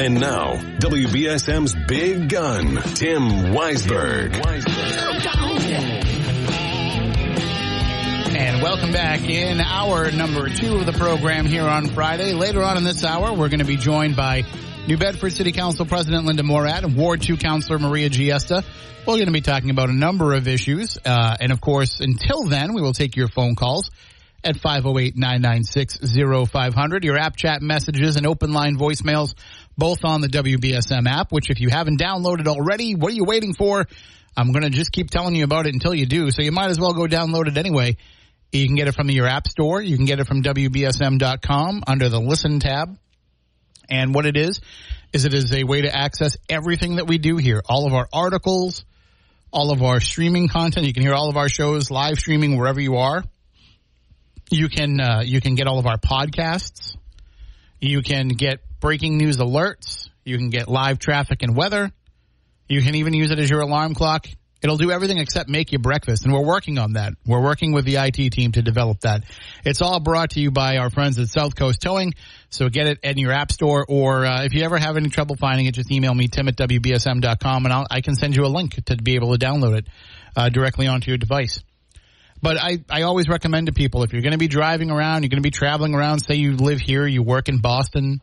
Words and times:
And 0.00 0.18
now, 0.18 0.54
WBSM's 0.78 1.74
big 1.86 2.30
gun, 2.30 2.76
Tim 2.94 3.52
Weisberg. 3.52 4.34
And 8.34 8.62
welcome 8.62 8.92
back 8.92 9.20
in 9.28 9.60
hour 9.60 10.10
number 10.10 10.48
two 10.48 10.76
of 10.76 10.86
the 10.86 10.94
program 10.94 11.44
here 11.44 11.64
on 11.64 11.88
Friday. 11.88 12.32
Later 12.32 12.62
on 12.62 12.78
in 12.78 12.84
this 12.84 13.04
hour, 13.04 13.34
we're 13.34 13.50
going 13.50 13.58
to 13.58 13.66
be 13.66 13.76
joined 13.76 14.16
by 14.16 14.44
New 14.88 14.96
Bedford 14.96 15.34
City 15.34 15.52
Council 15.52 15.84
President 15.84 16.24
Linda 16.24 16.44
Morad 16.44 16.84
and 16.84 16.96
Ward 16.96 17.20
2 17.20 17.36
Councilor 17.36 17.78
Maria 17.78 18.08
Giesta. 18.08 18.64
We're 19.00 19.16
going 19.16 19.26
to 19.26 19.32
be 19.32 19.42
talking 19.42 19.68
about 19.68 19.90
a 19.90 19.94
number 19.94 20.32
of 20.32 20.48
issues. 20.48 20.96
Uh, 21.04 21.36
and 21.38 21.52
of 21.52 21.60
course, 21.60 22.00
until 22.00 22.44
then, 22.44 22.72
we 22.72 22.80
will 22.80 22.94
take 22.94 23.16
your 23.16 23.28
phone 23.28 23.54
calls 23.54 23.90
at 24.42 24.56
508-996-0500. 24.56 27.04
Your 27.04 27.18
app 27.18 27.36
chat 27.36 27.62
messages 27.62 28.16
and 28.16 28.26
open 28.26 28.52
line 28.52 28.76
voicemails, 28.76 29.34
both 29.76 30.04
on 30.04 30.20
the 30.20 30.28
WBSM 30.28 31.06
app, 31.06 31.32
which 31.32 31.50
if 31.50 31.60
you 31.60 31.70
haven't 31.70 32.00
downloaded 32.00 32.46
already, 32.46 32.94
what 32.94 33.12
are 33.12 33.16
you 33.16 33.24
waiting 33.24 33.54
for? 33.54 33.86
I'm 34.36 34.52
going 34.52 34.62
to 34.62 34.70
just 34.70 34.92
keep 34.92 35.10
telling 35.10 35.34
you 35.34 35.44
about 35.44 35.66
it 35.66 35.74
until 35.74 35.94
you 35.94 36.06
do. 36.06 36.30
So 36.30 36.42
you 36.42 36.52
might 36.52 36.70
as 36.70 36.78
well 36.78 36.92
go 36.92 37.06
download 37.06 37.48
it 37.48 37.56
anyway. 37.56 37.96
You 38.52 38.66
can 38.66 38.74
get 38.74 38.88
it 38.88 38.94
from 38.94 39.10
your 39.10 39.26
app 39.26 39.46
store. 39.46 39.80
You 39.80 39.96
can 39.96 40.06
get 40.06 40.18
it 40.18 40.26
from 40.26 40.42
WBSM.com 40.42 41.84
under 41.86 42.08
the 42.08 42.20
listen 42.20 42.60
tab. 42.60 42.96
And 43.88 44.14
what 44.14 44.26
it 44.26 44.36
is, 44.36 44.60
is 45.12 45.24
it 45.24 45.34
is 45.34 45.52
a 45.52 45.64
way 45.64 45.82
to 45.82 45.94
access 45.94 46.36
everything 46.48 46.96
that 46.96 47.06
we 47.06 47.18
do 47.18 47.36
here. 47.36 47.62
All 47.68 47.86
of 47.86 47.94
our 47.94 48.08
articles, 48.12 48.84
all 49.52 49.72
of 49.72 49.82
our 49.82 50.00
streaming 50.00 50.48
content. 50.48 50.86
You 50.86 50.92
can 50.92 51.02
hear 51.02 51.14
all 51.14 51.28
of 51.28 51.36
our 51.36 51.48
shows 51.48 51.90
live 51.90 52.18
streaming 52.18 52.56
wherever 52.56 52.80
you 52.80 52.96
are. 52.96 53.24
You 54.50 54.68
can, 54.68 55.00
uh, 55.00 55.22
you 55.24 55.40
can 55.40 55.54
get 55.54 55.66
all 55.66 55.78
of 55.78 55.86
our 55.86 55.98
podcasts. 55.98 56.96
You 57.80 58.02
can 58.02 58.28
get 58.28 58.60
breaking 58.80 59.16
news 59.16 59.36
alerts. 59.36 60.08
You 60.24 60.36
can 60.36 60.50
get 60.50 60.68
live 60.68 60.98
traffic 60.98 61.42
and 61.42 61.56
weather. 61.56 61.90
You 62.68 62.82
can 62.82 62.94
even 62.94 63.14
use 63.14 63.30
it 63.30 63.38
as 63.38 63.50
your 63.50 63.60
alarm 63.60 63.94
clock. 63.94 64.26
It'll 64.62 64.76
do 64.76 64.90
everything 64.90 65.18
except 65.18 65.48
make 65.48 65.72
you 65.72 65.78
breakfast, 65.78 66.24
and 66.24 66.34
we're 66.34 66.44
working 66.44 66.78
on 66.78 66.92
that. 66.92 67.14
We're 67.24 67.42
working 67.42 67.72
with 67.72 67.86
the 67.86 67.96
IT 67.96 68.30
team 68.32 68.52
to 68.52 68.62
develop 68.62 69.00
that. 69.00 69.24
It's 69.64 69.80
all 69.80 70.00
brought 70.00 70.30
to 70.30 70.40
you 70.40 70.50
by 70.50 70.76
our 70.76 70.90
friends 70.90 71.18
at 71.18 71.28
South 71.28 71.56
Coast 71.56 71.80
Towing. 71.80 72.12
So 72.50 72.68
get 72.68 72.86
it 72.86 72.98
in 73.02 73.16
your 73.16 73.32
app 73.32 73.52
store, 73.52 73.86
or 73.88 74.26
uh, 74.26 74.44
if 74.44 74.52
you 74.52 74.62
ever 74.62 74.76
have 74.76 74.98
any 74.98 75.08
trouble 75.08 75.36
finding 75.36 75.64
it, 75.64 75.72
just 75.72 75.90
email 75.90 76.14
me 76.14 76.28
tim 76.28 76.46
at 76.46 76.56
wbsm.com, 76.56 77.64
and 77.64 77.72
I'll, 77.72 77.86
I 77.90 78.02
can 78.02 78.16
send 78.16 78.36
you 78.36 78.44
a 78.44 78.48
link 78.48 78.84
to 78.84 78.96
be 78.96 79.14
able 79.14 79.34
to 79.34 79.44
download 79.44 79.78
it 79.78 79.86
uh, 80.36 80.50
directly 80.50 80.88
onto 80.88 81.10
your 81.10 81.18
device. 81.18 81.62
But 82.42 82.58
I, 82.58 82.84
I 82.90 83.02
always 83.02 83.28
recommend 83.28 83.66
to 83.66 83.72
people 83.72 84.02
if 84.02 84.12
you're 84.12 84.22
going 84.22 84.32
to 84.32 84.38
be 84.38 84.48
driving 84.48 84.90
around, 84.90 85.22
you're 85.22 85.30
going 85.30 85.42
to 85.42 85.46
be 85.46 85.50
traveling 85.50 85.94
around. 85.94 86.20
Say 86.20 86.34
you 86.34 86.56
live 86.56 86.80
here, 86.80 87.06
you 87.06 87.22
work 87.22 87.48
in 87.48 87.60
Boston, 87.60 88.20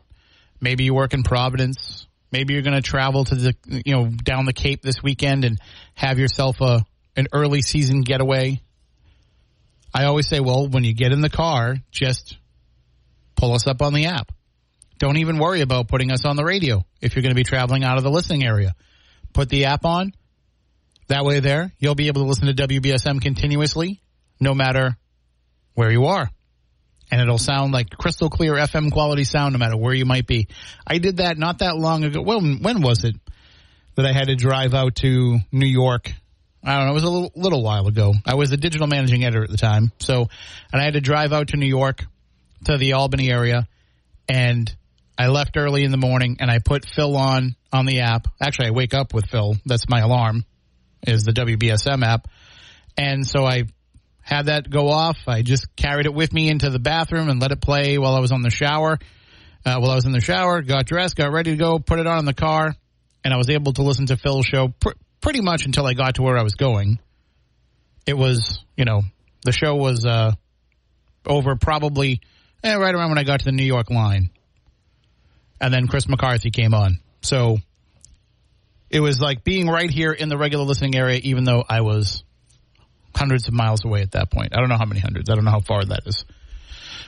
maybe 0.60 0.84
you 0.84 0.94
work 0.94 1.14
in 1.14 1.22
Providence, 1.22 2.06
maybe 2.30 2.54
you're 2.54 2.62
going 2.62 2.80
to 2.80 2.82
travel 2.82 3.24
to 3.24 3.34
the 3.34 3.54
you 3.66 3.94
know 3.94 4.06
down 4.06 4.46
the 4.46 4.52
Cape 4.52 4.82
this 4.82 5.02
weekend 5.02 5.44
and 5.44 5.58
have 5.94 6.18
yourself 6.18 6.60
a 6.60 6.84
an 7.16 7.26
early 7.32 7.62
season 7.62 8.02
getaway. 8.02 8.60
I 9.92 10.04
always 10.04 10.28
say, 10.28 10.40
well, 10.40 10.68
when 10.68 10.84
you 10.84 10.94
get 10.94 11.12
in 11.12 11.20
the 11.20 11.30
car, 11.30 11.76
just 11.90 12.36
pull 13.36 13.54
us 13.54 13.66
up 13.66 13.82
on 13.82 13.94
the 13.94 14.06
app. 14.06 14.30
Don't 14.98 15.16
even 15.16 15.38
worry 15.38 15.60
about 15.60 15.88
putting 15.88 16.12
us 16.12 16.24
on 16.24 16.36
the 16.36 16.44
radio 16.44 16.84
if 17.00 17.14
you're 17.14 17.22
going 17.22 17.34
to 17.34 17.36
be 17.36 17.44
traveling 17.44 17.84
out 17.84 17.96
of 17.96 18.04
the 18.04 18.10
listening 18.10 18.44
area. 18.44 18.74
Put 19.32 19.48
the 19.48 19.66
app 19.66 19.84
on. 19.84 20.12
That 21.06 21.24
way 21.24 21.40
there, 21.40 21.72
you'll 21.78 21.94
be 21.94 22.08
able 22.08 22.22
to 22.22 22.28
listen 22.28 22.54
to 22.54 22.66
WBSM 22.68 23.22
continuously, 23.22 24.02
no 24.40 24.54
matter 24.54 24.96
where 25.74 25.90
you 25.90 26.06
are. 26.06 26.28
And 27.10 27.20
it'll 27.20 27.38
sound 27.38 27.72
like 27.72 27.90
crystal 27.90 28.28
clear 28.28 28.54
FM 28.54 28.92
quality 28.92 29.24
sound 29.24 29.52
no 29.54 29.58
matter 29.58 29.76
where 29.76 29.94
you 29.94 30.04
might 30.04 30.26
be. 30.26 30.48
I 30.86 30.98
did 30.98 31.18
that 31.18 31.38
not 31.38 31.60
that 31.60 31.76
long 31.76 32.04
ago. 32.04 32.20
When, 32.20 32.62
when 32.62 32.82
was 32.82 33.04
it 33.04 33.14
that 33.94 34.04
I 34.04 34.12
had 34.12 34.28
to 34.28 34.36
drive 34.36 34.74
out 34.74 34.96
to 34.96 35.38
New 35.50 35.66
York? 35.66 36.12
I 36.62 36.76
don't 36.76 36.86
know. 36.86 36.90
It 36.90 36.94
was 36.94 37.04
a 37.04 37.10
little, 37.10 37.32
little 37.34 37.62
while 37.62 37.86
ago. 37.86 38.12
I 38.26 38.34
was 38.34 38.50
the 38.50 38.56
digital 38.56 38.86
managing 38.86 39.24
editor 39.24 39.44
at 39.44 39.50
the 39.50 39.56
time. 39.56 39.90
So, 40.00 40.28
and 40.72 40.82
I 40.82 40.84
had 40.84 40.94
to 40.94 41.00
drive 41.00 41.32
out 41.32 41.48
to 41.48 41.56
New 41.56 41.66
York 41.66 42.04
to 42.64 42.76
the 42.76 42.94
Albany 42.94 43.30
area 43.30 43.66
and 44.28 44.74
I 45.16 45.28
left 45.28 45.56
early 45.56 45.84
in 45.84 45.90
the 45.90 45.96
morning 45.96 46.36
and 46.40 46.50
I 46.50 46.58
put 46.58 46.84
Phil 46.88 47.16
on 47.16 47.56
on 47.72 47.86
the 47.86 48.00
app. 48.00 48.28
Actually, 48.40 48.68
I 48.68 48.70
wake 48.70 48.94
up 48.94 49.14
with 49.14 49.26
Phil. 49.26 49.56
That's 49.66 49.88
my 49.88 50.00
alarm 50.00 50.44
is 51.06 51.24
the 51.24 51.32
WBSM 51.32 52.04
app. 52.04 52.28
And 52.96 53.26
so 53.26 53.44
I 53.44 53.64
had 54.28 54.46
that 54.46 54.68
go 54.68 54.88
off. 54.88 55.16
I 55.26 55.40
just 55.40 55.74
carried 55.74 56.04
it 56.04 56.12
with 56.12 56.34
me 56.34 56.50
into 56.50 56.68
the 56.68 56.78
bathroom 56.78 57.30
and 57.30 57.40
let 57.40 57.50
it 57.50 57.62
play 57.62 57.96
while 57.96 58.14
I 58.14 58.20
was 58.20 58.30
on 58.30 58.42
the 58.42 58.50
shower. 58.50 58.98
Uh, 59.64 59.78
while 59.78 59.90
I 59.90 59.94
was 59.94 60.04
in 60.04 60.12
the 60.12 60.20
shower, 60.20 60.60
got 60.60 60.84
dressed, 60.84 61.16
got 61.16 61.32
ready 61.32 61.52
to 61.52 61.56
go, 61.56 61.78
put 61.78 61.98
it 61.98 62.06
on 62.06 62.18
in 62.18 62.24
the 62.26 62.34
car, 62.34 62.74
and 63.24 63.32
I 63.32 63.38
was 63.38 63.48
able 63.48 63.72
to 63.72 63.82
listen 63.82 64.04
to 64.06 64.18
Phil's 64.18 64.44
show 64.44 64.68
pr- 64.68 64.90
pretty 65.22 65.40
much 65.40 65.64
until 65.64 65.86
I 65.86 65.94
got 65.94 66.16
to 66.16 66.22
where 66.22 66.36
I 66.36 66.42
was 66.42 66.56
going. 66.56 66.98
It 68.06 68.18
was, 68.18 68.62
you 68.76 68.84
know, 68.84 69.00
the 69.46 69.52
show 69.52 69.74
was 69.74 70.04
uh, 70.04 70.32
over 71.26 71.56
probably 71.56 72.20
eh, 72.62 72.74
right 72.74 72.94
around 72.94 73.08
when 73.08 73.18
I 73.18 73.24
got 73.24 73.40
to 73.40 73.46
the 73.46 73.52
New 73.52 73.64
York 73.64 73.88
line. 73.90 74.28
And 75.58 75.72
then 75.72 75.86
Chris 75.86 76.06
McCarthy 76.06 76.50
came 76.50 76.74
on. 76.74 77.00
So 77.22 77.56
it 78.90 79.00
was 79.00 79.20
like 79.20 79.42
being 79.42 79.68
right 79.68 79.90
here 79.90 80.12
in 80.12 80.28
the 80.28 80.36
regular 80.36 80.66
listening 80.66 80.96
area, 80.96 81.18
even 81.22 81.44
though 81.44 81.64
I 81.66 81.80
was 81.80 82.24
hundreds 83.14 83.48
of 83.48 83.54
miles 83.54 83.84
away 83.84 84.02
at 84.02 84.12
that 84.12 84.30
point. 84.30 84.52
I 84.54 84.60
don't 84.60 84.68
know 84.68 84.78
how 84.78 84.86
many 84.86 85.00
hundreds. 85.00 85.30
I 85.30 85.34
don't 85.34 85.44
know 85.44 85.50
how 85.50 85.60
far 85.60 85.84
that 85.84 86.06
is. 86.06 86.24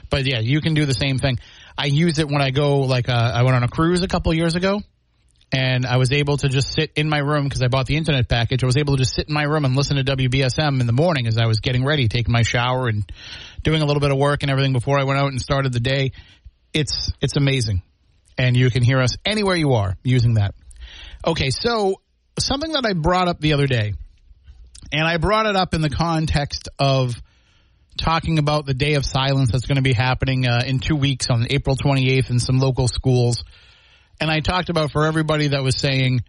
But 0.09 0.27
yeah, 0.27 0.41
you 0.41 0.61
can 0.61 0.75
do 0.75 0.87
the 0.87 0.95
same 0.95 1.19
thing. 1.19 1.39
I 1.79 1.87
use 1.87 2.19
it 2.19 2.29
when 2.29 2.43
I 2.43 2.51
go, 2.51 2.81
like, 2.81 3.09
uh, 3.09 3.33
I 3.35 3.43
went 3.43 3.57
on 3.57 3.63
a 3.63 3.69
cruise 3.69 4.03
a 4.03 4.09
couple 4.09 4.35
years 4.35 4.57
ago 4.57 4.81
and 5.53 5.85
I 5.85 5.97
was 5.97 6.13
able 6.13 6.37
to 6.39 6.49
just 6.49 6.73
sit 6.73 6.93
in 6.97 7.09
my 7.09 7.19
room 7.19 7.45
because 7.45 7.63
I 7.63 7.69
bought 7.69 7.87
the 7.87 7.97
internet 7.97 8.29
package. 8.29 8.63
I 8.63 8.67
was 8.67 8.77
able 8.77 8.97
to 8.97 9.03
just 9.03 9.15
sit 9.15 9.29
in 9.29 9.35
my 9.35 9.43
room 9.43 9.65
and 9.65 9.77
listen 9.77 9.97
to 9.97 10.05
WBSM 10.05 10.81
in 10.81 10.87
the 10.87 10.93
morning 10.93 11.27
as 11.27 11.39
I 11.39 11.47
was 11.47 11.61
getting 11.61 11.85
ready, 11.85 12.09
taking 12.09 12.33
my 12.33 12.43
shower 12.43 12.89
and 12.89 13.11
doing 13.63 13.83
a 13.83 13.85
little 13.85 14.01
bit 14.01 14.11
of 14.11 14.19
work 14.19 14.43
and 14.43 14.51
everything 14.51 14.73
before 14.73 14.99
I 14.99 15.05
went 15.05 15.19
out 15.19 15.29
and 15.29 15.41
started 15.41 15.73
the 15.73 15.81
day. 15.81 16.13
It's, 16.73 17.13
it's 17.21 17.37
amazing. 17.37 17.83
And 18.39 18.57
you 18.57 18.71
can 18.71 18.83
hear 18.83 19.01
us 19.01 19.17
anywhere 19.25 19.57
you 19.57 19.73
are 19.73 19.97
using 20.05 20.35
that. 20.35 20.55
Okay, 21.27 21.51
so 21.51 22.01
something 22.39 22.73
that 22.73 22.87
I 22.87 22.93
brought 22.93 23.29
up 23.29 23.41
the 23.41 23.53
other 23.53 23.67
day, 23.67 23.95
and 24.93 25.07
I 25.07 25.17
brought 25.17 25.47
it 25.47 25.57
up 25.57 25.75
in 25.75 25.81
the 25.81 25.91
context 25.91 26.69
of 26.79 27.15
talking 27.99 28.39
about 28.39 28.67
the 28.67 28.75
day 28.75 28.95
of 28.95 29.05
silence 29.05 29.53
that's 29.53 29.67
going 29.67 29.77
to 29.77 29.83
be 29.83 29.93
happening 29.93 30.47
uh, 30.47 30.63
in 30.67 30.79
two 30.79 30.97
weeks 30.97 31.29
on 31.31 31.47
April 31.51 31.77
28th 31.77 32.31
in 32.31 32.39
some 32.41 32.59
local 32.59 32.89
schools. 32.89 33.45
And 34.21 34.31
I 34.31 34.41
talked 34.41 34.69
about 34.69 34.93
for 34.93 35.07
everybody 35.07 35.49
that 35.49 35.63
was 35.63 35.77
saying, 35.77 36.21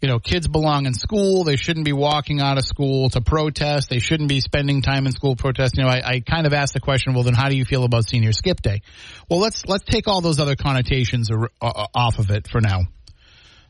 you 0.00 0.08
know, 0.08 0.18
kids 0.18 0.46
belong 0.46 0.86
in 0.86 0.94
school. 0.94 1.44
They 1.44 1.56
shouldn't 1.56 1.84
be 1.84 1.92
walking 1.92 2.40
out 2.40 2.56
of 2.56 2.64
school 2.64 3.10
to 3.10 3.20
protest. 3.20 3.90
They 3.90 3.98
shouldn't 3.98 4.28
be 4.28 4.40
spending 4.40 4.80
time 4.80 5.06
in 5.06 5.12
school 5.12 5.34
protesting. 5.34 5.84
You 5.84 5.90
know, 5.90 5.96
I, 5.96 6.02
I 6.04 6.20
kind 6.20 6.46
of 6.46 6.52
asked 6.52 6.74
the 6.74 6.80
question, 6.80 7.14
well, 7.14 7.24
then 7.24 7.34
how 7.34 7.48
do 7.48 7.56
you 7.56 7.64
feel 7.64 7.84
about 7.84 8.08
senior 8.08 8.32
skip 8.32 8.62
day? 8.62 8.82
Well, 9.28 9.40
let's, 9.40 9.66
let's 9.66 9.84
take 9.84 10.06
all 10.06 10.20
those 10.20 10.38
other 10.38 10.56
connotations 10.56 11.30
uh, 11.30 11.86
off 11.94 12.18
of 12.18 12.30
it 12.30 12.48
for 12.48 12.60
now. 12.60 12.82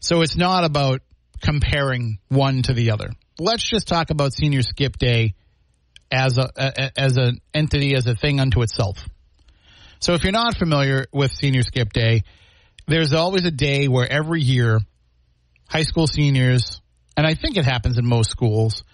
So 0.01 0.21
it's 0.21 0.37
not 0.37 0.65
about 0.65 1.01
comparing 1.41 2.19
one 2.29 2.63
to 2.63 2.73
the 2.73 2.91
other. 2.91 3.11
Let's 3.39 3.69
just 3.69 3.89
talk 3.89 4.11
about 4.11 4.33
senior 4.33 4.63
skip 4.63 4.99
day 4.99 5.35
as 6.11 6.39
a, 6.39 6.51
a 6.57 6.99
as 6.99 7.17
an 7.17 7.41
entity 7.55 7.95
as 7.95 8.07
a 8.07 8.15
thing 8.15 8.41
unto 8.41 8.63
itself. 8.63 8.99
So 10.01 10.15
if 10.15 10.23
you're 10.23 10.33
not 10.33 10.57
familiar 10.57 11.07
with 11.13 11.33
senior 11.33 11.63
skip 11.63 11.93
day, 11.93 12.23
there's 12.87 13.13
always 13.13 13.45
a 13.45 13.51
day 13.51 13.89
where 13.89 14.11
every 14.11 14.41
year 14.41 14.81
high 15.69 15.83
school 15.83 16.07
seniors, 16.07 16.81
and 17.17 17.27
I 17.27 17.35
think 17.35 17.57
it 17.57 17.65
happens 17.65 17.99
in 17.99 18.07
most 18.07 18.31
schools, 18.31 18.85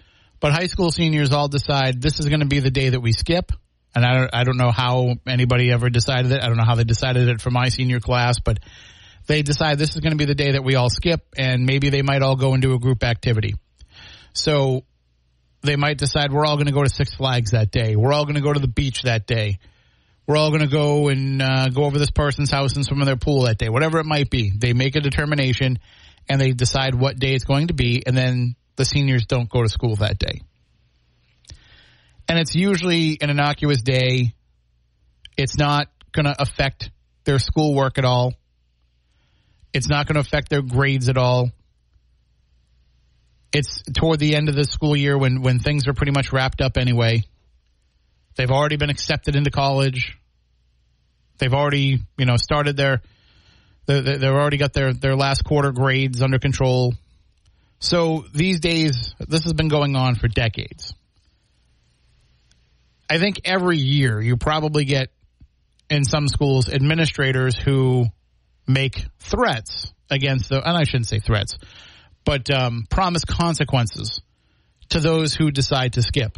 but 0.40 0.52
high 0.52 0.66
school 0.66 0.90
seniors 0.90 1.32
all 1.32 1.48
decide 1.48 2.02
this 2.02 2.20
is 2.20 2.28
going 2.28 2.40
to 2.40 2.46
be 2.46 2.60
the 2.60 2.70
day 2.70 2.90
that 2.90 3.00
we 3.00 3.12
skip. 3.12 3.52
And 3.94 4.04
I 4.04 4.14
don't, 4.14 4.30
I 4.34 4.44
don't 4.44 4.56
know 4.56 4.72
how 4.72 5.14
anybody 5.26 5.70
ever 5.70 5.88
decided 5.88 6.32
it. 6.32 6.42
I 6.42 6.48
don't 6.48 6.56
know 6.56 6.64
how 6.64 6.74
they 6.74 6.84
decided 6.84 7.28
it 7.28 7.40
for 7.40 7.50
my 7.50 7.68
senior 7.68 8.00
class, 8.00 8.40
but 8.40 8.58
they 9.26 9.42
decide 9.42 9.78
this 9.78 9.94
is 9.94 10.00
going 10.00 10.12
to 10.12 10.16
be 10.16 10.26
the 10.26 10.34
day 10.34 10.52
that 10.52 10.64
we 10.64 10.74
all 10.74 10.90
skip, 10.90 11.26
and 11.36 11.64
maybe 11.64 11.90
they 11.90 12.02
might 12.02 12.22
all 12.22 12.36
go 12.36 12.54
into 12.54 12.74
a 12.74 12.78
group 12.78 13.02
activity. 13.02 13.54
So 14.32 14.84
they 15.62 15.76
might 15.76 15.98
decide 15.98 16.32
we're 16.32 16.44
all 16.44 16.56
going 16.56 16.66
to 16.66 16.72
go 16.72 16.82
to 16.82 16.90
Six 16.90 17.14
Flags 17.14 17.52
that 17.52 17.70
day. 17.70 17.96
We're 17.96 18.12
all 18.12 18.24
going 18.24 18.34
to 18.34 18.42
go 18.42 18.52
to 18.52 18.60
the 18.60 18.68
beach 18.68 19.02
that 19.02 19.26
day. 19.26 19.58
We're 20.26 20.36
all 20.36 20.50
going 20.50 20.62
to 20.62 20.68
go 20.68 21.08
and 21.08 21.42
uh, 21.42 21.68
go 21.68 21.84
over 21.84 21.98
this 21.98 22.10
person's 22.10 22.50
house 22.50 22.76
and 22.76 22.84
swim 22.84 23.00
in 23.00 23.06
their 23.06 23.16
pool 23.16 23.42
that 23.42 23.58
day. 23.58 23.68
Whatever 23.68 23.98
it 23.98 24.06
might 24.06 24.30
be, 24.30 24.52
they 24.56 24.72
make 24.72 24.96
a 24.96 25.00
determination 25.00 25.78
and 26.28 26.40
they 26.40 26.52
decide 26.52 26.94
what 26.94 27.18
day 27.18 27.34
it's 27.34 27.44
going 27.44 27.68
to 27.68 27.74
be, 27.74 28.02
and 28.06 28.16
then 28.16 28.56
the 28.76 28.84
seniors 28.84 29.26
don't 29.26 29.48
go 29.48 29.62
to 29.62 29.68
school 29.68 29.96
that 29.96 30.18
day. 30.18 30.40
And 32.26 32.38
it's 32.38 32.54
usually 32.54 33.18
an 33.20 33.28
innocuous 33.28 33.82
day. 33.82 34.34
It's 35.36 35.58
not 35.58 35.88
going 36.12 36.24
to 36.24 36.34
affect 36.40 36.90
their 37.24 37.38
schoolwork 37.38 37.98
at 37.98 38.04
all. 38.06 38.32
It's 39.74 39.88
not 39.88 40.06
going 40.06 40.14
to 40.14 40.20
affect 40.20 40.48
their 40.48 40.62
grades 40.62 41.08
at 41.08 41.18
all. 41.18 41.50
It's 43.52 43.82
toward 43.82 44.20
the 44.20 44.36
end 44.36 44.48
of 44.48 44.54
the 44.54 44.64
school 44.64 44.96
year 44.96 45.18
when, 45.18 45.42
when 45.42 45.58
things 45.58 45.88
are 45.88 45.92
pretty 45.92 46.12
much 46.12 46.32
wrapped 46.32 46.60
up 46.60 46.76
anyway. 46.76 47.24
They've 48.36 48.50
already 48.50 48.76
been 48.76 48.90
accepted 48.90 49.34
into 49.36 49.50
college. 49.50 50.16
They've 51.38 51.52
already, 51.52 51.98
you 52.16 52.24
know, 52.24 52.36
started 52.36 52.76
their, 52.76 53.02
they've 53.86 54.22
already 54.24 54.56
got 54.56 54.72
their, 54.72 54.92
their 54.92 55.16
last 55.16 55.44
quarter 55.44 55.72
grades 55.72 56.22
under 56.22 56.38
control. 56.38 56.94
So 57.80 58.24
these 58.32 58.60
days, 58.60 59.14
this 59.18 59.42
has 59.42 59.52
been 59.52 59.68
going 59.68 59.96
on 59.96 60.14
for 60.14 60.28
decades. 60.28 60.94
I 63.10 63.18
think 63.18 63.40
every 63.44 63.78
year 63.78 64.20
you 64.20 64.36
probably 64.36 64.84
get 64.84 65.10
in 65.90 66.04
some 66.04 66.28
schools 66.28 66.68
administrators 66.68 67.56
who 67.56 68.06
make 68.66 69.04
threats 69.20 69.92
against 70.10 70.48
the, 70.48 70.56
and 70.56 70.76
I 70.76 70.84
shouldn't 70.84 71.08
say 71.08 71.18
threats, 71.18 71.58
but 72.24 72.50
um, 72.50 72.86
promise 72.90 73.24
consequences 73.24 74.20
to 74.90 75.00
those 75.00 75.34
who 75.34 75.50
decide 75.50 75.94
to 75.94 76.02
skip. 76.02 76.36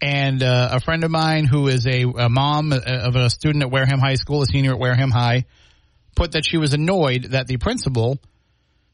And 0.00 0.42
uh, 0.42 0.68
a 0.72 0.80
friend 0.80 1.02
of 1.02 1.10
mine 1.10 1.44
who 1.44 1.66
is 1.66 1.86
a, 1.86 2.02
a 2.02 2.28
mom 2.28 2.72
of 2.72 3.16
a 3.16 3.30
student 3.30 3.64
at 3.64 3.70
Wareham 3.70 3.98
High 3.98 4.14
School, 4.14 4.42
a 4.42 4.46
senior 4.46 4.72
at 4.72 4.78
Wareham 4.78 5.10
High, 5.10 5.44
put 6.14 6.32
that 6.32 6.44
she 6.44 6.56
was 6.56 6.72
annoyed 6.72 7.28
that 7.30 7.46
the 7.46 7.56
principal 7.56 8.18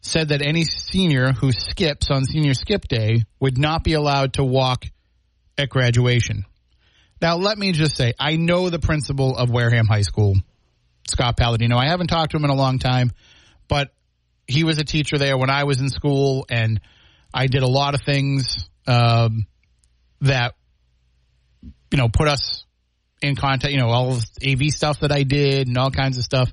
said 0.00 0.28
that 0.28 0.42
any 0.42 0.64
senior 0.64 1.32
who 1.32 1.52
skips 1.52 2.10
on 2.10 2.24
senior 2.24 2.54
skip 2.54 2.86
day 2.88 3.24
would 3.40 3.58
not 3.58 3.84
be 3.84 3.94
allowed 3.94 4.34
to 4.34 4.44
walk 4.44 4.84
at 5.56 5.68
graduation. 5.68 6.44
Now, 7.20 7.36
let 7.36 7.56
me 7.56 7.72
just 7.72 7.96
say, 7.96 8.12
I 8.18 8.36
know 8.36 8.68
the 8.68 8.78
principal 8.78 9.36
of 9.36 9.50
Wareham 9.50 9.86
High 9.86 10.02
School, 10.02 10.34
Scott 11.08 11.36
Palladino. 11.36 11.76
I 11.76 11.86
haven't 11.86 12.08
talked 12.08 12.32
to 12.32 12.36
him 12.36 12.44
in 12.44 12.50
a 12.50 12.54
long 12.54 12.78
time, 12.78 13.12
but 13.68 13.92
he 14.46 14.64
was 14.64 14.78
a 14.78 14.84
teacher 14.84 15.18
there 15.18 15.36
when 15.36 15.50
I 15.50 15.64
was 15.64 15.80
in 15.80 15.88
school, 15.88 16.46
and 16.50 16.80
I 17.32 17.46
did 17.46 17.62
a 17.62 17.68
lot 17.68 17.94
of 17.94 18.00
things 18.02 18.68
um, 18.86 19.46
that 20.20 20.54
you 21.62 21.98
know 21.98 22.08
put 22.08 22.28
us 22.28 22.64
in 23.22 23.36
contact. 23.36 23.72
You 23.72 23.80
know, 23.80 23.90
all 23.90 24.12
of 24.12 24.24
AV 24.46 24.70
stuff 24.70 25.00
that 25.00 25.12
I 25.12 25.22
did 25.22 25.68
and 25.68 25.76
all 25.78 25.90
kinds 25.90 26.18
of 26.18 26.24
stuff. 26.24 26.52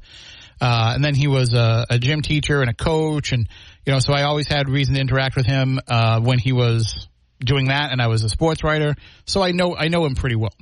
Uh, 0.60 0.92
and 0.94 1.04
then 1.04 1.16
he 1.16 1.28
was 1.28 1.56
a, 1.56 1.88
a, 1.90 1.98
gym 1.98 2.22
teacher 2.22 2.62
and 2.62 2.70
a 2.70 2.74
coach, 2.74 3.32
and 3.32 3.50
you 3.84 3.92
know, 3.92 3.98
so 3.98 4.14
I 4.14 4.24
always 4.24 4.48
had 4.48 4.70
reason 4.70 4.94
to 4.94 5.02
interact 5.02 5.36
with 5.36 5.48
him 5.48 5.80
uh, 5.88 6.20
when 6.20 6.38
he 6.38 6.52
was 6.52 7.08
doing 7.40 7.70
that, 7.70 7.92
and 7.92 8.00
I 8.00 8.08
was 8.08 8.24
a 8.24 8.30
sports 8.30 8.64
writer, 8.64 8.96
so 9.26 9.42
I 9.42 9.54
know 9.54 9.76
I 9.76 9.88
know 9.88 10.06
him 10.06 10.14
pretty 10.14 10.36
well. 10.36 10.54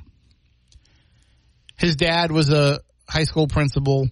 His 1.76 1.96
dad 1.96 2.32
was 2.32 2.50
a 2.50 2.80
high 3.10 3.24
school 3.24 3.48
principal, 3.48 4.08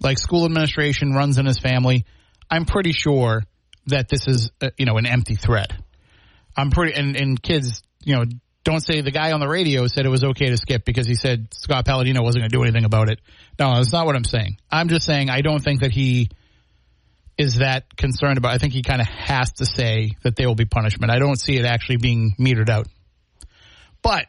like 0.00 0.18
school 0.18 0.44
administration 0.44 1.12
runs 1.12 1.38
in 1.38 1.46
his 1.46 1.58
family. 1.58 2.04
I'm 2.50 2.64
pretty 2.64 2.92
sure 2.92 3.42
that 3.86 4.08
this 4.08 4.26
is 4.26 4.50
uh, 4.60 4.70
you 4.76 4.86
know 4.86 4.96
an 4.96 5.06
empty 5.06 5.36
threat. 5.36 5.72
I'm 6.56 6.70
pretty 6.70 6.94
and, 6.94 7.16
and 7.16 7.42
kids 7.42 7.82
you 8.02 8.16
know 8.16 8.24
don't 8.64 8.80
say 8.80 9.00
the 9.02 9.10
guy 9.10 9.32
on 9.32 9.40
the 9.40 9.48
radio 9.48 9.86
said 9.86 10.06
it 10.06 10.10
was 10.10 10.24
okay 10.24 10.46
to 10.46 10.56
skip 10.56 10.84
because 10.84 11.06
he 11.06 11.14
said 11.14 11.48
Scott 11.52 11.84
Palladino 11.84 12.22
wasn't 12.22 12.42
going 12.42 12.50
to 12.50 12.56
do 12.56 12.62
anything 12.62 12.84
about 12.84 13.10
it. 13.10 13.20
No, 13.58 13.74
that's 13.74 13.92
not 13.92 14.06
what 14.06 14.16
I'm 14.16 14.24
saying. 14.24 14.56
I'm 14.70 14.88
just 14.88 15.04
saying 15.04 15.30
I 15.30 15.42
don't 15.42 15.62
think 15.62 15.80
that 15.80 15.92
he 15.92 16.30
is 17.36 17.56
that 17.56 17.96
concerned 17.96 18.38
about. 18.38 18.52
I 18.52 18.58
think 18.58 18.72
he 18.72 18.82
kind 18.82 19.00
of 19.00 19.08
has 19.08 19.52
to 19.54 19.66
say 19.66 20.16
that 20.22 20.36
there 20.36 20.48
will 20.48 20.54
be 20.54 20.64
punishment. 20.64 21.12
I 21.12 21.18
don't 21.18 21.38
see 21.38 21.56
it 21.56 21.64
actually 21.64 21.98
being 21.98 22.34
metered 22.38 22.68
out. 22.68 22.86
But 24.02 24.26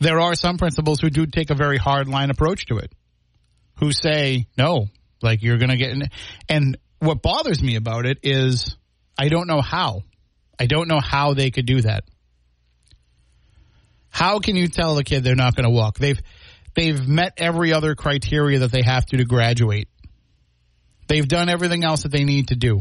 there 0.00 0.20
are 0.20 0.34
some 0.34 0.58
principals 0.58 1.00
who 1.00 1.10
do 1.10 1.26
take 1.26 1.50
a 1.50 1.54
very 1.54 1.78
hard 1.78 2.08
line 2.08 2.30
approach 2.30 2.66
to 2.66 2.78
it, 2.78 2.92
who 3.78 3.92
say 3.92 4.46
no, 4.58 4.86
like 5.22 5.42
you're 5.42 5.58
going 5.58 5.70
to 5.70 5.76
get. 5.76 5.90
In. 5.90 6.02
And 6.48 6.78
what 6.98 7.22
bothers 7.22 7.62
me 7.62 7.76
about 7.76 8.06
it 8.06 8.18
is 8.22 8.76
I 9.18 9.28
don't 9.28 9.46
know 9.46 9.60
how. 9.60 10.02
I 10.58 10.66
don't 10.66 10.88
know 10.88 11.00
how 11.00 11.34
they 11.34 11.50
could 11.50 11.66
do 11.66 11.82
that. 11.82 12.04
How 14.08 14.38
can 14.38 14.54
you 14.54 14.68
tell 14.68 14.94
the 14.94 15.04
kid 15.04 15.24
they're 15.24 15.34
not 15.34 15.56
going 15.56 15.64
to 15.64 15.70
walk? 15.70 15.98
They've 15.98 16.20
they've 16.76 17.08
met 17.08 17.34
every 17.36 17.72
other 17.72 17.94
criteria 17.94 18.60
that 18.60 18.70
they 18.70 18.82
have 18.82 19.06
to 19.06 19.16
to 19.16 19.24
graduate. 19.24 19.88
They've 21.08 21.26
done 21.26 21.48
everything 21.48 21.84
else 21.84 22.04
that 22.04 22.12
they 22.12 22.24
need 22.24 22.48
to 22.48 22.56
do. 22.56 22.80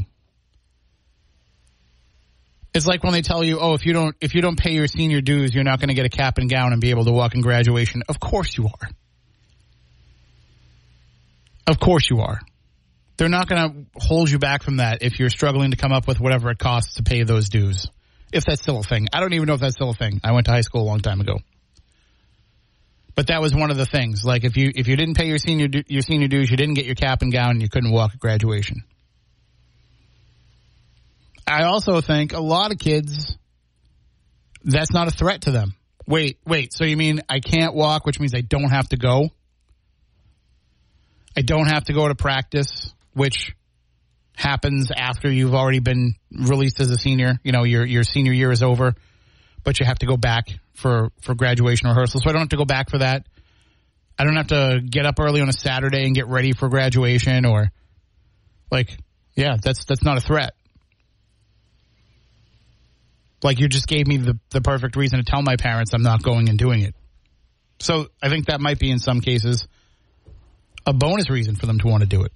It's 2.74 2.88
like 2.88 3.04
when 3.04 3.14
they 3.14 3.22
tell 3.22 3.44
you, 3.44 3.60
"Oh, 3.60 3.74
if 3.74 3.86
you 3.86 3.94
don't 3.94 4.16
if 4.20 4.34
you 4.34 4.42
don't 4.42 4.58
pay 4.58 4.72
your 4.72 4.88
senior 4.88 5.22
dues, 5.22 5.54
you're 5.54 5.64
not 5.64 5.80
going 5.80 5.90
to 5.90 5.96
get 5.96 6.06
a 6.06 6.10
cap 6.10 6.38
and 6.38 6.50
gown 6.50 6.72
and 6.72 6.82
be 6.82 6.90
able 6.90 7.06
to 7.06 7.12
walk 7.12 7.36
in 7.36 7.42
graduation." 7.42 8.04
Of 8.10 8.20
course 8.20 8.58
you 8.58 8.66
are. 8.66 8.90
Of 11.68 11.80
course 11.80 12.10
you 12.10 12.20
are. 12.20 12.40
They're 13.18 13.30
not 13.30 13.48
going 13.48 13.62
to 13.72 14.00
hold 14.00 14.30
you 14.30 14.40
back 14.40 14.64
from 14.64 14.78
that 14.78 15.04
if 15.04 15.20
you're 15.20 15.30
struggling 15.30 15.72
to 15.72 15.78
come 15.78 15.92
up 15.92 16.08
with 16.08 16.20
whatever 16.20 16.50
it 16.50 16.58
costs 16.58 16.96
to 16.96 17.04
pay 17.04 17.24
those 17.24 17.48
dues 17.48 17.88
if 18.34 18.44
that's 18.44 18.62
still 18.62 18.80
a 18.80 18.84
thing. 18.84 19.08
I 19.14 19.20
don't 19.20 19.34
even 19.34 19.46
know 19.46 19.54
if 19.54 19.62
that's 19.62 19.76
still 19.76 19.92
a 19.92 19.94
thing. 19.94 20.20
I 20.24 20.34
went 20.34 20.48
to 20.48 20.52
high 20.52 20.62
school 20.62 20.82
a 20.82 20.88
long 20.90 21.00
time 21.00 21.22
ago. 21.22 21.38
But 23.16 23.28
that 23.28 23.42
was 23.42 23.54
one 23.54 23.70
of 23.70 23.78
the 23.78 23.86
things. 23.86 24.26
Like 24.26 24.44
if 24.44 24.58
you 24.58 24.72
if 24.74 24.88
you 24.88 24.96
didn't 24.96 25.16
pay 25.16 25.28
your 25.28 25.38
senior 25.38 25.68
your 25.88 26.02
senior 26.02 26.28
dues, 26.28 26.50
you 26.50 26.58
didn't 26.58 26.74
get 26.74 26.86
your 26.86 26.96
cap 26.96 27.22
and 27.22 27.32
gown, 27.32 27.52
and 27.52 27.62
you 27.62 27.70
couldn't 27.70 27.92
walk 27.92 28.14
at 28.14 28.20
graduation. 28.20 28.84
I 31.48 31.64
also 31.64 32.02
think 32.02 32.34
a 32.34 32.40
lot 32.40 32.72
of 32.72 32.80
kids 32.80 33.38
that's 34.64 34.94
not 34.94 35.08
a 35.08 35.12
threat 35.12 35.42
to 35.42 35.52
them. 35.52 35.74
Wait, 36.08 36.38
wait. 36.46 36.74
So 36.74 36.86
you 36.86 36.98
mean 36.98 37.22
I 37.30 37.40
can't 37.40 37.74
walk, 37.74 38.06
which 38.06 38.20
means 38.20 38.34
I 38.34 38.42
don't 38.42 38.70
have 38.70 38.90
to 38.90 38.98
go? 38.98 39.30
I 41.36 41.42
don't 41.42 41.68
have 41.68 41.86
to 41.86 41.94
go 41.94 42.08
to 42.08 42.16
practice, 42.16 42.94
which 43.14 43.56
happens 44.36 44.92
after 44.96 45.32
you've 45.32 45.54
already 45.54 45.80
been 45.80 46.16
released 46.32 46.80
as 46.80 46.90
a 46.90 46.98
senior. 46.98 47.40
You 47.44 47.52
know, 47.52 47.64
your 47.64 47.86
your 47.86 48.04
senior 48.04 48.34
year 48.34 48.52
is 48.52 48.64
over, 48.64 48.94
but 49.64 49.80
you 49.80 49.86
have 49.86 50.00
to 50.00 50.06
go 50.06 50.18
back 50.18 50.50
for 50.76 51.12
for 51.22 51.36
graduation 51.36 51.88
rehearsal. 51.88 52.22
So 52.24 52.30
I 52.30 52.34
don't 52.34 52.42
have 52.42 52.50
to 52.50 52.58
go 52.58 52.66
back 52.66 52.90
for 52.90 53.00
that. 53.00 53.26
I 54.18 54.26
don't 54.26 54.36
have 54.36 54.48
to 54.48 54.82
get 54.88 55.06
up 55.06 55.20
early 55.20 55.42
on 55.42 55.50
a 55.50 55.54
Saturday 55.54 56.06
and 56.06 56.14
get 56.14 56.28
ready 56.28 56.54
for 56.54 56.70
graduation 56.70 57.46
or 57.46 57.72
like 58.72 58.98
yeah, 59.36 59.58
that's 59.62 59.86
that's 59.86 60.04
not 60.04 60.18
a 60.18 60.22
threat. 60.22 60.54
Like 63.44 63.60
you 63.60 63.68
just 63.68 63.88
gave 63.88 64.08
me 64.08 64.18
the 64.18 64.40
the 64.52 64.62
perfect 64.62 64.96
reason 64.96 65.20
to 65.20 65.26
tell 65.26 65.42
my 65.42 65.58
parents 65.58 65.94
I'm 65.94 66.04
not 66.04 66.24
going 66.24 66.50
and 66.50 66.58
doing 66.58 66.82
it. 66.82 66.96
So 67.80 68.08
I 68.22 68.30
think 68.30 68.48
that 68.48 68.62
might 68.62 68.80
be 68.80 68.90
in 68.90 69.00
some 69.00 69.20
cases 69.20 69.68
a 70.86 70.94
bonus 70.94 71.30
reason 71.30 71.56
for 71.56 71.66
them 71.66 71.80
to 71.80 71.88
want 71.88 72.02
to 72.02 72.08
do 72.08 72.24
it. 72.24 72.32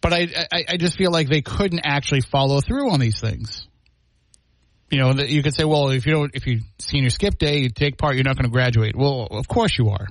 But 0.00 0.12
I, 0.12 0.28
I, 0.52 0.64
I 0.70 0.76
just 0.76 0.96
feel 0.96 1.10
like 1.10 1.28
they 1.28 1.42
couldn't 1.42 1.80
actually 1.84 2.20
follow 2.20 2.60
through 2.60 2.90
on 2.90 3.00
these 3.00 3.20
things. 3.20 3.66
You 4.90 4.98
know, 4.98 5.12
you 5.12 5.42
could 5.42 5.54
say, 5.54 5.64
well, 5.64 5.90
if 5.90 6.06
you 6.06 6.12
don't, 6.12 6.34
if 6.34 6.46
you 6.46 6.60
senior 6.78 7.10
skip 7.10 7.38
day, 7.38 7.58
you 7.58 7.68
take 7.68 7.98
part, 7.98 8.14
you're 8.14 8.24
not 8.24 8.36
going 8.36 8.44
to 8.44 8.50
graduate. 8.50 8.96
Well, 8.96 9.26
of 9.30 9.46
course 9.46 9.76
you 9.76 9.90
are, 9.90 10.06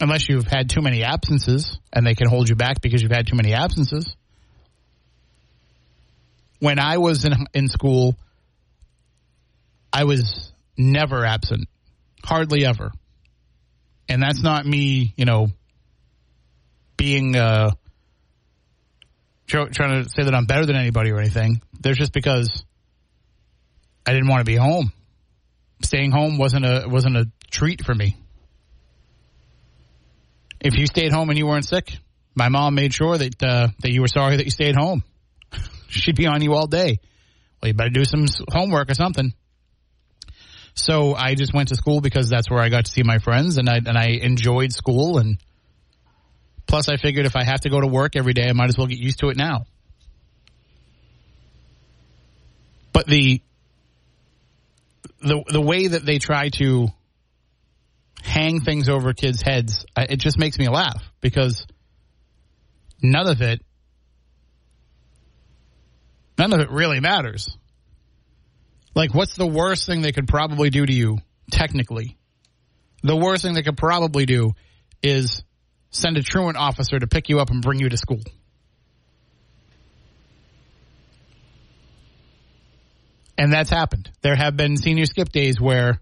unless 0.00 0.28
you've 0.28 0.46
had 0.46 0.70
too 0.70 0.80
many 0.80 1.02
absences, 1.02 1.78
and 1.92 2.06
they 2.06 2.14
can 2.14 2.28
hold 2.28 2.48
you 2.48 2.54
back 2.54 2.80
because 2.80 3.02
you've 3.02 3.12
had 3.12 3.26
too 3.26 3.36
many 3.36 3.52
absences. 3.52 4.16
When 6.58 6.78
I 6.78 6.98
was 6.98 7.24
in 7.24 7.34
in 7.52 7.68
school, 7.68 8.16
I 9.92 10.04
was 10.04 10.52
never 10.76 11.24
absent, 11.24 11.68
hardly 12.24 12.64
ever, 12.64 12.92
and 14.08 14.22
that's 14.22 14.42
not 14.42 14.66
me, 14.66 15.14
you 15.16 15.24
know, 15.24 15.48
being. 16.96 17.36
Uh, 17.36 17.72
trying 19.52 20.02
to 20.02 20.08
say 20.08 20.22
that 20.24 20.34
I'm 20.34 20.46
better 20.46 20.64
than 20.64 20.76
anybody 20.76 21.10
or 21.10 21.18
anything. 21.18 21.60
There's 21.80 21.98
just 21.98 22.12
because 22.12 22.64
I 24.06 24.12
didn't 24.12 24.28
want 24.28 24.40
to 24.40 24.44
be 24.44 24.56
home. 24.56 24.92
Staying 25.82 26.10
home 26.10 26.38
wasn't 26.38 26.64
a 26.64 26.86
wasn't 26.88 27.16
a 27.16 27.30
treat 27.50 27.84
for 27.84 27.94
me. 27.94 28.16
If 30.60 30.76
you 30.76 30.86
stayed 30.86 31.12
home 31.12 31.28
and 31.28 31.38
you 31.38 31.46
weren't 31.46 31.66
sick, 31.66 31.98
my 32.34 32.48
mom 32.48 32.74
made 32.74 32.94
sure 32.94 33.18
that 33.18 33.42
uh, 33.42 33.68
that 33.80 33.92
you 33.92 34.00
were 34.00 34.08
sorry 34.08 34.36
that 34.36 34.44
you 34.44 34.50
stayed 34.50 34.76
home. 34.76 35.02
She'd 35.88 36.16
be 36.16 36.26
on 36.26 36.40
you 36.40 36.54
all 36.54 36.66
day. 36.66 36.98
Well, 37.60 37.68
you 37.68 37.74
better 37.74 37.90
do 37.90 38.04
some 38.04 38.26
homework 38.48 38.90
or 38.90 38.94
something. 38.94 39.34
So 40.74 41.14
I 41.14 41.34
just 41.34 41.52
went 41.52 41.68
to 41.68 41.76
school 41.76 42.00
because 42.00 42.28
that's 42.28 42.50
where 42.50 42.60
I 42.60 42.68
got 42.68 42.86
to 42.86 42.90
see 42.90 43.02
my 43.02 43.18
friends, 43.18 43.58
and 43.58 43.68
I 43.68 43.76
and 43.76 43.98
I 43.98 44.18
enjoyed 44.22 44.72
school. 44.72 45.18
And 45.18 45.38
plus, 46.66 46.88
I 46.88 46.96
figured 46.96 47.26
if 47.26 47.36
I 47.36 47.44
have 47.44 47.60
to 47.60 47.70
go 47.70 47.80
to 47.80 47.86
work 47.86 48.16
every 48.16 48.32
day, 48.32 48.48
I 48.48 48.52
might 48.52 48.68
as 48.68 48.78
well 48.78 48.86
get 48.86 48.98
used 48.98 49.18
to 49.20 49.28
it 49.28 49.36
now. 49.36 49.66
But 52.92 53.06
the 53.06 53.42
the 55.20 55.44
the 55.46 55.60
way 55.60 55.88
that 55.88 56.04
they 56.04 56.18
try 56.18 56.48
to 56.58 56.88
hang 58.22 58.60
things 58.60 58.88
over 58.88 59.12
kids' 59.12 59.42
heads, 59.42 59.84
it 59.96 60.16
just 60.16 60.38
makes 60.38 60.58
me 60.58 60.68
laugh 60.68 61.02
because 61.20 61.66
none 63.02 63.28
of 63.28 63.42
it 63.42 63.60
none 66.38 66.52
of 66.52 66.60
it 66.60 66.70
really 66.70 67.00
matters. 67.00 67.56
Like, 68.94 69.14
what's 69.14 69.36
the 69.36 69.46
worst 69.46 69.86
thing 69.86 70.02
they 70.02 70.12
could 70.12 70.28
probably 70.28 70.70
do 70.70 70.84
to 70.84 70.92
you, 70.92 71.18
technically? 71.50 72.18
The 73.02 73.16
worst 73.16 73.42
thing 73.42 73.54
they 73.54 73.62
could 73.62 73.76
probably 73.76 74.26
do 74.26 74.52
is 75.02 75.42
send 75.90 76.16
a 76.16 76.22
truant 76.22 76.56
officer 76.56 76.98
to 76.98 77.06
pick 77.06 77.28
you 77.28 77.40
up 77.40 77.50
and 77.50 77.62
bring 77.62 77.80
you 77.80 77.88
to 77.88 77.96
school. 77.96 78.20
And 83.38 83.52
that's 83.52 83.70
happened. 83.70 84.10
There 84.20 84.36
have 84.36 84.56
been 84.56 84.76
senior 84.76 85.06
skip 85.06 85.30
days 85.30 85.60
where 85.60 86.00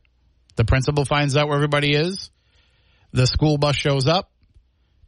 the 0.56 0.64
principal 0.64 1.04
finds 1.04 1.37
out 1.37 1.49
where 1.49 1.56
everybody 1.56 1.94
is, 1.94 2.30
the 3.12 3.26
school 3.26 3.56
bus 3.56 3.76
shows 3.76 4.06
up, 4.06 4.30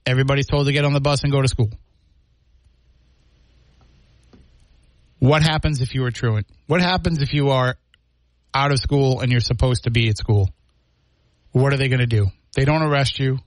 everybody's 0.06 0.46
told 0.46 0.66
to 0.66 0.72
get 0.72 0.84
on 0.84 0.92
the 0.92 1.00
bus 1.00 1.24
and 1.24 1.32
go 1.32 1.42
to 1.42 1.48
school. 1.48 1.70
What 5.22 5.44
happens 5.44 5.80
if 5.80 5.94
you 5.94 6.04
are 6.04 6.10
truant? 6.10 6.48
What 6.66 6.80
happens 6.80 7.22
if 7.22 7.32
you 7.32 7.50
are 7.50 7.76
out 8.52 8.72
of 8.72 8.80
school 8.80 9.20
and 9.20 9.30
you're 9.30 9.40
supposed 9.40 9.84
to 9.84 9.92
be 9.92 10.08
at 10.08 10.18
school? 10.18 10.50
What 11.52 11.72
are 11.72 11.76
they 11.76 11.86
going 11.86 12.00
to 12.00 12.08
do? 12.08 12.26
They 12.56 12.64
don't 12.64 12.82
arrest 12.82 13.20
you. 13.20 13.38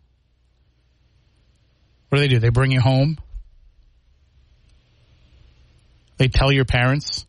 What 2.08 2.18
do 2.18 2.20
they 2.20 2.30
do? 2.30 2.40
They 2.40 2.48
bring 2.48 2.72
you 2.72 2.80
home. 2.80 3.18
They 6.16 6.30
tell 6.30 6.50
your 6.50 6.64
parents. 6.64 7.26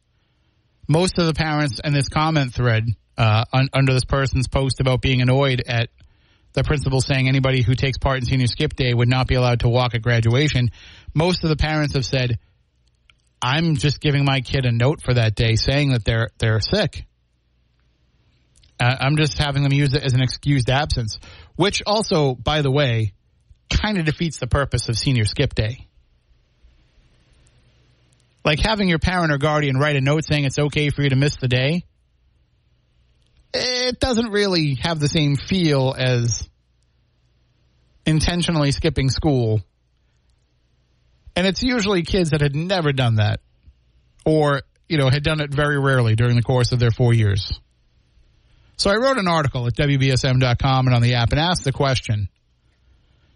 Most 0.87 1.19
of 1.19 1.27
the 1.27 1.35
parents 1.35 1.81
in 1.83 1.93
this 1.93 2.09
comment 2.09 2.55
thread 2.55 2.85
uh, 3.19 3.47
un- 3.53 3.71
under 3.73 3.95
this 3.95 4.05
person's 4.05 4.47
post 4.47 4.79
about 4.79 5.03
being 5.03 5.23
annoyed 5.23 5.61
at 5.67 5.89
the 6.53 6.63
principal 6.63 7.01
saying 7.01 7.29
anybody 7.29 7.63
who 7.63 7.75
takes 7.75 7.99
part 7.99 8.21
in 8.21 8.27
senior 8.27 8.47
skip 8.47 8.77
day 8.77 8.95
would 8.95 9.09
not 9.09 9.27
be 9.27 9.35
allowed 9.35 9.59
to 9.61 9.69
walk 9.69 9.97
at 9.97 10.03
graduation. 10.03 10.71
Most 11.15 11.43
of 11.43 11.51
the 11.51 11.57
parents 11.57 11.95
have 11.95 12.05
said, 12.05 12.39
I'm 13.41 13.77
just 13.77 14.01
giving 14.01 14.25
my 14.25 14.41
kid 14.41 14.65
a 14.65 14.73
note 14.73 15.03
for 15.03 15.15
that 15.15 15.35
day 15.35 15.57
saying 15.57 15.91
that 15.91 16.05
they're 16.05 16.29
they're 16.39 16.61
sick. 16.61 17.07
Uh, 18.79 18.97
I'm 19.01 19.17
just 19.17 19.39
having 19.39 19.63
them 19.63 19.73
use 19.73 19.95
it 19.95 20.03
as 20.03 20.13
an 20.13 20.21
excused 20.21 20.69
absence, 20.69 21.19
which 21.55 21.83
also, 21.87 22.35
by 22.35 22.63
the 22.63 22.71
way, 22.71 23.15
kind 23.71 23.99
of 23.99 24.05
defeats 24.05 24.39
the 24.39 24.47
purpose 24.47 24.89
of 24.89 24.99
senior 24.99 25.25
skip 25.25 25.55
day. 25.55 25.87
Like 28.45 28.61
having 28.61 28.89
your 28.89 28.99
parent 28.99 29.33
or 29.33 29.39
guardian 29.39 29.77
write 29.77 29.97
a 29.97 30.01
note 30.01 30.25
saying 30.25 30.45
it's 30.45 30.59
okay 30.59 30.91
for 30.91 31.03
you 31.03 31.11
to 31.11 31.17
miss 31.17 31.37
the 31.37 31.49
day, 31.49 31.85
it 33.53 33.99
doesn't 33.99 34.31
really 34.31 34.75
have 34.83 35.01
the 35.01 35.09
same 35.09 35.37
feel 35.37 35.95
as 35.97 36.49
intentionally 38.05 38.71
skipping 38.71 39.09
school 39.09 39.63
and 41.37 41.47
it's 41.47 41.63
usually 41.63 42.03
kids 42.03 42.31
that 42.31 42.41
had 42.41 42.57
never 42.57 42.93
done 42.93 43.17
that 43.17 43.41
or, 44.25 44.63
you 44.89 44.97
know, 44.97 45.11
had 45.11 45.23
done 45.23 45.41
it 45.41 45.53
very 45.53 45.79
rarely 45.79 46.17
during 46.17 46.35
the 46.35 46.43
course 46.43 46.73
of 46.73 46.81
their 46.81 46.91
four 46.91 47.13
years. 47.13 47.53
So 48.79 48.91
I 48.91 48.97
wrote 48.97 49.19
an 49.19 49.29
article 49.29 49.67
at 49.67 49.75
WBSM.com 49.75 50.87
and 50.87 50.97
on 50.97 51.03
the 51.03 51.15
app 51.15 51.31
and 51.31 51.41
asked 51.41 51.65
the 51.65 51.73
question, 51.73 52.29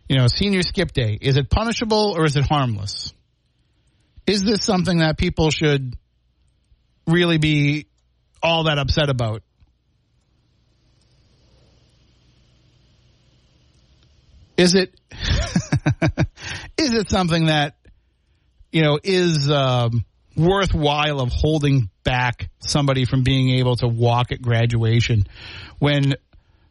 you 0.09 0.16
know, 0.16 0.26
senior 0.26 0.62
skip 0.62 0.92
day, 0.92 1.16
is 1.21 1.37
it 1.37 1.50
punishable 1.50 2.14
or 2.16 2.25
is 2.25 2.37
it 2.37 2.45
harmless? 2.45 3.12
Is 4.26 4.42
this 4.42 4.64
something 4.64 4.99
that 4.99 5.19
people 5.19 5.50
should 5.50 5.95
really 7.07 7.38
be 7.38 7.87
all 8.42 8.64
that 8.64 8.78
upset 8.78 9.09
about? 9.09 9.42
Is 14.57 14.75
it 14.75 14.95
is 16.76 16.92
it 16.92 17.09
something 17.09 17.47
that 17.47 17.76
you 18.73 18.83
know, 18.83 18.99
is 19.03 19.50
um, 19.50 20.05
worthwhile 20.37 21.21
of 21.21 21.31
holding 21.33 21.91
back 22.05 22.49
somebody 22.61 23.05
from 23.05 23.23
being 23.23 23.50
able 23.50 23.77
to 23.77 23.89
walk 23.89 24.33
at 24.33 24.41
graduation 24.41 25.27
when 25.79 26.15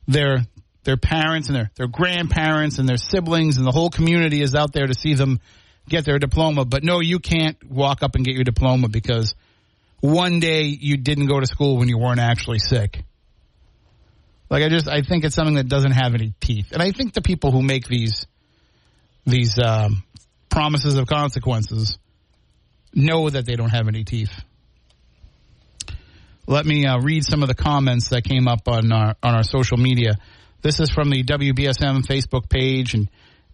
their 0.08 0.40
their 0.84 0.98
parents 0.98 1.50
and 1.50 1.56
their 1.56 1.72
their 1.76 1.88
grandparents 1.88 2.80
and 2.80 2.88
their 2.88 2.98
siblings 2.98 3.58
and 3.58 3.66
the 3.66 3.72
whole 3.72 3.90
community 3.90 4.42
is 4.42 4.56
out 4.56 4.74
there 4.74 4.88
to 4.88 4.94
see 4.94 5.14
them 5.14 5.40
get 5.88 6.06
their 6.06 6.20
diploma. 6.20 6.66
But 6.66 6.84
no, 6.84 7.00
you 7.00 7.20
can't 7.20 7.58
walk 7.70 8.02
up 8.02 8.16
and 8.16 8.26
get 8.26 8.36
your 8.36 8.44
diploma 8.44 8.90
because 8.90 9.36
one 10.00 10.40
day 10.40 10.64
you 10.64 10.98
didn't 10.98 11.28
go 11.28 11.40
to 11.40 11.46
school 11.46 11.78
when 11.78 11.90
you 11.90 11.98
weren't 11.98 12.20
actually 12.20 12.60
sick. 12.60 13.04
Like 14.50 14.64
I 14.64 14.70
just 14.70 14.88
I 14.88 15.02
think 15.02 15.26
it's 15.26 15.36
something 15.36 15.56
that 15.56 15.68
doesn't 15.68 15.92
have 15.92 16.16
any 16.16 16.34
teeth, 16.40 16.72
and 16.72 16.82
I 16.82 16.92
think 16.92 17.14
the 17.14 17.22
people 17.22 17.52
who 17.52 17.62
make 17.62 17.88
these 17.88 18.26
these 19.26 19.60
um, 19.60 20.04
promises 20.50 20.96
of 20.96 21.08
consequences 21.08 21.98
know 22.94 23.30
that 23.30 23.46
they 23.46 23.56
don't 23.56 23.70
have 23.70 23.88
any 23.88 24.04
teeth. 24.04 24.32
Let 26.48 26.66
me 26.66 26.86
uh, 26.86 27.00
read 27.00 27.24
some 27.24 27.44
of 27.44 27.48
the 27.48 27.56
comments 27.56 28.10
that 28.10 28.24
came 28.24 28.48
up 28.48 28.68
on 28.68 28.92
our 28.92 29.16
on 29.22 29.36
our 29.36 29.44
social 29.44 29.78
media. 29.78 30.18
This 30.62 30.80
is 30.80 30.90
from 30.90 31.10
the 31.12 31.24
WBSM 31.24 32.02
Facebook 32.08 32.50
page, 32.50 32.96
and 32.96 33.08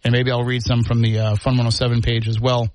and 0.04 0.14
maybe 0.14 0.32
I'll 0.32 0.46
read 0.46 0.64
some 0.64 0.84
from 0.84 1.02
the 1.02 1.20
uh, 1.20 1.36
Fun 1.36 1.54
107 1.54 2.02
page 2.02 2.28
as 2.28 2.40
well. 2.40 2.70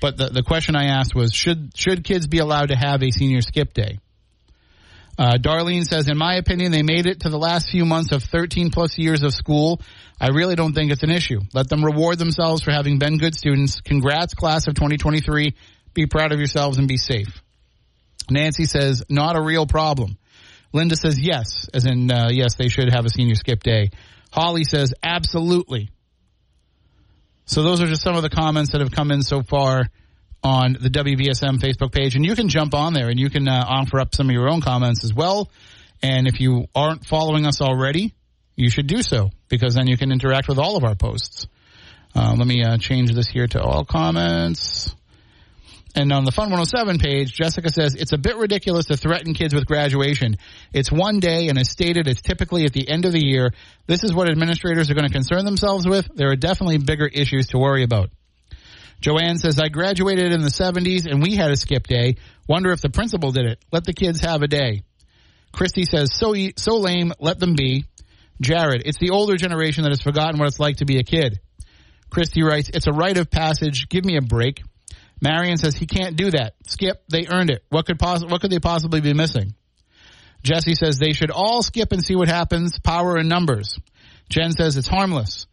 But 0.00 0.16
the 0.16 0.28
the 0.28 0.42
question 0.44 0.76
I 0.76 0.86
asked 0.86 1.14
was 1.14 1.32
should 1.32 1.72
should 1.76 2.04
kids 2.04 2.28
be 2.28 2.38
allowed 2.38 2.68
to 2.68 2.76
have 2.76 3.02
a 3.02 3.10
senior 3.10 3.40
skip 3.40 3.74
day? 3.74 3.98
Uh, 5.18 5.36
Darlene 5.36 5.84
says, 5.84 6.08
in 6.08 6.16
my 6.16 6.36
opinion, 6.36 6.70
they 6.70 6.82
made 6.82 7.06
it 7.06 7.20
to 7.20 7.28
the 7.28 7.38
last 7.38 7.70
few 7.70 7.84
months 7.84 8.12
of 8.12 8.22
13 8.22 8.70
plus 8.70 8.96
years 8.96 9.24
of 9.24 9.34
school. 9.34 9.80
I 10.20 10.28
really 10.28 10.54
don't 10.54 10.74
think 10.74 10.92
it's 10.92 11.02
an 11.02 11.10
issue. 11.10 11.40
Let 11.52 11.68
them 11.68 11.84
reward 11.84 12.18
themselves 12.18 12.62
for 12.62 12.70
having 12.70 13.00
been 13.00 13.18
good 13.18 13.34
students. 13.34 13.80
Congrats, 13.80 14.34
class 14.34 14.68
of 14.68 14.74
2023. 14.74 15.56
Be 15.92 16.06
proud 16.06 16.30
of 16.30 16.38
yourselves 16.38 16.78
and 16.78 16.86
be 16.86 16.96
safe. 16.96 17.42
Nancy 18.30 18.64
says, 18.64 19.02
not 19.08 19.36
a 19.36 19.42
real 19.42 19.66
problem. 19.66 20.18
Linda 20.72 20.94
says, 20.94 21.18
yes, 21.18 21.68
as 21.74 21.84
in, 21.84 22.10
uh, 22.12 22.28
yes, 22.30 22.54
they 22.54 22.68
should 22.68 22.92
have 22.92 23.04
a 23.04 23.10
senior 23.10 23.34
skip 23.34 23.62
day. 23.62 23.90
Holly 24.30 24.64
says, 24.64 24.94
absolutely. 25.02 25.90
So 27.46 27.62
those 27.62 27.80
are 27.80 27.86
just 27.86 28.02
some 28.02 28.14
of 28.14 28.22
the 28.22 28.30
comments 28.30 28.72
that 28.72 28.82
have 28.82 28.92
come 28.92 29.10
in 29.10 29.22
so 29.22 29.42
far 29.42 29.88
on 30.42 30.76
the 30.80 30.88
WBSM 30.88 31.58
Facebook 31.58 31.92
page, 31.92 32.14
and 32.14 32.24
you 32.24 32.34
can 32.34 32.48
jump 32.48 32.74
on 32.74 32.92
there 32.92 33.08
and 33.08 33.18
you 33.18 33.30
can 33.30 33.48
uh, 33.48 33.64
offer 33.66 34.00
up 34.00 34.14
some 34.14 34.28
of 34.28 34.32
your 34.32 34.48
own 34.48 34.60
comments 34.60 35.04
as 35.04 35.12
well. 35.12 35.50
And 36.02 36.28
if 36.28 36.40
you 36.40 36.66
aren't 36.74 37.06
following 37.06 37.46
us 37.46 37.60
already, 37.60 38.14
you 38.54 38.70
should 38.70 38.86
do 38.86 39.02
so 39.02 39.30
because 39.48 39.74
then 39.74 39.86
you 39.86 39.96
can 39.96 40.12
interact 40.12 40.48
with 40.48 40.58
all 40.58 40.76
of 40.76 40.84
our 40.84 40.94
posts. 40.94 41.46
Uh, 42.14 42.34
let 42.36 42.46
me 42.46 42.62
uh, 42.62 42.78
change 42.78 43.12
this 43.12 43.28
here 43.28 43.46
to 43.46 43.60
all 43.60 43.84
comments. 43.84 44.94
And 45.94 46.12
on 46.12 46.24
the 46.24 46.32
Fun 46.32 46.50
107 46.50 46.98
page, 46.98 47.32
Jessica 47.32 47.70
says 47.70 47.94
it's 47.94 48.12
a 48.12 48.18
bit 48.18 48.36
ridiculous 48.36 48.86
to 48.86 48.96
threaten 48.96 49.34
kids 49.34 49.54
with 49.54 49.66
graduation. 49.66 50.36
It's 50.72 50.92
one 50.92 51.18
day, 51.18 51.48
and 51.48 51.58
as 51.58 51.70
stated, 51.70 52.06
it's 52.06 52.20
typically 52.20 52.64
at 52.64 52.72
the 52.72 52.88
end 52.88 53.04
of 53.04 53.12
the 53.12 53.24
year. 53.24 53.52
This 53.86 54.04
is 54.04 54.14
what 54.14 54.30
administrators 54.30 54.90
are 54.90 54.94
going 54.94 55.08
to 55.08 55.12
concern 55.12 55.44
themselves 55.44 55.88
with. 55.88 56.08
There 56.14 56.30
are 56.30 56.36
definitely 56.36 56.78
bigger 56.78 57.06
issues 57.06 57.48
to 57.48 57.58
worry 57.58 57.82
about. 57.82 58.10
Joanne 59.00 59.38
says, 59.38 59.60
I 59.60 59.68
graduated 59.68 60.32
in 60.32 60.40
the 60.40 60.48
70s 60.48 61.06
and 61.06 61.22
we 61.22 61.36
had 61.36 61.50
a 61.50 61.56
skip 61.56 61.86
day. 61.86 62.16
Wonder 62.48 62.72
if 62.72 62.80
the 62.80 62.90
principal 62.90 63.30
did 63.30 63.46
it. 63.46 63.64
Let 63.72 63.84
the 63.84 63.92
kids 63.92 64.20
have 64.20 64.42
a 64.42 64.48
day. 64.48 64.82
Christy 65.52 65.84
says, 65.84 66.12
so, 66.12 66.34
so 66.56 66.76
lame, 66.76 67.12
let 67.20 67.38
them 67.38 67.54
be. 67.54 67.84
Jared, 68.40 68.82
it's 68.84 68.98
the 68.98 69.10
older 69.10 69.36
generation 69.36 69.82
that 69.82 69.90
has 69.90 70.02
forgotten 70.02 70.38
what 70.38 70.48
it's 70.48 70.60
like 70.60 70.76
to 70.76 70.84
be 70.84 70.98
a 70.98 71.04
kid. 71.04 71.40
Christy 72.10 72.42
writes, 72.42 72.70
it's 72.72 72.86
a 72.86 72.92
rite 72.92 73.18
of 73.18 73.30
passage. 73.30 73.88
Give 73.88 74.04
me 74.04 74.16
a 74.16 74.22
break. 74.22 74.62
Marion 75.20 75.56
says, 75.56 75.74
he 75.76 75.86
can't 75.86 76.16
do 76.16 76.30
that. 76.30 76.54
Skip, 76.66 77.02
they 77.08 77.26
earned 77.28 77.50
it. 77.50 77.64
What 77.70 77.86
could 77.86 78.00
what 78.00 78.40
could 78.40 78.50
they 78.50 78.60
possibly 78.60 79.00
be 79.00 79.14
missing? 79.14 79.54
Jesse 80.42 80.76
says 80.76 80.98
they 80.98 81.12
should 81.12 81.32
all 81.32 81.62
skip 81.62 81.90
and 81.90 82.04
see 82.04 82.14
what 82.14 82.28
happens. 82.28 82.78
Power 82.78 83.18
in 83.18 83.26
numbers. 83.26 83.78
Jen 84.28 84.52
says 84.52 84.76
it's 84.76 84.86
harmless. 84.86 85.46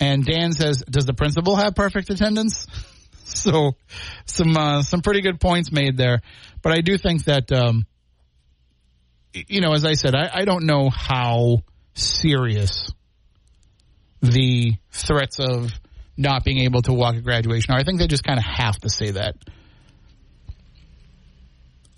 And 0.00 0.24
Dan 0.24 0.52
says, 0.52 0.82
does 0.90 1.06
the 1.06 1.14
principal 1.14 1.54
have 1.56 1.76
perfect 1.76 2.10
attendance? 2.10 2.66
so 3.34 3.72
some 4.26 4.56
uh, 4.56 4.82
some 4.82 5.00
pretty 5.00 5.20
good 5.20 5.40
points 5.40 5.72
made 5.72 5.96
there. 5.96 6.20
But 6.62 6.72
I 6.72 6.80
do 6.80 6.98
think 6.98 7.24
that 7.24 7.50
um, 7.52 7.86
you 9.32 9.60
know, 9.60 9.72
as 9.72 9.84
I 9.84 9.94
said, 9.94 10.14
I, 10.14 10.30
I 10.32 10.44
don't 10.44 10.64
know 10.64 10.90
how 10.90 11.62
serious 11.94 12.90
the 14.20 14.74
threats 14.90 15.38
of 15.40 15.72
not 16.16 16.44
being 16.44 16.58
able 16.58 16.82
to 16.82 16.92
walk 16.92 17.16
at 17.16 17.24
graduation, 17.24 17.74
or 17.74 17.78
I 17.78 17.84
think 17.84 17.98
they 17.98 18.06
just 18.06 18.24
kind 18.24 18.38
of 18.38 18.44
have 18.44 18.76
to 18.80 18.90
say 18.90 19.12
that. 19.12 19.34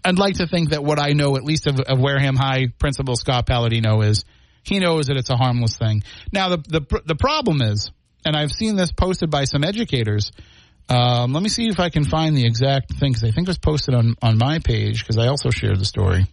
I'd 0.05 0.19
like 0.19 0.35
to 0.35 0.47
think 0.47 0.71
that 0.71 0.85
what 0.85 0.99
I 0.99 1.13
know, 1.13 1.37
at 1.37 1.45
least 1.45 1.67
of, 1.67 1.81
of 1.81 1.99
Wareham 1.99 2.37
High 2.37 2.67
Principal 2.79 3.17
Scott 3.17 3.47
Palladino, 3.47 4.03
is 4.03 4.25
he 4.63 4.79
knows 4.79 5.07
that 5.07 5.17
it's 5.17 5.31
a 5.31 5.37
harmless 5.37 5.77
thing. 5.77 6.03
Now, 6.33 6.51
the 6.51 6.59
the 6.59 7.03
the 7.07 7.15
problem 7.15 7.63
is, 7.63 7.91
and 8.25 8.37
I've 8.37 8.53
seen 8.53 8.77
this 8.77 8.93
posted 8.93 9.31
by 9.31 9.45
some 9.45 9.65
educators. 9.65 10.31
Um, 10.89 11.33
let 11.33 11.43
me 11.43 11.49
see 11.49 11.69
if 11.69 11.81
I 11.81 11.89
can 11.89 12.05
find 12.05 12.37
the 12.37 12.45
exact 12.45 12.93
thing 12.95 13.13
because 13.13 13.25
I 13.25 13.31
think 13.31 13.49
it 13.49 13.51
was 13.51 13.59
posted 13.59 13.95
on 13.95 14.15
on 14.21 14.37
my 14.37 14.59
page 14.59 15.01
because 15.01 15.19
I 15.19 15.29
also 15.29 15.51
shared 15.51 15.79
the 15.79 15.85
story. 15.85 16.27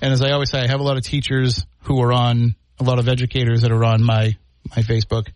And 0.00 0.12
as 0.12 0.22
I 0.22 0.30
always 0.30 0.50
say, 0.50 0.60
I 0.60 0.66
have 0.66 0.80
a 0.80 0.82
lot 0.82 0.96
of 0.96 1.02
teachers 1.02 1.64
who 1.82 2.00
are 2.02 2.12
on, 2.12 2.54
a 2.78 2.84
lot 2.84 2.98
of 2.98 3.08
educators 3.08 3.62
that 3.62 3.72
are 3.72 3.84
on 3.84 4.02
my 4.02 4.36
my 4.74 4.82
Facebook. 4.82 5.28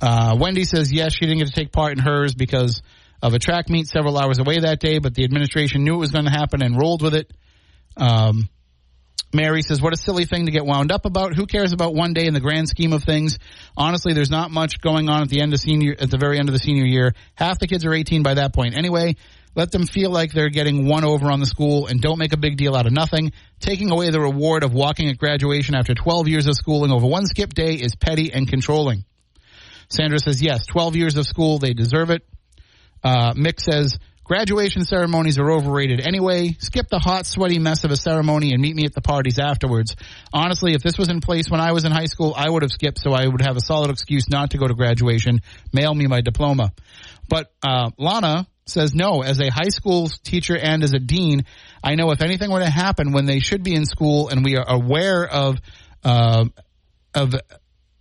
Uh, 0.00 0.36
Wendy 0.38 0.64
says 0.64 0.92
yes, 0.92 1.14
she 1.14 1.26
didn't 1.26 1.38
get 1.38 1.48
to 1.48 1.54
take 1.54 1.72
part 1.72 1.92
in 1.92 1.98
hers 1.98 2.34
because 2.34 2.82
of 3.22 3.34
a 3.34 3.38
track 3.38 3.68
meet 3.68 3.86
several 3.86 4.18
hours 4.18 4.38
away 4.38 4.60
that 4.60 4.80
day, 4.80 4.98
but 4.98 5.14
the 5.14 5.24
administration 5.24 5.84
knew 5.84 5.94
it 5.94 5.98
was 5.98 6.12
going 6.12 6.26
to 6.26 6.30
happen 6.30 6.62
and 6.62 6.78
rolled 6.78 7.02
with 7.02 7.14
it. 7.14 7.32
Um, 7.96 8.48
Mary 9.32 9.62
says, 9.62 9.82
"What 9.82 9.92
a 9.92 9.96
silly 9.96 10.24
thing 10.24 10.46
to 10.46 10.52
get 10.52 10.64
wound 10.64 10.92
up 10.92 11.04
about. 11.04 11.34
Who 11.34 11.46
cares 11.46 11.72
about 11.72 11.94
one 11.94 12.12
day 12.12 12.26
in 12.26 12.34
the 12.34 12.40
grand 12.40 12.68
scheme 12.68 12.92
of 12.92 13.04
things? 13.04 13.38
Honestly, 13.76 14.12
there's 14.12 14.30
not 14.30 14.50
much 14.50 14.80
going 14.80 15.08
on 15.08 15.22
at 15.22 15.28
the 15.28 15.40
end 15.40 15.52
of 15.52 15.60
senior 15.60 15.94
at 15.98 16.10
the 16.10 16.18
very 16.18 16.38
end 16.38 16.48
of 16.48 16.52
the 16.52 16.58
senior 16.58 16.84
year. 16.84 17.14
Half 17.34 17.58
the 17.58 17.66
kids 17.66 17.84
are 17.84 17.92
18 17.92 18.22
by 18.22 18.34
that 18.34 18.52
point 18.52 18.76
anyway. 18.76 19.16
Let 19.54 19.72
them 19.72 19.86
feel 19.86 20.10
like 20.10 20.32
they're 20.32 20.50
getting 20.50 20.86
one 20.86 21.04
over 21.04 21.30
on 21.30 21.40
the 21.40 21.46
school 21.46 21.86
and 21.86 22.00
don't 22.00 22.18
make 22.18 22.34
a 22.34 22.36
big 22.36 22.56
deal 22.58 22.76
out 22.76 22.86
of 22.86 22.92
nothing. 22.92 23.32
Taking 23.58 23.90
away 23.90 24.10
the 24.10 24.20
reward 24.20 24.62
of 24.62 24.74
walking 24.74 25.08
at 25.08 25.16
graduation 25.16 25.74
after 25.74 25.94
12 25.94 26.28
years 26.28 26.46
of 26.46 26.54
schooling 26.54 26.92
over 26.92 27.06
one 27.06 27.26
skip 27.26 27.54
day 27.54 27.74
is 27.74 27.96
petty 27.96 28.32
and 28.32 28.46
controlling." 28.46 29.04
Sandra 29.88 30.18
says, 30.18 30.42
"Yes, 30.42 30.66
12 30.66 30.96
years 30.96 31.16
of 31.16 31.26
school, 31.26 31.58
they 31.58 31.72
deserve 31.72 32.10
it." 32.10 32.22
Uh, 33.02 33.32
Mick 33.34 33.60
says, 33.60 33.98
graduation 34.26 34.84
ceremonies 34.84 35.38
are 35.38 35.50
overrated 35.50 36.00
anyway. 36.00 36.56
Skip 36.58 36.88
the 36.88 36.98
hot, 36.98 37.26
sweaty 37.26 37.58
mess 37.58 37.84
of 37.84 37.92
a 37.92 37.96
ceremony 37.96 38.52
and 38.52 38.60
meet 38.60 38.74
me 38.74 38.84
at 38.84 38.92
the 38.92 39.00
parties 39.00 39.38
afterwards. 39.38 39.94
Honestly, 40.32 40.74
if 40.74 40.82
this 40.82 40.98
was 40.98 41.08
in 41.08 41.20
place 41.20 41.48
when 41.48 41.60
I 41.60 41.72
was 41.72 41.84
in 41.84 41.92
high 41.92 42.06
school, 42.06 42.34
I 42.36 42.50
would 42.50 42.62
have 42.62 42.72
skipped 42.72 42.98
so 42.98 43.12
I 43.12 43.26
would 43.26 43.40
have 43.40 43.56
a 43.56 43.60
solid 43.60 43.90
excuse 43.90 44.28
not 44.28 44.50
to 44.50 44.58
go 44.58 44.66
to 44.66 44.74
graduation. 44.74 45.40
Mail 45.72 45.94
me 45.94 46.06
my 46.08 46.20
diploma. 46.20 46.72
But 47.28 47.52
uh, 47.62 47.90
Lana 47.98 48.48
says, 48.66 48.94
no, 48.94 49.22
as 49.22 49.40
a 49.40 49.48
high 49.48 49.68
school 49.68 50.08
teacher 50.24 50.56
and 50.56 50.82
as 50.82 50.92
a 50.92 50.98
dean, 50.98 51.44
I 51.84 51.94
know 51.94 52.10
if 52.10 52.20
anything 52.20 52.50
were 52.50 52.60
to 52.60 52.70
happen 52.70 53.12
when 53.12 53.26
they 53.26 53.38
should 53.38 53.62
be 53.62 53.74
in 53.74 53.86
school 53.86 54.28
and 54.28 54.44
we 54.44 54.56
are 54.56 54.68
aware 54.68 55.24
of, 55.24 55.58
uh, 56.04 56.46
of 57.14 57.34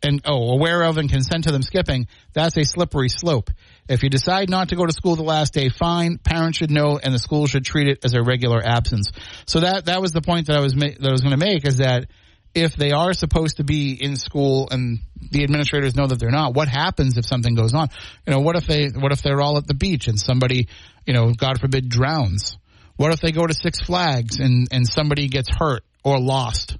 and 0.01 0.21
oh, 0.25 0.51
aware 0.51 0.83
of 0.83 0.97
and 0.97 1.09
consent 1.09 1.45
to 1.45 1.51
them 1.51 1.63
skipping, 1.63 2.07
that's 2.33 2.57
a 2.57 2.63
slippery 2.63 3.09
slope. 3.09 3.49
If 3.87 4.03
you 4.03 4.09
decide 4.09 4.49
not 4.49 4.69
to 4.69 4.75
go 4.75 4.85
to 4.85 4.91
school 4.91 5.15
the 5.15 5.23
last 5.23 5.53
day, 5.53 5.69
fine. 5.69 6.17
Parents 6.17 6.57
should 6.57 6.71
know, 6.71 6.99
and 7.01 7.13
the 7.13 7.19
school 7.19 7.47
should 7.47 7.65
treat 7.65 7.87
it 7.87 8.03
as 8.03 8.13
a 8.13 8.21
regular 8.23 8.61
absence. 8.63 9.11
So 9.45 9.59
that 9.59 9.85
that 9.85 10.01
was 10.01 10.11
the 10.11 10.21
point 10.21 10.47
that 10.47 10.57
I 10.57 10.61
was 10.61 10.75
ma- 10.75 10.95
that 10.99 11.07
I 11.07 11.11
was 11.11 11.21
going 11.21 11.37
to 11.37 11.45
make 11.45 11.65
is 11.65 11.77
that 11.77 12.07
if 12.53 12.75
they 12.75 12.91
are 12.91 13.13
supposed 13.13 13.57
to 13.57 13.63
be 13.63 13.93
in 13.93 14.15
school 14.15 14.69
and 14.71 14.99
the 15.31 15.43
administrators 15.43 15.95
know 15.95 16.07
that 16.07 16.19
they're 16.19 16.31
not, 16.31 16.53
what 16.53 16.67
happens 16.67 17.17
if 17.17 17.25
something 17.25 17.53
goes 17.53 17.73
on? 17.73 17.89
You 18.25 18.33
know, 18.33 18.39
what 18.39 18.55
if 18.55 18.65
they 18.65 18.87
what 18.87 19.11
if 19.11 19.21
they're 19.21 19.41
all 19.41 19.57
at 19.57 19.67
the 19.67 19.73
beach 19.73 20.07
and 20.07 20.19
somebody, 20.19 20.67
you 21.05 21.13
know, 21.13 21.31
God 21.33 21.59
forbid, 21.59 21.89
drowns? 21.89 22.57
What 22.95 23.13
if 23.13 23.19
they 23.19 23.31
go 23.31 23.45
to 23.45 23.53
Six 23.53 23.81
Flags 23.81 24.39
and 24.39 24.67
and 24.71 24.87
somebody 24.87 25.27
gets 25.27 25.49
hurt 25.55 25.83
or 26.03 26.19
lost, 26.19 26.77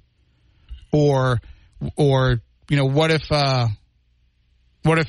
or 0.91 1.39
or 1.95 2.41
you 2.69 2.77
know, 2.77 2.85
what 2.85 3.11
if, 3.11 3.31
uh, 3.31 3.67
what 4.83 4.99
if, 4.99 5.07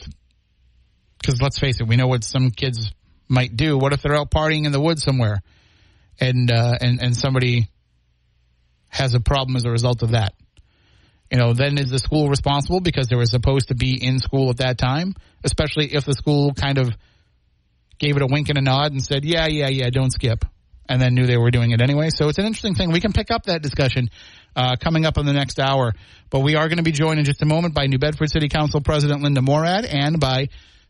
because 1.26 1.42
let's 1.42 1.58
face 1.58 1.80
it, 1.80 1.88
we 1.88 1.96
know 1.96 2.06
what 2.06 2.22
some 2.22 2.50
kids 2.50 2.92
might 3.28 3.56
do. 3.56 3.76
What 3.76 3.92
if 3.92 4.02
they're 4.02 4.14
out 4.14 4.30
partying 4.30 4.64
in 4.64 4.70
the 4.70 4.80
woods 4.80 5.02
somewhere, 5.02 5.42
and 6.20 6.50
uh, 6.50 6.78
and 6.80 7.02
and 7.02 7.16
somebody 7.16 7.68
has 8.88 9.14
a 9.14 9.20
problem 9.20 9.56
as 9.56 9.64
a 9.64 9.70
result 9.70 10.02
of 10.02 10.12
that? 10.12 10.34
You 11.30 11.38
know, 11.38 11.52
then 11.52 11.78
is 11.78 11.90
the 11.90 11.98
school 11.98 12.28
responsible 12.28 12.80
because 12.80 13.08
they 13.08 13.16
were 13.16 13.26
supposed 13.26 13.68
to 13.68 13.74
be 13.74 14.00
in 14.00 14.20
school 14.20 14.50
at 14.50 14.58
that 14.58 14.78
time? 14.78 15.14
Especially 15.42 15.92
if 15.92 16.04
the 16.04 16.14
school 16.14 16.54
kind 16.54 16.78
of 16.78 16.94
gave 17.98 18.16
it 18.16 18.22
a 18.22 18.26
wink 18.26 18.48
and 18.48 18.58
a 18.58 18.62
nod 18.62 18.92
and 18.92 19.02
said, 19.02 19.24
"Yeah, 19.24 19.48
yeah, 19.48 19.68
yeah, 19.68 19.90
don't 19.90 20.12
skip," 20.12 20.44
and 20.88 21.02
then 21.02 21.14
knew 21.14 21.26
they 21.26 21.36
were 21.36 21.50
doing 21.50 21.72
it 21.72 21.80
anyway. 21.80 22.10
So 22.10 22.28
it's 22.28 22.38
an 22.38 22.44
interesting 22.44 22.76
thing. 22.76 22.92
We 22.92 23.00
can 23.00 23.12
pick 23.12 23.32
up 23.32 23.46
that 23.46 23.62
discussion 23.62 24.10
uh, 24.54 24.76
coming 24.76 25.04
up 25.04 25.18
in 25.18 25.26
the 25.26 25.32
next 25.32 25.58
hour. 25.58 25.92
But 26.30 26.40
we 26.40 26.54
are 26.54 26.68
going 26.68 26.78
to 26.78 26.84
be 26.84 26.92
joined 26.92 27.18
in 27.18 27.24
just 27.24 27.42
a 27.42 27.46
moment 27.46 27.74
by 27.74 27.86
New 27.86 27.98
Bedford 27.98 28.30
City 28.30 28.48
Council 28.48 28.80
President 28.80 29.22
Linda 29.22 29.42
Morad 29.42 29.84
and 29.84 30.20
by 30.20 30.48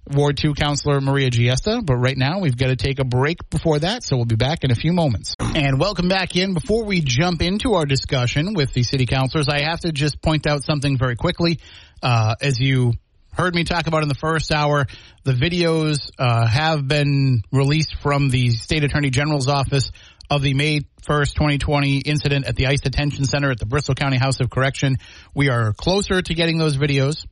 Ward 0.09 0.37
2 0.37 0.55
Councilor 0.55 1.01
Maria 1.01 1.31
Giesta. 1.31 1.85
But 1.85 1.97
right 1.97 2.17
now, 2.17 2.41
we've 2.41 2.57
got 2.57 2.69
to 2.69 2.77
take 2.77 2.99
a 2.99 3.05
break 3.05 3.49
before 3.51 3.79
that, 3.81 4.03
so 4.03 4.17
we'll 4.17 4.25
be 4.25 4.37
back 4.37 4.65
in 4.65 4.71
a 4.71 4.75
few 4.75 4.93
moments. 4.93 5.35
And 5.41 5.79
welcome 5.79 6.09
back 6.09 6.37
in. 6.37 6.55
Before 6.55 6.85
we 6.85 7.01
jump 7.01 7.43
into 7.43 7.75
our 7.75 7.87
discussion 7.87 8.55
with 8.55 8.73
the 8.73 8.83
city 8.83 9.07
councilors, 9.07 9.49
I 9.49 9.63
have 9.63 9.81
to 9.81 9.93
just 9.93 10.23
point 10.23 10.47
out 10.47 10.63
something 10.63 10.99
very 10.99 11.17
quickly. 11.17 11.61
Uh, 12.03 12.35
as 12.41 12.59
you 12.61 12.93
heard 13.33 13.55
me 13.55 13.65
talk 13.65 13.87
about 13.87 14.03
in 14.03 14.09
the 14.09 14.15
first 14.15 14.53
hour, 14.53 14.87
the 15.25 15.33
videos 15.33 16.11
uh, 16.19 16.47
have 16.47 16.87
been 16.87 17.43
released 17.53 17.97
from 17.97 18.31
the 18.31 18.51
state 18.51 18.85
attorney 18.85 19.11
general's 19.11 19.49
office 19.49 19.91
of 20.31 20.43
the 20.43 20.55
May 20.55 20.81
1st, 21.03 21.35
2020 21.35 21.99
incident 21.99 22.47
at 22.47 22.57
the 22.57 22.67
ICE 22.67 22.81
Detention 22.81 23.25
Center 23.25 23.51
at 23.51 23.59
the 23.59 23.67
Bristol 23.67 23.95
County 23.95 24.17
House 24.17 24.41
of 24.41 24.51
Correction. 24.51 24.97
We 25.35 25.51
are 25.51 25.73
closer 25.73 26.21
to 26.21 26.35
getting 26.35 26.59
those 26.59 26.77
videos, 26.77 27.27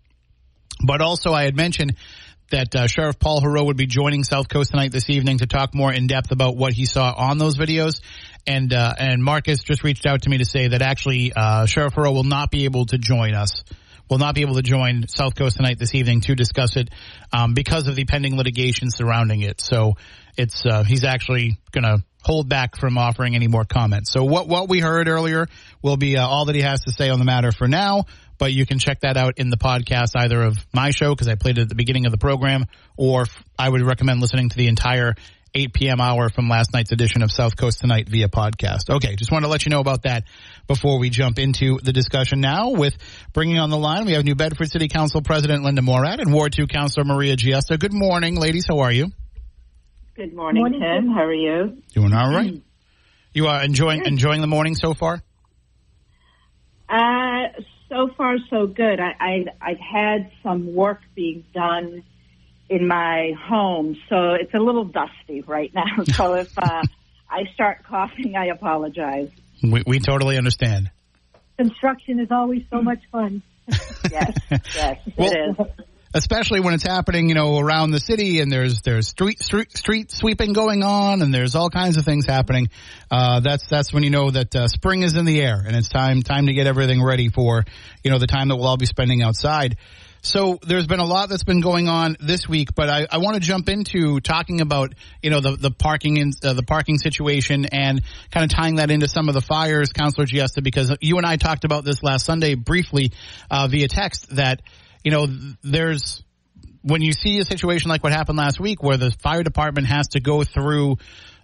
but 0.85 1.01
also 1.01 1.33
I 1.33 1.45
had 1.45 1.57
mentioned 1.57 1.97
that 2.55 2.75
uh, 2.77 2.87
Sheriff 2.87 3.19
Paul 3.19 3.40
Heroux 3.40 3.67
would 3.67 3.77
be 3.77 3.87
joining 3.87 4.23
South 4.23 4.49
Coast 4.49 4.71
tonight 4.71 4.93
this 4.93 5.11
evening 5.11 5.38
to 5.38 5.47
talk 5.47 5.75
more 5.75 5.93
in 5.93 6.07
depth 6.07 6.31
about 6.31 6.57
what 6.57 6.73
he 6.73 6.87
saw 6.87 7.12
on 7.12 7.37
those 7.37 7.59
videos. 7.59 8.01
And 8.47 8.73
uh, 8.73 8.95
and 8.97 9.25
Marcus 9.25 9.64
just 9.64 9.83
reached 9.83 10.07
out 10.07 10.23
to 10.23 10.31
me 10.31 10.38
to 10.38 10.45
say 10.45 10.69
that 10.69 10.81
actually 10.81 11.33
uh, 11.35 11.67
Sheriff 11.67 11.95
Heroux 11.95 12.12
will 12.12 12.23
not 12.23 12.53
be 12.53 12.64
able 12.64 12.87
to 12.87 12.99
join 12.99 13.35
us 13.35 13.64
will 14.09 14.19
not 14.19 14.35
be 14.35 14.43
able 14.43 14.55
to 14.55 14.62
join 14.62 15.09
South 15.09 15.35
Coast 15.35 15.57
tonight 15.57 15.79
this 15.79 15.95
evening 15.95 16.21
to 16.21 16.35
discuss 16.35 16.77
it 16.77 16.90
um, 17.33 17.55
because 17.55 17.88
of 17.88 17.97
the 17.97 18.05
pending 18.05 18.37
litigation 18.37 18.90
surrounding 18.90 19.40
it. 19.40 19.62
So 19.62 19.95
it's 20.37 20.64
uh, 20.67 20.85
he's 20.85 21.05
actually 21.05 21.59
going 21.73 21.85
to 21.85 22.05
hold 22.23 22.49
back 22.49 22.77
from 22.77 22.99
offering 22.99 23.35
any 23.35 23.49
more 23.49 23.64
comments. 23.64 24.12
So 24.12 24.25
what 24.25 24.47
what 24.47 24.69
we 24.69 24.81
heard 24.81 25.09
earlier 25.09 25.47
will 25.83 25.97
be 25.97 26.17
uh, 26.17 26.27
all 26.27 26.45
that 26.45 26.55
he 26.55 26.62
has 26.62 26.83
to 26.85 26.93
say 26.93 27.11
on 27.11 27.19
the 27.19 27.25
matter 27.25 27.51
for 27.51 27.67
now. 27.67 28.05
But 28.38 28.53
you 28.53 28.66
can 28.66 28.79
check 28.79 29.01
that 29.01 29.16
out 29.16 29.35
in 29.38 29.51
the 29.51 29.57
podcast 29.57 30.11
either 30.16 30.42
of 30.42 30.57
my 30.73 30.90
show 30.90 31.11
because 31.11 31.29
I 31.29 31.35
played 31.35 31.59
it 31.59 31.62
at 31.62 31.68
the 31.68 31.75
beginning 31.75 32.07
of 32.07 32.12
the 32.12 32.18
program, 32.18 32.66
or 32.97 33.27
I 33.59 33.68
would 33.68 33.83
recommend 33.83 34.20
listening 34.20 34.49
to 34.49 34.57
the 34.57 34.68
entire 34.68 35.14
8 35.55 35.73
p.m. 35.73 36.01
hour 36.01 36.29
from 36.31 36.49
last 36.49 36.73
night's 36.73 36.90
edition 36.90 37.23
of 37.23 37.31
South 37.31 37.57
Coast 37.57 37.81
Tonight 37.81 38.09
via 38.09 38.29
podcast. 38.29 38.90
Okay, 38.90 39.14
just 39.14 39.31
want 39.31 39.44
to 39.44 39.49
let 39.49 39.64
you 39.64 39.70
know 39.70 39.79
about 39.79 40.03
that 40.03 40.25
before 40.66 40.99
we 40.99 41.11
jump 41.11 41.38
into 41.38 41.79
the 41.81 41.92
discussion 41.92 42.40
now 42.40 42.70
with 42.70 42.97
bringing 43.33 43.59
on 43.59 43.70
the 43.70 43.79
line. 43.79 44.05
We 44.05 44.12
have 44.14 44.25
New 44.25 44.35
Bedford 44.35 44.68
City 44.68 44.88
Council 44.88 45.23
President 45.23 45.62
Linda 45.62 45.83
Morad 45.83 46.18
and 46.18 46.33
Ward 46.33 46.53
2 46.53 46.66
Councilor 46.66 47.05
Maria 47.05 47.37
Giesta. 47.37 47.79
Good 47.79 47.94
morning, 47.94 48.35
ladies. 48.35 48.66
How 48.68 48.81
are 48.81 48.90
you? 48.90 49.12
Good 50.16 50.35
morning, 50.35 50.62
morning 50.62 50.81
Tim. 50.81 51.09
How 51.09 51.25
are 51.25 51.33
you? 51.33 51.83
Doing 51.92 52.12
all 52.12 52.31
right. 52.31 52.61
You 53.33 53.47
are 53.47 53.64
enjoying 53.64 54.01
good. 54.01 54.09
enjoying 54.09 54.40
the 54.40 54.47
morning 54.47 54.75
so 54.75 54.94
far? 54.94 55.23
Uh, 56.88 57.62
so 57.88 58.09
far 58.16 58.37
so 58.51 58.66
good. 58.66 59.01
I, 59.01 59.14
I 59.20 59.44
I've 59.61 59.79
had 59.79 60.31
some 60.42 60.75
work 60.75 61.01
being 61.14 61.44
done 61.55 62.03
in 62.68 62.87
my 62.88 63.33
home, 63.38 63.97
so 64.09 64.33
it's 64.33 64.55
a 64.55 64.59
little 64.59 64.85
dusty 64.85 65.42
right 65.42 65.73
now. 65.75 65.85
So 66.14 66.35
if 66.35 66.57
uh, 66.59 66.83
I 67.31 67.44
start 67.55 67.85
coughing, 67.85 68.37
I 68.37 68.47
apologize. 68.47 69.31
We 69.62 69.83
we 69.87 70.01
totally 70.01 70.37
understand. 70.37 70.90
Construction 71.57 72.20
is 72.20 72.31
always 72.31 72.62
so 72.70 72.83
much 72.83 73.01
fun. 73.12 73.42
yes, 74.11 74.37
yes, 74.51 74.99
well, 75.16 75.33
it 75.33 75.51
is 75.51 75.87
especially 76.14 76.61
when 76.61 76.74
it's 76.74 76.87
happening, 76.87 77.29
you 77.29 77.35
know, 77.35 77.59
around 77.59 77.90
the 77.90 77.98
city 77.98 78.40
and 78.40 78.50
there's 78.50 78.81
there's 78.83 79.09
street 79.09 79.42
street 79.42 79.77
street 79.77 80.11
sweeping 80.12 80.53
going 80.53 80.83
on 80.83 81.20
and 81.20 81.35
there's 81.35 81.57
all 81.57 81.68
kinds 81.68 81.96
of 81.96 82.05
things 82.05 82.24
happening. 82.24 82.68
Uh, 83.11 83.40
that's 83.40 83.66
that's 83.68 83.92
when 83.92 84.05
you 84.05 84.11
know 84.11 84.31
that 84.31 84.55
uh, 84.55 84.68
spring 84.68 85.03
is 85.03 85.16
in 85.16 85.24
the 85.24 85.42
air 85.42 85.62
and 85.66 85.77
it's 85.77 85.88
time 85.88 86.22
time 86.22 86.46
to 86.46 86.55
get 86.55 86.66
everything 86.66 87.03
ready 87.03 87.29
for 87.29 87.64
you 88.03 88.11
know 88.11 88.18
the 88.18 88.29
time 88.29 88.48
that 88.48 88.57
we'll 88.57 88.68
all 88.68 88.77
be 88.77 88.87
spending 88.87 89.22
outside. 89.22 89.77
So 90.22 90.59
there's 90.66 90.87
been 90.87 91.00
a 91.00 91.05
lot 91.05 91.29
that's 91.29 91.44
been 91.44 91.61
going 91.61 91.87
on 91.87 92.16
this 92.18 92.48
week, 92.48 92.74
but 92.74 92.88
I, 92.88 93.07
I 93.11 93.18
want 93.18 93.35
to 93.35 93.40
jump 93.40 93.68
into 93.68 94.20
talking 94.20 94.62
about 94.62 94.94
you 95.20 95.29
know 95.29 95.40
the 95.40 95.57
the 95.57 95.70
parking 95.70 96.16
in, 96.16 96.31
uh, 96.42 96.55
the 96.55 96.62
parking 96.62 96.96
situation 96.96 97.66
and 97.66 98.00
kind 98.31 98.44
of 98.44 98.50
tying 98.50 98.77
that 98.77 98.90
into 98.90 99.07
some 99.09 99.29
of 99.29 99.35
the 99.35 99.42
fires, 99.42 99.92
Councilor 99.92 100.24
Giesta, 100.24 100.62
because 100.62 100.96
you 101.00 101.18
and 101.18 101.27
I 101.27 101.37
talked 101.37 101.64
about 101.64 101.85
this 101.85 102.03
last 102.03 102.24
Sunday 102.24 102.55
briefly 102.55 103.12
uh, 103.50 103.66
via 103.68 103.88
text 103.88 104.37
that 104.37 104.62
you 105.05 105.11
know, 105.11 105.27
there's 105.62 106.23
when 106.83 107.01
you 107.01 107.12
see 107.12 107.38
a 107.38 107.45
situation 107.45 107.88
like 107.88 108.03
what 108.03 108.12
happened 108.12 108.38
last 108.38 108.59
week 108.59 108.83
where 108.83 108.97
the 108.97 109.11
fire 109.11 109.43
department 109.43 109.87
has 109.87 110.09
to 110.09 110.21
go 110.21 110.45
through 110.45 110.97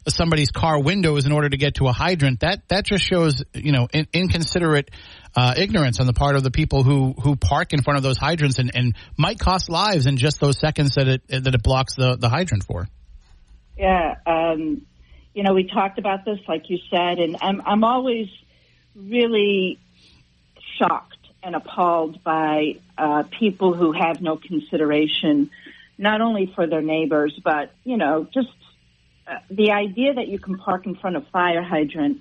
somebody's 0.09 0.51
car 0.51 0.83
windows 0.83 1.27
in 1.27 1.33
order 1.33 1.49
to 1.49 1.57
get 1.57 1.75
to 1.77 1.87
a 1.87 1.93
hydrant. 1.93 2.41
That 2.41 2.63
that 2.69 2.85
just 2.85 3.05
shows 3.05 3.43
you 3.55 3.73
know 3.73 3.87
in, 3.93 4.07
inconsiderate 4.13 4.91
uh, 5.37 5.55
ignorance 5.57 6.01
on 6.01 6.07
the 6.07 6.13
part 6.13 6.37
of 6.37 6.43
the 6.43 6.51
people 6.51 6.83
who 6.83 7.13
who 7.13 7.37
park 7.37 7.73
in 7.73 7.83
front 7.83 7.99
of 7.99 8.03
those 8.03 8.17
hydrants 8.17 8.59
and, 8.59 8.71
and 8.75 8.95
might 9.17 9.39
cost 9.39 9.69
lives 9.69 10.07
in 10.07 10.17
just 10.17 10.41
those 10.41 10.59
seconds 10.59 10.95
that 10.95 11.07
it 11.07 11.23
that 11.29 11.55
it 11.55 11.63
blocks 11.63 11.95
the 11.97 12.17
the 12.17 12.29
hydrant 12.29 12.65
for. 12.65 12.89
Yeah, 13.79 14.17
um, 14.27 14.83
you 15.35 15.43
know, 15.43 15.55
we 15.55 15.65
talked 15.65 15.99
about 15.99 16.25
this, 16.25 16.39
like 16.49 16.69
you 16.69 16.79
said, 16.91 17.19
and 17.19 17.37
I'm 17.41 17.63
I'm 17.65 17.85
always 17.85 18.29
really 18.95 19.79
shocked 20.79 21.20
and 21.43 21.55
appalled 21.55 22.23
by 22.23 22.77
uh, 22.99 23.25
people 23.39 23.75
who 23.75 23.93
have 23.93 24.21
no 24.21 24.37
consideration, 24.37 25.51
not 25.99 26.21
only 26.21 26.53
for 26.55 26.67
their 26.67 26.83
neighbors, 26.83 27.39
but 27.43 27.73
you 27.85 27.97
know, 27.97 28.27
just 28.33 28.49
uh, 29.27 29.39
the 29.51 29.73
idea 29.73 30.15
that 30.15 30.29
you 30.29 30.39
can 30.39 30.59
park 30.59 30.87
in 30.87 30.95
front 30.95 31.17
of 31.17 31.27
fire 31.29 31.63
hydrant 31.63 32.21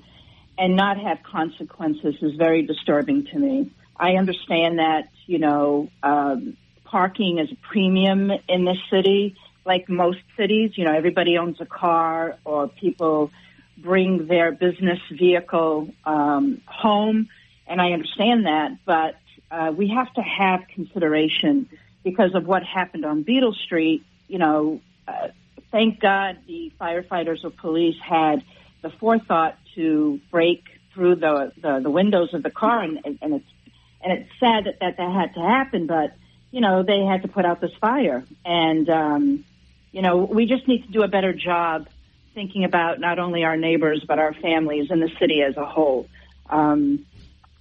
and 0.57 0.75
not 0.75 0.97
have 0.97 1.23
consequences 1.23 2.15
is 2.21 2.35
very 2.35 2.63
disturbing 2.63 3.25
to 3.25 3.39
me. 3.39 3.71
I 3.97 4.13
understand 4.13 4.79
that 4.79 5.09
you 5.25 5.39
know 5.39 5.89
um, 6.03 6.57
parking 6.85 7.39
is 7.39 7.51
a 7.51 7.57
premium 7.67 8.31
in 8.47 8.65
this 8.65 8.77
city, 8.89 9.35
like 9.65 9.89
most 9.89 10.19
cities. 10.37 10.71
You 10.75 10.85
know, 10.85 10.93
everybody 10.93 11.37
owns 11.37 11.59
a 11.59 11.65
car, 11.65 12.37
or 12.45 12.67
people 12.67 13.31
bring 13.77 14.27
their 14.27 14.51
business 14.51 14.99
vehicle 15.11 15.93
um, 16.05 16.61
home 16.65 17.29
and 17.69 17.79
I 17.79 17.91
understand 17.91 18.45
that, 18.45 18.71
but 18.85 19.15
uh, 19.51 19.71
we 19.75 19.89
have 19.89 20.11
to 20.15 20.21
have 20.21 20.67
consideration 20.73 21.69
because 22.03 22.33
of 22.33 22.45
what 22.45 22.63
happened 22.63 23.05
on 23.05 23.23
Beetle 23.23 23.53
Street. 23.53 24.03
You 24.27 24.39
know, 24.39 24.81
uh, 25.07 25.29
thank 25.71 25.99
God 25.99 26.39
the 26.47 26.71
firefighters 26.81 27.43
or 27.43 27.51
police 27.51 27.97
had 28.01 28.43
the 28.81 28.89
forethought 28.89 29.57
to 29.75 30.19
break 30.31 30.63
through 30.93 31.15
the 31.15 31.51
the, 31.61 31.79
the 31.81 31.91
windows 31.91 32.33
of 32.33 32.43
the 32.43 32.51
car, 32.51 32.81
and, 32.81 32.99
and 33.21 33.33
it's 33.35 33.51
and 34.01 34.13
it's 34.13 34.29
sad 34.39 34.65
that, 34.65 34.79
that 34.79 34.97
that 34.97 35.11
had 35.11 35.33
to 35.35 35.41
happen, 35.41 35.87
but 35.87 36.15
you 36.51 36.61
know 36.61 36.83
they 36.83 37.03
had 37.03 37.21
to 37.21 37.27
put 37.27 37.45
out 37.45 37.61
this 37.61 37.73
fire, 37.79 38.23
and 38.45 38.89
um, 38.89 39.45
you 39.91 40.01
know 40.01 40.17
we 40.17 40.45
just 40.45 40.67
need 40.67 40.85
to 40.85 40.91
do 40.91 41.03
a 41.03 41.07
better 41.07 41.33
job 41.33 41.87
thinking 42.33 42.63
about 42.63 42.99
not 42.99 43.19
only 43.19 43.43
our 43.43 43.57
neighbors 43.57 44.03
but 44.07 44.19
our 44.19 44.33
families 44.33 44.91
and 44.91 45.01
the 45.01 45.11
city 45.19 45.41
as 45.41 45.57
a 45.57 45.65
whole. 45.65 46.07
Um, 46.49 47.05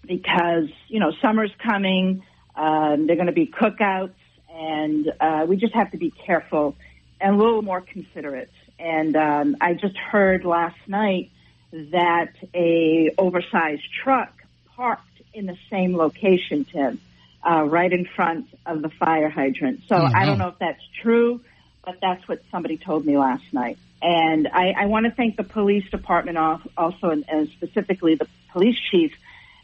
because 0.09 0.69
you 0.89 0.99
know 0.99 1.13
summer's 1.23 1.53
coming. 1.63 2.25
Um, 2.57 3.07
they're 3.07 3.15
going 3.15 3.27
to 3.27 3.33
be 3.33 3.47
cookouts, 3.47 4.15
and 4.53 5.13
uh, 5.21 5.47
we 5.47 5.57
just 5.57 5.75
have 5.75 5.93
to 5.93 5.99
be 5.99 6.11
careful 6.11 6.75
and 7.21 7.37
a 7.37 7.39
little 7.39 7.63
more 7.63 7.81
considerate. 7.81 8.51
And 8.79 9.17
um, 9.17 9.57
I 9.61 9.75
just 9.75 9.97
heard 9.97 10.45
last 10.45 10.79
night 10.87 11.31
that 11.73 12.33
a 12.55 13.15
oversized 13.19 13.83
truck 14.03 14.33
parked 14.75 15.03
in 15.35 15.47
the 15.47 15.57
same 15.71 15.97
location, 15.97 16.65
Tim, 16.65 17.01
uh, 17.49 17.65
right 17.65 17.93
in 17.93 18.07
front 18.17 18.49
of 18.67 18.83
the 18.83 18.89
fire 18.89 19.29
hydrant. 19.29 19.83
So 19.89 19.97
mm-hmm. 19.97 20.17
I 20.17 20.27
don't 20.27 20.39
know 20.39 20.49
if 20.49 20.59
that's 20.59 20.83
true, 21.03 21.41
but 21.85 21.97
that's 22.01 22.27
what 22.29 22.43
somebody 22.51 22.77
told 22.77 23.05
me 23.05 23.19
last 23.19 23.45
night. 23.53 23.79
And 24.01 24.47
I, 24.47 24.75
I 24.79 24.87
want 24.87 25.07
to 25.07 25.13
thank 25.13 25.37
the 25.37 25.45
police 25.45 25.89
department 25.91 26.39
also, 26.39 27.11
and, 27.11 27.25
and 27.29 27.49
specifically 27.51 28.15
the 28.15 28.29
police 28.53 28.79
chief 28.79 29.13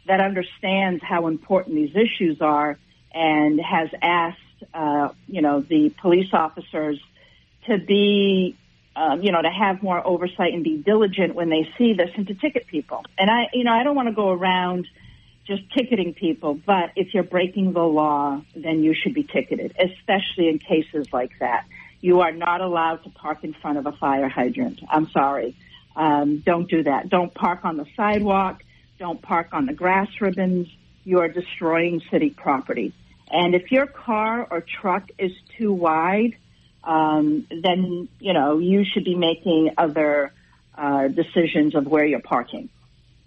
that 0.07 0.19
understands 0.19 1.03
how 1.03 1.27
important 1.27 1.75
these 1.75 1.95
issues 1.95 2.41
are 2.41 2.77
and 3.13 3.59
has 3.59 3.89
asked, 4.01 4.39
uh, 4.73 5.09
you 5.27 5.41
know, 5.41 5.61
the 5.61 5.93
police 6.01 6.29
officers 6.33 6.99
to 7.67 7.77
be, 7.77 8.55
um, 8.95 9.21
you 9.21 9.31
know, 9.31 9.41
to 9.41 9.49
have 9.49 9.81
more 9.81 10.05
oversight 10.05 10.53
and 10.53 10.63
be 10.63 10.77
diligent 10.77 11.33
when 11.33 11.49
they 11.49 11.67
see 11.77 11.93
this 11.93 12.09
and 12.15 12.27
to 12.27 12.35
ticket 12.35 12.67
people. 12.67 13.03
And 13.17 13.29
I, 13.29 13.49
you 13.53 13.63
know, 13.63 13.71
I 13.71 13.83
don't 13.83 13.95
want 13.95 14.09
to 14.09 14.15
go 14.15 14.29
around 14.29 14.87
just 15.45 15.63
ticketing 15.73 16.13
people, 16.13 16.55
but 16.55 16.91
if 16.95 17.13
you're 17.13 17.23
breaking 17.23 17.73
the 17.73 17.83
law, 17.83 18.41
then 18.55 18.83
you 18.83 18.93
should 18.95 19.13
be 19.13 19.23
ticketed, 19.23 19.75
especially 19.79 20.49
in 20.49 20.59
cases 20.59 21.07
like 21.13 21.31
that. 21.39 21.65
You 22.01 22.21
are 22.21 22.31
not 22.31 22.61
allowed 22.61 23.03
to 23.03 23.09
park 23.09 23.43
in 23.43 23.53
front 23.53 23.77
of 23.77 23.85
a 23.85 23.91
fire 23.91 24.27
hydrant. 24.27 24.81
I'm 24.89 25.09
sorry. 25.11 25.55
Um, 25.95 26.39
don't 26.39 26.69
do 26.69 26.83
that. 26.83 27.09
Don't 27.09 27.33
park 27.33 27.63
on 27.63 27.77
the 27.77 27.85
sidewalk. 27.95 28.63
Don't 28.97 29.21
park 29.21 29.49
on 29.51 29.65
the 29.65 29.73
grass 29.73 30.07
ribbons. 30.21 30.67
You 31.03 31.19
are 31.19 31.27
destroying 31.27 32.01
city 32.11 32.29
property. 32.29 32.93
And 33.29 33.55
if 33.55 33.71
your 33.71 33.87
car 33.87 34.47
or 34.49 34.61
truck 34.61 35.09
is 35.17 35.31
too 35.57 35.73
wide, 35.73 36.37
um, 36.83 37.47
then 37.49 38.07
you 38.19 38.33
know 38.33 38.59
you 38.59 38.85
should 38.85 39.03
be 39.03 39.15
making 39.15 39.71
other 39.77 40.31
uh, 40.77 41.07
decisions 41.07 41.75
of 41.75 41.87
where 41.87 42.05
you're 42.05 42.19
parking. 42.21 42.69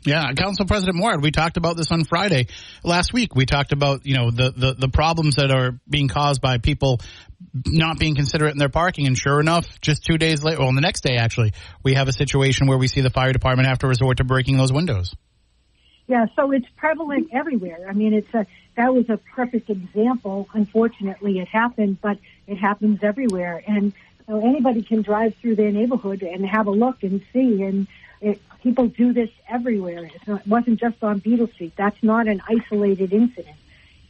Yeah, 0.05 0.33
Council 0.33 0.65
President 0.65 0.97
Morad, 0.97 1.23
we 1.23 1.33
talked 1.33 1.57
about 1.57 1.77
this 1.77 1.91
on 1.91 2.05
Friday 2.05 2.47
last 2.85 3.13
week. 3.13 3.35
We 3.35 3.47
talked 3.47 3.73
about 3.73 4.07
you 4.07 4.17
know 4.17 4.31
the, 4.31 4.53
the 4.53 4.75
the 4.75 4.89
problems 4.89 5.37
that 5.37 5.51
are 5.51 5.79
being 5.89 6.09
caused 6.09 6.41
by 6.41 6.59
people 6.59 7.01
not 7.67 7.99
being 7.99 8.15
considerate 8.15 8.53
in 8.53 8.59
their 8.59 8.69
parking. 8.69 9.07
And 9.07 9.19
sure 9.19 9.41
enough, 9.41 9.81
just 9.81 10.05
two 10.05 10.17
days 10.17 10.43
later, 10.43 10.61
well, 10.61 10.69
on 10.69 10.77
the 10.77 10.81
next 10.81 11.03
day 11.03 11.17
actually, 11.17 11.53
we 11.83 11.95
have 11.95 12.09
a 12.09 12.13
situation 12.13 12.69
where 12.69 12.79
we 12.79 12.87
see 12.87 13.01
the 13.01 13.11
fire 13.11 13.33
department 13.33 13.69
have 13.69 13.79
to 13.81 13.89
resort 13.89 14.19
to 14.19 14.25
breaking 14.25 14.57
those 14.57 14.73
windows. 14.73 15.15
Yeah, 16.09 16.27
so 16.35 16.51
it's 16.53 16.67
prevalent 16.77 17.29
everywhere. 17.33 17.87
I 17.89 17.93
mean, 17.93 18.15
it's 18.15 18.33
a 18.35 18.47
that 18.77 18.95
was 18.95 19.09
a 19.09 19.19
perfect 19.19 19.71
example. 19.71 20.49
Unfortunately, 20.55 21.39
it 21.39 21.49
happened, 21.49 22.01
but 22.01 22.19
it 22.47 22.57
happens 22.57 23.01
everywhere, 23.03 23.63
and 23.67 23.93
know, 24.29 24.41
anybody 24.47 24.83
can 24.83 25.03
drive 25.03 25.35
through 25.37 25.57
their 25.57 25.73
neighborhood 25.73 26.23
and 26.23 26.47
have 26.47 26.67
a 26.67 26.71
look 26.71 27.03
and 27.03 27.23
see. 27.33 27.63
And 27.63 27.87
it, 28.21 28.41
people 28.63 28.89
do 28.89 29.13
this 29.13 29.31
everywhere. 29.49 30.11
Not, 30.27 30.43
it 30.43 30.47
wasn't 30.47 30.81
just 30.81 31.03
on 31.03 31.19
Beadle 31.19 31.49
Street. 31.49 31.73
That's 31.77 32.03
not 32.03 32.29
an 32.29 32.43
isolated 32.49 33.13
incident. 33.13 33.57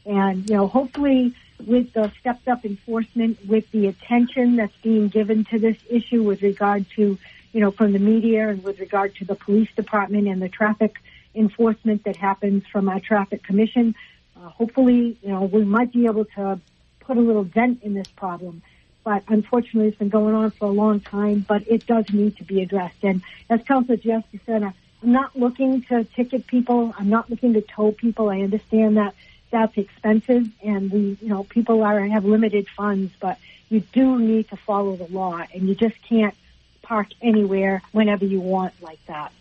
And 0.04 0.48
you 0.48 0.56
know, 0.56 0.66
hopefully, 0.66 1.34
with 1.64 1.92
the 1.92 2.10
stepped 2.20 2.48
up 2.48 2.64
enforcement, 2.64 3.38
with 3.46 3.70
the 3.70 3.86
attention 3.86 4.56
that's 4.56 4.76
being 4.82 5.08
given 5.08 5.44
to 5.46 5.58
this 5.58 5.76
issue 5.88 6.22
with 6.22 6.42
regard 6.42 6.86
to 6.96 7.18
you 7.52 7.60
know 7.60 7.70
from 7.70 7.92
the 7.92 7.98
media 7.98 8.48
and 8.48 8.62
with 8.62 8.78
regard 8.80 9.14
to 9.16 9.24
the 9.24 9.34
police 9.34 9.70
department 9.74 10.28
and 10.28 10.40
the 10.40 10.48
traffic 10.48 10.96
enforcement 11.38 12.04
that 12.04 12.16
happens 12.16 12.66
from 12.66 12.88
our 12.88 13.00
traffic 13.00 13.42
commission. 13.42 13.94
Uh, 14.36 14.48
hopefully, 14.48 15.16
you 15.22 15.28
know, 15.28 15.44
we 15.44 15.64
might 15.64 15.92
be 15.92 16.06
able 16.06 16.24
to 16.24 16.60
put 17.00 17.16
a 17.16 17.20
little 17.20 17.44
dent 17.44 17.82
in 17.82 17.94
this 17.94 18.08
problem. 18.16 18.62
But 19.04 19.22
unfortunately, 19.28 19.88
it's 19.88 19.98
been 19.98 20.10
going 20.10 20.34
on 20.34 20.50
for 20.50 20.66
a 20.66 20.72
long 20.72 21.00
time, 21.00 21.44
but 21.48 21.66
it 21.66 21.86
does 21.86 22.10
need 22.12 22.36
to 22.38 22.44
be 22.44 22.60
addressed. 22.62 23.02
And 23.02 23.22
as 23.48 23.62
Councilor 23.62 23.96
Giesta 23.96 24.40
said, 24.44 24.62
I'm 24.62 24.74
not 25.02 25.34
looking 25.34 25.82
to 25.82 26.04
ticket 26.04 26.46
people. 26.46 26.94
I'm 26.98 27.08
not 27.08 27.30
looking 27.30 27.54
to 27.54 27.62
tow 27.62 27.92
people. 27.92 28.28
I 28.28 28.40
understand 28.40 28.96
that 28.96 29.14
that's 29.50 29.76
expensive 29.78 30.46
and 30.62 30.90
we, 30.90 31.16
you 31.22 31.28
know, 31.28 31.44
people 31.44 31.82
are, 31.82 32.00
have 32.00 32.24
limited 32.24 32.68
funds, 32.68 33.12
but 33.18 33.38
you 33.70 33.80
do 33.80 34.18
need 34.18 34.48
to 34.50 34.56
follow 34.56 34.96
the 34.96 35.06
law 35.06 35.42
and 35.54 35.68
you 35.68 35.74
just 35.74 35.96
can't 36.02 36.34
park 36.82 37.08
anywhere 37.22 37.82
whenever 37.92 38.24
you 38.24 38.40
want 38.40 38.74
like 38.82 39.04
that. 39.06 39.32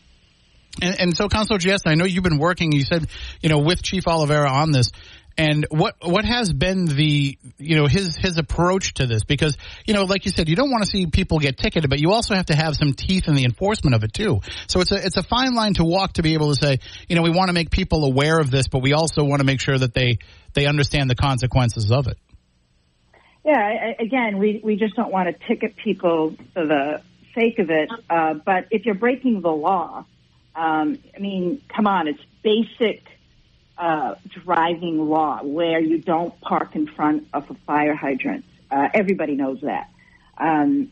And, 0.81 0.99
and 0.99 1.17
so, 1.17 1.27
Councilor 1.29 1.59
Giesta, 1.59 1.87
I 1.87 1.95
know 1.95 2.05
you've 2.05 2.23
been 2.23 2.39
working. 2.39 2.71
You 2.71 2.83
said, 2.83 3.07
you 3.41 3.49
know, 3.49 3.59
with 3.59 3.81
Chief 3.81 4.07
Oliveira 4.07 4.49
on 4.49 4.71
this. 4.71 4.91
And 5.39 5.67
what 5.69 5.97
what 6.01 6.25
has 6.25 6.51
been 6.51 6.85
the 6.85 7.37
you 7.59 7.75
know 7.75 7.85
his 7.85 8.15
his 8.15 8.39
approach 8.39 8.95
to 8.95 9.05
this? 9.05 9.23
Because 9.23 9.55
you 9.85 9.93
know, 9.93 10.05
like 10.05 10.25
you 10.25 10.31
said, 10.31 10.49
you 10.49 10.55
don't 10.55 10.71
want 10.71 10.83
to 10.83 10.89
see 10.89 11.05
people 11.05 11.37
get 11.37 11.59
ticketed, 11.59 11.91
but 11.91 11.99
you 11.99 12.11
also 12.11 12.33
have 12.33 12.47
to 12.47 12.55
have 12.55 12.75
some 12.75 12.93
teeth 12.93 13.27
in 13.27 13.35
the 13.35 13.43
enforcement 13.43 13.95
of 13.95 14.03
it 14.03 14.13
too. 14.13 14.39
So 14.65 14.81
it's 14.81 14.91
a 14.91 14.95
it's 14.95 15.17
a 15.17 15.21
fine 15.21 15.53
line 15.53 15.75
to 15.75 15.83
walk 15.83 16.13
to 16.13 16.23
be 16.23 16.33
able 16.33 16.55
to 16.55 16.55
say, 16.55 16.79
you 17.07 17.15
know, 17.15 17.21
we 17.21 17.29
want 17.29 17.49
to 17.49 17.53
make 17.53 17.69
people 17.69 18.03
aware 18.03 18.39
of 18.39 18.49
this, 18.49 18.67
but 18.67 18.81
we 18.81 18.93
also 18.93 19.23
want 19.23 19.39
to 19.41 19.45
make 19.45 19.61
sure 19.61 19.77
that 19.77 19.93
they 19.93 20.17
they 20.55 20.65
understand 20.65 21.07
the 21.07 21.15
consequences 21.15 21.91
of 21.91 22.07
it. 22.07 22.17
Yeah, 23.45 23.59
I, 23.59 24.01
again, 24.01 24.39
we 24.39 24.59
we 24.63 24.75
just 24.75 24.95
don't 24.95 25.11
want 25.11 25.29
to 25.29 25.47
ticket 25.47 25.75
people 25.75 26.35
for 26.55 26.65
the 26.65 27.03
sake 27.35 27.59
of 27.59 27.69
it. 27.69 27.89
Uh, 28.09 28.33
but 28.43 28.65
if 28.71 28.85
you're 28.85 28.95
breaking 28.95 29.41
the 29.41 29.51
law, 29.51 30.05
um, 30.57 30.97
I 31.15 31.19
mean, 31.19 31.61
come 31.69 31.85
on, 31.85 32.07
it's 32.07 32.23
basic 32.41 33.03
uh, 33.77 34.15
driving 34.43 35.07
law 35.07 35.43
where 35.43 35.79
you 35.79 35.99
don't 35.99 36.39
park 36.41 36.75
in 36.75 36.87
front 36.87 37.27
of 37.31 37.49
a 37.51 37.53
fire 37.65 37.93
hydrant. 37.93 38.43
Uh, 38.71 38.89
everybody 38.93 39.35
knows 39.35 39.61
that. 39.61 39.89
Um, 40.37 40.91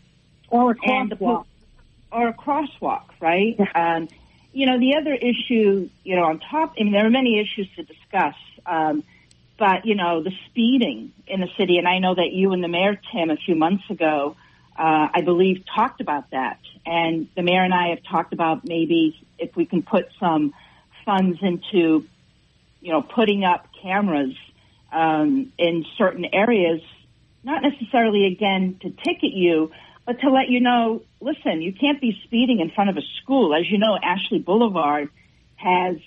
or 0.49 0.71
a 0.71 0.75
crosswalk. 0.75 1.45
Or 2.11 2.27
a 2.27 2.33
crosswalk, 2.33 3.05
right? 3.19 3.59
Um, 3.73 4.07
you 4.53 4.67
know, 4.67 4.79
the 4.79 4.95
other 4.95 5.13
issue, 5.13 5.89
you 6.03 6.15
know, 6.15 6.25
on 6.25 6.39
top, 6.39 6.75
I 6.79 6.83
mean, 6.83 6.93
there 6.93 7.05
are 7.05 7.09
many 7.09 7.39
issues 7.39 7.67
to 7.75 7.83
discuss. 7.83 8.35
Um, 8.65 9.03
but, 9.57 9.85
you 9.85 9.95
know, 9.95 10.21
the 10.21 10.31
speeding 10.45 11.11
in 11.27 11.41
the 11.41 11.49
city, 11.57 11.77
and 11.77 11.87
I 11.87 11.97
know 11.99 12.13
that 12.13 12.31
you 12.31 12.53
and 12.53 12.63
the 12.63 12.67
mayor, 12.67 12.99
Tim, 13.11 13.31
a 13.31 13.35
few 13.35 13.55
months 13.55 13.89
ago, 13.89 14.35
uh, 14.77 15.07
I 15.13 15.21
believe, 15.21 15.63
talked 15.73 16.01
about 16.01 16.31
that. 16.31 16.59
And 16.85 17.27
the 17.35 17.41
mayor 17.41 17.63
and 17.63 17.73
I 17.73 17.89
have 17.89 18.03
talked 18.03 18.33
about 18.33 18.65
maybe 18.65 19.17
if 19.39 19.55
we 19.55 19.65
can 19.65 19.83
put 19.83 20.09
some 20.19 20.53
funds 21.05 21.39
into, 21.41 22.05
you 22.81 22.91
know, 22.91 23.01
putting 23.01 23.43
up 23.43 23.67
cameras 23.81 24.35
um, 24.91 25.51
in 25.57 25.85
certain 25.97 26.25
areas, 26.25 26.81
not 27.43 27.61
necessarily 27.61 28.25
again 28.25 28.77
to 28.81 28.89
ticket 28.89 29.33
you, 29.33 29.71
but 30.05 30.19
to 30.21 30.29
let 30.29 30.49
you 30.49 30.59
know, 30.59 31.01
listen, 31.19 31.61
you 31.61 31.73
can't 31.73 31.99
be 31.99 32.19
speeding 32.23 32.59
in 32.59 32.69
front 32.69 32.89
of 32.89 32.97
a 32.97 33.01
school. 33.21 33.55
As 33.55 33.69
you 33.69 33.77
know, 33.77 33.97
Ashley 34.01 34.39
Boulevard 34.39 35.09
has 35.55 35.97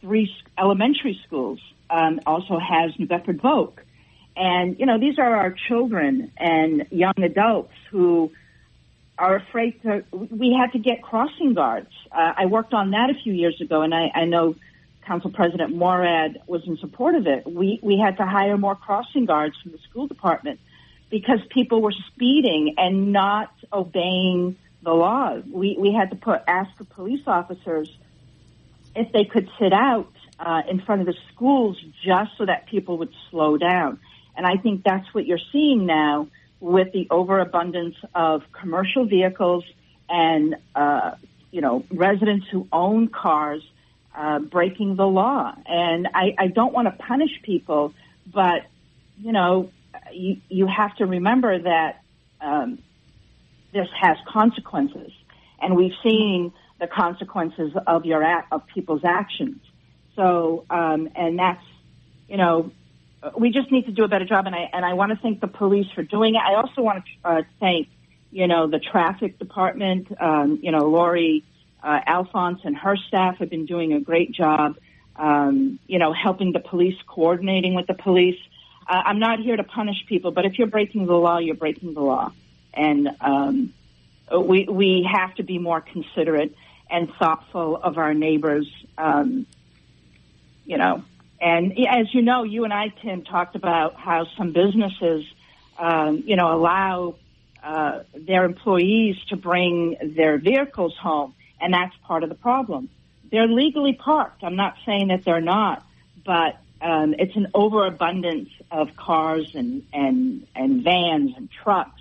three 0.00 0.30
elementary 0.58 1.20
schools, 1.26 1.60
um, 1.88 2.20
also 2.26 2.58
has 2.58 2.98
New 2.98 3.06
Bedford 3.06 3.40
Voc. 3.40 3.78
And, 4.36 4.78
you 4.78 4.86
know, 4.86 4.98
these 4.98 5.18
are 5.18 5.36
our 5.36 5.54
children 5.68 6.32
and 6.36 6.86
young 6.90 7.14
adults 7.22 7.72
who 7.90 8.30
are 9.18 9.36
afraid 9.36 9.82
to, 9.82 10.04
we 10.12 10.56
had 10.58 10.72
to 10.72 10.78
get 10.78 11.02
crossing 11.02 11.52
guards. 11.52 11.90
Uh, 12.10 12.32
I 12.36 12.46
worked 12.46 12.72
on 12.72 12.92
that 12.92 13.10
a 13.10 13.14
few 13.22 13.32
years 13.32 13.60
ago, 13.60 13.82
and 13.82 13.94
I, 13.94 14.10
I 14.14 14.24
know 14.24 14.54
Council 15.04 15.30
President 15.30 15.74
Morad 15.74 16.40
was 16.46 16.66
in 16.66 16.78
support 16.78 17.14
of 17.14 17.26
it. 17.26 17.46
We, 17.46 17.80
we 17.82 17.98
had 17.98 18.16
to 18.16 18.26
hire 18.26 18.56
more 18.56 18.76
crossing 18.76 19.26
guards 19.26 19.56
from 19.62 19.72
the 19.72 19.78
school 19.90 20.06
department 20.06 20.60
because 21.10 21.40
people 21.50 21.82
were 21.82 21.94
speeding 22.14 22.76
and 22.78 23.12
not 23.12 23.52
obeying 23.72 24.56
the 24.82 24.92
law. 24.92 25.36
We, 25.50 25.76
we 25.78 25.92
had 25.92 26.10
to 26.10 26.16
put, 26.16 26.42
ask 26.46 26.70
the 26.78 26.84
police 26.84 27.22
officers 27.26 27.90
if 28.94 29.12
they 29.12 29.24
could 29.24 29.50
sit 29.58 29.72
out 29.72 30.12
uh, 30.38 30.62
in 30.68 30.80
front 30.80 31.02
of 31.02 31.06
the 31.06 31.16
schools 31.34 31.76
just 32.04 32.30
so 32.38 32.46
that 32.46 32.66
people 32.66 32.98
would 32.98 33.12
slow 33.30 33.58
down. 33.58 33.98
And 34.40 34.46
I 34.46 34.56
think 34.56 34.84
that's 34.84 35.12
what 35.12 35.26
you're 35.26 35.46
seeing 35.52 35.84
now 35.84 36.26
with 36.60 36.92
the 36.92 37.06
overabundance 37.10 37.96
of 38.14 38.42
commercial 38.58 39.04
vehicles 39.04 39.64
and, 40.08 40.56
uh, 40.74 41.16
you 41.50 41.60
know, 41.60 41.84
residents 41.90 42.46
who 42.50 42.66
own 42.72 43.08
cars 43.08 43.62
uh, 44.16 44.38
breaking 44.38 44.96
the 44.96 45.06
law. 45.06 45.54
And 45.66 46.08
I, 46.14 46.34
I 46.38 46.46
don't 46.46 46.72
want 46.72 46.88
to 46.88 47.04
punish 47.04 47.42
people, 47.42 47.92
but, 48.32 48.62
you 49.20 49.32
know, 49.32 49.68
you, 50.10 50.38
you 50.48 50.66
have 50.66 50.96
to 50.96 51.04
remember 51.04 51.58
that 51.58 52.00
um, 52.40 52.78
this 53.74 53.88
has 54.00 54.16
consequences. 54.26 55.12
And 55.60 55.76
we've 55.76 55.98
seen 56.02 56.54
the 56.78 56.86
consequences 56.86 57.74
of 57.86 58.06
your 58.06 58.24
of 58.50 58.66
people's 58.68 59.04
actions. 59.04 59.60
So, 60.16 60.64
um, 60.70 61.10
and 61.14 61.38
that's, 61.38 61.62
you 62.26 62.38
know, 62.38 62.72
we 63.36 63.50
just 63.50 63.70
need 63.70 63.86
to 63.86 63.92
do 63.92 64.04
a 64.04 64.08
better 64.08 64.24
job. 64.24 64.46
And 64.46 64.54
I 64.54 64.70
and 64.72 64.84
I 64.84 64.94
want 64.94 65.12
to 65.12 65.16
thank 65.16 65.40
the 65.40 65.48
police 65.48 65.86
for 65.94 66.02
doing 66.02 66.34
it. 66.34 66.40
I 66.40 66.54
also 66.54 66.82
want 66.82 67.04
to 67.04 67.28
uh, 67.28 67.42
thank, 67.58 67.88
you 68.30 68.46
know, 68.46 68.66
the 68.66 68.78
traffic 68.78 69.38
department. 69.38 70.08
Um, 70.20 70.58
you 70.62 70.70
know, 70.70 70.86
Lori 70.86 71.44
uh, 71.82 72.00
Alphonse 72.06 72.60
and 72.64 72.76
her 72.76 72.96
staff 72.96 73.38
have 73.38 73.50
been 73.50 73.66
doing 73.66 73.92
a 73.92 74.00
great 74.00 74.32
job. 74.32 74.76
Um, 75.16 75.78
you 75.86 75.98
know, 75.98 76.12
helping 76.12 76.52
the 76.52 76.60
police, 76.60 76.96
coordinating 77.06 77.74
with 77.74 77.86
the 77.86 77.94
police. 77.94 78.38
Uh, 78.88 79.02
I'm 79.04 79.18
not 79.18 79.38
here 79.38 79.56
to 79.56 79.64
punish 79.64 80.06
people, 80.06 80.30
but 80.30 80.46
if 80.46 80.58
you're 80.58 80.66
breaking 80.66 81.06
the 81.06 81.14
law, 81.14 81.38
you're 81.38 81.54
breaking 81.54 81.92
the 81.94 82.00
law, 82.00 82.32
and 82.72 83.10
um, 83.20 83.74
we 84.34 84.64
we 84.64 85.06
have 85.10 85.34
to 85.34 85.42
be 85.42 85.58
more 85.58 85.80
considerate 85.80 86.54
and 86.90 87.12
thoughtful 87.18 87.76
of 87.76 87.98
our 87.98 88.14
neighbors. 88.14 88.66
Um, 88.96 89.46
you 90.64 90.78
know, 90.78 91.02
and 91.40 91.72
as 91.88 92.12
you 92.12 92.22
know, 92.22 92.42
you 92.42 92.64
and 92.64 92.72
I, 92.72 92.88
Tim, 92.88 93.22
talked 93.22 93.56
about 93.56 93.94
how 93.96 94.26
some 94.36 94.52
businesses, 94.52 95.24
um, 95.78 96.22
you 96.26 96.36
know, 96.36 96.54
allow 96.54 97.16
uh, 97.62 98.00
their 98.14 98.44
employees 98.44 99.16
to 99.28 99.36
bring 99.36 99.96
their 100.16 100.38
vehicles 100.38 100.96
home, 100.96 101.34
and 101.60 101.72
that's 101.72 101.94
part 102.04 102.22
of 102.22 102.28
the 102.28 102.34
problem. 102.34 102.90
They're 103.30 103.48
legally 103.48 103.94
parked. 103.94 104.44
I'm 104.44 104.56
not 104.56 104.74
saying 104.84 105.08
that 105.08 105.24
they're 105.24 105.40
not, 105.40 105.84
but 106.24 106.58
um, 106.82 107.14
it's 107.18 107.36
an 107.36 107.48
overabundance 107.54 108.50
of 108.70 108.96
cars 108.96 109.54
and, 109.54 109.86
and, 109.92 110.46
and 110.54 110.82
vans 110.82 111.32
and 111.36 111.48
trucks 111.50 112.00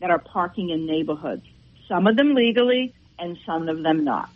that 0.00 0.10
are 0.10 0.18
parking 0.18 0.70
in 0.70 0.86
neighborhoods. 0.86 1.44
Some 1.86 2.06
of 2.06 2.16
them 2.16 2.34
legally 2.34 2.94
and 3.18 3.38
some 3.44 3.68
of 3.68 3.82
them 3.82 4.04
not. 4.04 4.30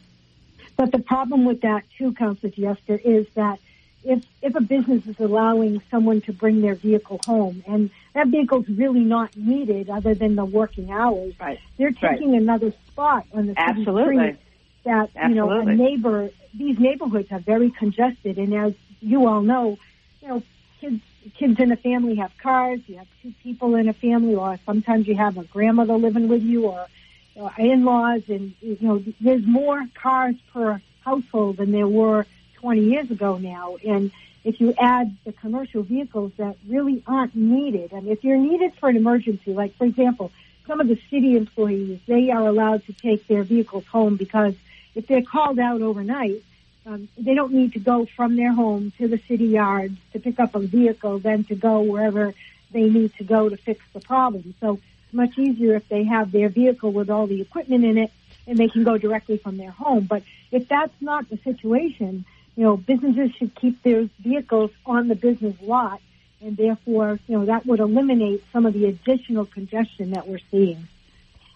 But 0.76 0.92
the 0.92 0.98
problem 0.98 1.44
with 1.44 1.62
that 1.62 1.84
too, 1.96 2.12
Councilor 2.12 2.50
Giesta, 2.50 3.00
is 3.02 3.26
that 3.34 3.58
if 4.04 4.24
if 4.42 4.54
a 4.54 4.60
business 4.60 5.06
is 5.06 5.18
allowing 5.18 5.82
someone 5.90 6.20
to 6.22 6.32
bring 6.32 6.60
their 6.60 6.74
vehicle 6.74 7.20
home 7.24 7.64
and 7.66 7.90
that 8.14 8.28
vehicle's 8.28 8.68
really 8.68 9.00
not 9.00 9.36
needed 9.36 9.90
other 9.90 10.14
than 10.14 10.36
the 10.36 10.44
working 10.44 10.90
hours, 10.90 11.34
right. 11.40 11.58
they're 11.78 11.90
taking 11.90 12.32
right. 12.32 12.42
another 12.42 12.72
spot 12.88 13.26
on 13.32 13.46
the 13.46 13.54
city 13.54 13.80
Absolutely. 13.80 14.16
street 14.16 14.36
that 14.84 15.10
Absolutely. 15.16 15.28
you 15.28 15.34
know 15.34 15.50
a 15.50 15.64
neighbor 15.64 16.30
these 16.52 16.78
neighborhoods 16.78 17.32
are 17.32 17.40
very 17.40 17.70
congested 17.70 18.38
and 18.38 18.54
as 18.54 18.74
you 19.00 19.26
all 19.26 19.42
know, 19.42 19.78
you 20.22 20.28
know, 20.28 20.42
kids 20.80 21.00
kids 21.38 21.58
in 21.58 21.72
a 21.72 21.76
family 21.76 22.16
have 22.16 22.36
cars, 22.36 22.80
you 22.86 22.96
have 22.96 23.06
two 23.22 23.32
people 23.42 23.74
in 23.76 23.88
a 23.88 23.94
family 23.94 24.34
or 24.34 24.58
sometimes 24.66 25.08
you 25.08 25.16
have 25.16 25.38
a 25.38 25.44
grandmother 25.44 25.94
living 25.94 26.28
with 26.28 26.42
you 26.42 26.66
or, 26.66 26.86
or 27.34 27.50
in-laws 27.56 28.22
and 28.28 28.54
you 28.60 28.76
know 28.80 29.02
there's 29.20 29.46
more 29.46 29.82
cars 29.94 30.34
per 30.52 30.80
household 31.02 31.56
than 31.56 31.72
there 31.72 31.88
were 31.88 32.26
20 32.64 32.80
years 32.80 33.10
ago 33.10 33.36
now. 33.36 33.76
And 33.86 34.10
if 34.42 34.58
you 34.58 34.72
add 34.78 35.14
the 35.26 35.32
commercial 35.32 35.82
vehicles 35.82 36.32
that 36.38 36.56
really 36.66 37.02
aren't 37.06 37.36
needed, 37.36 37.92
and 37.92 38.08
if 38.08 38.24
you're 38.24 38.38
needed 38.38 38.72
for 38.80 38.88
an 38.88 38.96
emergency, 38.96 39.52
like 39.52 39.76
for 39.76 39.84
example, 39.84 40.32
some 40.66 40.80
of 40.80 40.88
the 40.88 40.98
city 41.10 41.36
employees, 41.36 42.00
they 42.06 42.30
are 42.30 42.46
allowed 42.46 42.86
to 42.86 42.94
take 42.94 43.26
their 43.26 43.42
vehicles 43.42 43.84
home 43.92 44.16
because 44.16 44.54
if 44.94 45.06
they're 45.06 45.20
called 45.20 45.58
out 45.58 45.82
overnight, 45.82 46.42
um, 46.86 47.06
they 47.18 47.34
don't 47.34 47.52
need 47.52 47.74
to 47.74 47.80
go 47.80 48.06
from 48.16 48.34
their 48.34 48.54
home 48.54 48.94
to 48.96 49.08
the 49.08 49.20
city 49.28 49.44
yards 49.44 49.98
to 50.14 50.18
pick 50.18 50.40
up 50.40 50.54
a 50.54 50.60
vehicle, 50.60 51.18
then 51.18 51.44
to 51.44 51.54
go 51.54 51.82
wherever 51.82 52.32
they 52.70 52.88
need 52.88 53.12
to 53.16 53.24
go 53.24 53.50
to 53.50 53.58
fix 53.58 53.84
the 53.92 54.00
problem. 54.00 54.54
So 54.62 54.80
it's 55.04 55.12
much 55.12 55.36
easier 55.36 55.74
if 55.74 55.86
they 55.90 56.04
have 56.04 56.32
their 56.32 56.48
vehicle 56.48 56.92
with 56.92 57.10
all 57.10 57.26
the 57.26 57.42
equipment 57.42 57.84
in 57.84 57.98
it 57.98 58.10
and 58.46 58.56
they 58.58 58.68
can 58.68 58.84
go 58.84 58.96
directly 58.96 59.36
from 59.36 59.58
their 59.58 59.70
home. 59.70 60.04
But 60.04 60.22
if 60.50 60.66
that's 60.68 60.94
not 61.02 61.28
the 61.28 61.38
situation, 61.44 62.24
you 62.56 62.64
know, 62.64 62.76
businesses 62.76 63.32
should 63.36 63.54
keep 63.54 63.82
their 63.82 64.08
vehicles 64.20 64.70
on 64.86 65.08
the 65.08 65.14
business 65.14 65.56
lot, 65.60 66.00
and 66.40 66.56
therefore, 66.56 67.18
you 67.26 67.38
know, 67.38 67.46
that 67.46 67.66
would 67.66 67.80
eliminate 67.80 68.44
some 68.52 68.66
of 68.66 68.74
the 68.74 68.86
additional 68.86 69.46
congestion 69.46 70.12
that 70.12 70.28
we're 70.28 70.40
seeing. 70.50 70.86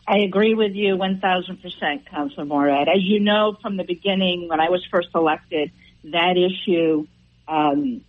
I 0.06 0.20
agree 0.20 0.54
with 0.54 0.74
you 0.74 0.96
1,000%, 0.96 2.06
Councilor 2.06 2.46
Morad. 2.46 2.88
As 2.88 3.02
you 3.02 3.20
know 3.20 3.56
from 3.60 3.76
the 3.76 3.84
beginning, 3.84 4.48
when 4.48 4.58
I 4.58 4.70
was 4.70 4.84
first 4.90 5.08
elected, 5.14 5.70
that 6.04 6.36
issue 6.38 7.06
um, 7.46 8.00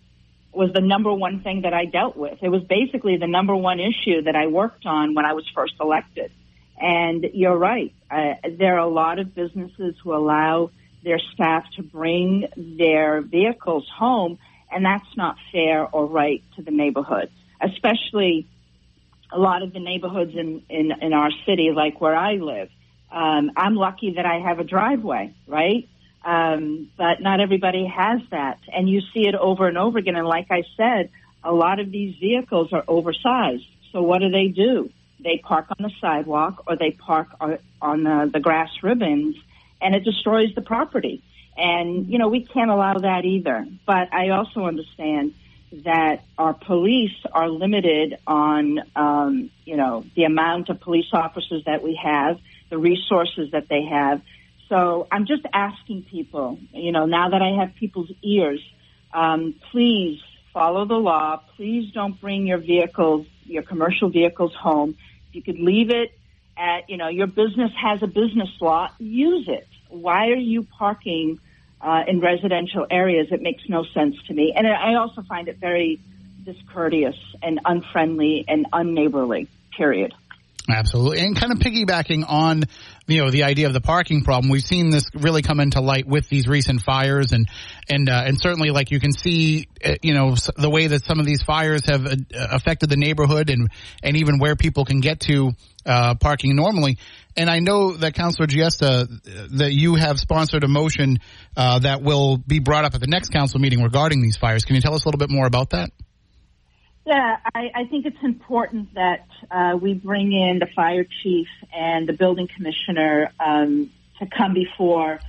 was 0.54 0.72
the 0.74 0.80
number 0.80 1.14
one 1.14 1.42
thing 1.42 1.62
that 1.62 1.74
I 1.74 1.86
dealt 1.86 2.16
with. 2.16 2.40
It 2.42 2.50
was 2.50 2.64
basically 2.64 3.18
the 3.18 3.28
number 3.28 3.54
one 3.56 3.82
issue 3.82 4.22
that 4.24 4.36
I 4.36 4.48
worked 4.48 4.86
on 4.86 5.14
when 5.14 5.26
I 5.26 5.34
was 5.34 5.46
first 5.54 5.74
elected. 5.80 6.32
And 6.80 7.26
you're 7.34 7.58
right. 7.58 7.94
Uh, 8.10 8.36
there 8.50 8.76
are 8.76 8.80
a 8.80 8.88
lot 8.88 9.20
of 9.20 9.36
businesses 9.36 9.96
who 10.02 10.14
allow 10.14 10.72
their 11.04 11.20
staff 11.34 11.66
to 11.76 11.84
bring 11.84 12.48
their 12.56 13.22
vehicles 13.22 13.88
home, 13.90 14.38
and 14.72 14.86
that's 14.86 15.18
not 15.18 15.38
fair 15.52 15.88
or 15.88 16.06
right 16.06 16.44
to 16.56 16.62
the 16.62 16.72
neighborhood, 16.72 17.30
especially 17.62 18.48
a 19.32 19.40
lot 19.40 19.62
of 19.62 19.74
the 19.74 19.80
neighborhoods 19.80 20.36
in, 20.36 20.64
in, 20.70 20.92
in 21.02 21.14
our 21.14 21.30
city, 21.46 21.72
like 21.72 22.02
where 22.02 22.16
I 22.16 22.34
live. 22.34 22.70
Um, 23.12 23.52
I'm 23.56 23.76
lucky 23.76 24.14
that 24.16 24.26
I 24.26 24.40
have 24.40 24.60
a 24.60 24.64
driveway, 24.64 25.34
right? 25.48 25.88
Um, 26.24 26.90
but 26.98 27.22
not 27.22 27.40
everybody 27.40 27.86
has 27.86 28.22
that. 28.32 28.60
And 28.72 28.90
you 28.90 29.02
see 29.14 29.28
it 29.28 29.36
over 29.36 29.68
and 29.68 29.78
over 29.78 29.98
again. 29.98 30.16
And 30.16 30.28
like 30.28 30.48
I 30.52 30.64
said, 30.76 31.10
a 31.44 31.54
lot 31.54 31.80
of 31.80 31.92
these 31.92 32.16
vehicles 32.20 32.74
are 32.74 32.84
oversized. 32.88 33.66
So 33.92 34.02
what 34.02 34.20
do 34.20 34.30
they 34.30 34.48
do? 34.48 34.92
They 35.20 35.38
park 35.38 35.68
on 35.70 35.84
the 35.84 35.92
sidewalk 36.02 36.64
or 36.68 36.76
they 36.76 36.92
park 36.92 37.30
on 37.82 38.04
the, 38.04 38.30
the 38.32 38.40
grass 38.40 38.70
ribbons 38.84 39.36
and 39.82 39.96
it 39.96 40.04
destroys 40.04 40.54
the 40.56 40.62
property. 40.62 41.24
And, 41.58 42.08
you 42.08 42.18
know, 42.18 42.30
we 42.30 42.46
can't 42.46 42.72
allow 42.72 43.00
that 43.00 43.26
either. 43.26 43.68
But 43.86 44.14
I 44.14 44.30
also 44.30 44.66
understand 44.66 45.34
that 45.84 46.24
our 46.38 46.54
police 46.54 47.16
are 47.32 47.50
limited 47.50 48.18
on, 48.26 48.80
um, 48.96 49.52
you 49.66 49.78
know, 49.78 50.06
the 50.16 50.24
amount 50.24 50.70
of 50.70 50.80
police 50.80 51.10
officers 51.14 51.64
that 51.66 51.84
we 51.84 52.00
have, 52.02 52.40
the 52.70 52.78
resources 52.78 53.52
that 53.52 53.68
they 53.70 53.84
have. 53.84 54.22
So 54.68 55.08
I'm 55.12 55.26
just 55.26 55.46
asking 55.52 56.04
people, 56.04 56.60
you 56.74 56.92
know, 56.92 57.06
now 57.06 57.30
that 57.30 57.42
I 57.42 57.60
have 57.60 57.76
people's 57.76 58.12
ears, 58.24 58.62
um, 59.14 59.56
please 59.72 60.22
follow 60.54 60.86
the 60.86 60.96
law. 60.96 61.42
Please 61.56 61.92
don't 61.92 62.20
bring 62.20 62.48
your 62.48 62.58
vehicles, 62.58 63.28
your 63.46 63.64
commercial 63.64 64.10
vehicles 64.10 64.54
home. 64.56 64.96
You 65.32 65.42
could 65.42 65.60
leave 65.60 65.90
it 65.90 66.19
at, 66.60 66.90
you 66.90 66.98
know, 66.98 67.08
your 67.08 67.28
business 67.28 67.72
has 67.82 68.04
a 68.04 68.08
business 68.08 68.50
lot, 68.60 68.94
use 69.00 69.48
it. 69.48 69.68
Why 69.88 70.28
are 70.28 70.36
you 70.36 70.64
parking 70.64 71.40
uh, 71.82 72.04
in 72.08 72.20
residential 72.20 72.86
areas? 72.92 73.30
It 73.32 73.42
makes 73.42 73.68
no 73.70 73.86
sense 73.86 74.22
to 74.28 74.34
me. 74.34 74.54
And 74.56 74.68
I 74.68 74.96
also 74.96 75.22
find 75.24 75.48
it 75.48 75.58
very 75.58 76.00
discourteous 76.44 77.16
and 77.42 77.62
unfriendly 77.66 78.46
and 78.48 78.68
unneighborly, 78.74 79.48
period. 79.76 80.14
Absolutely. 80.72 81.20
And 81.20 81.36
kind 81.36 81.52
of 81.52 81.60
piggybacking 81.60 82.26
on, 82.28 82.64
you 83.08 83.24
know, 83.24 83.32
the 83.32 83.44
idea 83.44 83.68
of 83.68 83.74
the 83.74 83.82
parking 83.82 84.24
problem, 84.24 84.52
we've 84.52 84.64
seen 84.64 84.92
this 84.92 85.06
really 85.14 85.42
come 85.42 85.60
into 85.60 85.82
light 85.82 86.06
with 86.06 86.30
these 86.30 86.48
recent 86.48 86.82
fires 86.82 87.32
and, 87.32 87.48
and, 87.90 88.08
uh, 88.08 88.24
and 88.26 88.40
certainly 88.40 88.70
like 88.70 88.92
you 88.92 89.00
can 89.00 89.12
see, 89.12 89.68
uh, 89.84 89.96
you 90.04 90.14
know, 90.14 90.36
the 90.58 90.70
way 90.70 90.88
that 90.88 91.06
some 91.06 91.20
of 91.20 91.26
these 91.26 91.42
fires 91.42 91.82
have 91.88 92.06
uh, 92.06 92.16
affected 92.34 92.90
the 92.90 92.98
neighborhood 92.98 93.50
and, 93.50 93.70
and 94.04 94.18
even 94.18 94.38
where 94.38 94.56
people 94.56 94.86
can 94.86 95.00
get 95.00 95.22
to, 95.22 95.52
uh, 95.86 96.14
parking 96.16 96.56
normally. 96.56 96.98
And 97.36 97.50
I 97.50 97.60
know 97.60 97.96
that 97.96 98.14
Councillor 98.14 98.48
Giesta, 98.48 99.08
that 99.58 99.72
you 99.72 99.96
have 99.96 100.20
sponsored 100.20 100.64
a 100.64 100.68
motion, 100.68 101.20
uh, 101.56 101.80
that 101.80 102.02
will 102.02 102.38
be 102.38 102.60
brought 102.60 102.86
up 102.86 102.94
at 102.96 103.02
the 103.02 103.08
next 103.08 103.30
council 103.30 103.60
meeting 103.60 103.82
regarding 103.82 104.22
these 104.22 104.38
fires. 104.38 104.66
Can 104.66 104.76
you 104.76 104.82
tell 104.82 104.94
us 104.94 105.06
a 105.06 105.08
little 105.08 105.20
bit 105.20 105.32
more 105.32 105.48
about 105.48 105.72
that? 105.72 105.92
Yeah, 107.06 107.38
I, 107.56 107.72
I 107.74 107.86
think 107.86 108.06
it's 108.06 108.22
important 108.24 108.94
that 108.96 109.26
uh, 109.50 109.78
we 109.82 109.94
bring 109.94 110.32
in 110.32 110.60
the 110.60 110.68
fire 110.76 111.06
chief 111.24 111.48
and 111.74 112.08
the 112.08 112.14
building 112.14 112.48
commissioner 112.56 113.32
um, 113.40 113.90
to 114.20 114.28
come 114.28 114.54
before 114.54 115.20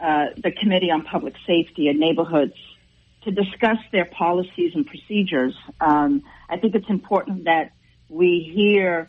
uh, 0.00 0.26
the 0.36 0.52
Committee 0.52 0.90
on 0.90 1.02
Public 1.02 1.34
Safety 1.46 1.88
and 1.88 1.98
Neighborhoods 1.98 2.54
to 3.22 3.30
discuss 3.30 3.78
their 3.90 4.04
policies 4.04 4.72
and 4.74 4.86
procedures. 4.86 5.54
Um, 5.80 6.22
I 6.48 6.58
think 6.58 6.74
it's 6.74 6.90
important 6.90 7.44
that 7.44 7.72
we 8.08 8.50
hear 8.54 9.08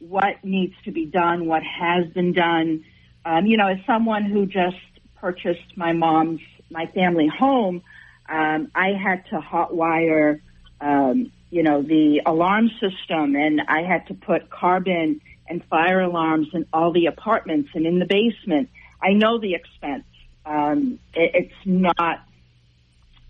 what 0.00 0.44
needs 0.44 0.74
to 0.84 0.92
be 0.92 1.06
done, 1.06 1.46
what 1.46 1.62
has 1.62 2.06
been 2.12 2.34
done. 2.34 2.84
Um, 3.24 3.46
you 3.46 3.56
know, 3.56 3.68
as 3.68 3.78
someone 3.86 4.24
who 4.24 4.46
just 4.46 4.76
purchased 5.16 5.76
my 5.76 5.92
mom's, 5.92 6.40
my 6.70 6.86
family 6.86 7.26
home, 7.26 7.82
um, 8.28 8.70
I 8.74 8.92
had 8.92 9.24
to 9.30 9.38
hotwire 9.40 10.40
um, 10.80 11.32
you 11.54 11.62
know, 11.62 11.82
the 11.82 12.20
alarm 12.26 12.68
system 12.80 13.36
and 13.36 13.60
I 13.68 13.82
had 13.82 14.08
to 14.08 14.14
put 14.14 14.50
carbon 14.50 15.20
and 15.48 15.64
fire 15.66 16.00
alarms 16.00 16.48
in 16.52 16.66
all 16.72 16.90
the 16.90 17.06
apartments 17.06 17.70
and 17.74 17.86
in 17.86 18.00
the 18.00 18.06
basement. 18.06 18.70
I 19.00 19.12
know 19.12 19.38
the 19.38 19.54
expense. 19.54 20.02
Um, 20.44 20.98
it, 21.14 21.30
it's 21.34 21.54
not 21.64 22.26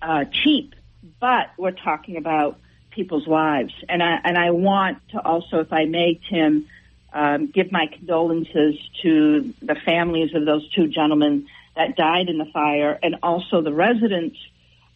uh, 0.01 0.25
cheap, 0.33 0.75
but 1.21 1.51
we're 1.59 1.73
talking 1.73 2.17
about 2.17 2.59
people's 2.93 3.27
lives. 3.27 3.75
And 3.91 4.03
I, 4.03 4.19
and 4.25 4.39
I 4.39 4.53
want 4.53 5.07
to 5.11 5.21
also, 5.21 5.59
if 5.59 5.71
I 5.71 5.85
may, 5.85 6.19
Tim, 6.31 6.67
um, 7.13 7.49
give 7.49 7.71
my 7.71 7.89
condolences 7.89 8.77
to 9.03 9.53
the 9.61 9.75
families 9.75 10.35
of 10.35 10.47
those 10.47 10.67
two 10.71 10.89
gentlemen 10.89 11.47
that 11.77 11.95
died 11.95 12.31
in 12.31 12.39
the 12.39 12.47
fire 12.47 12.99
and 13.03 13.17
also 13.23 13.61
the 13.61 13.75
residents 13.75 14.39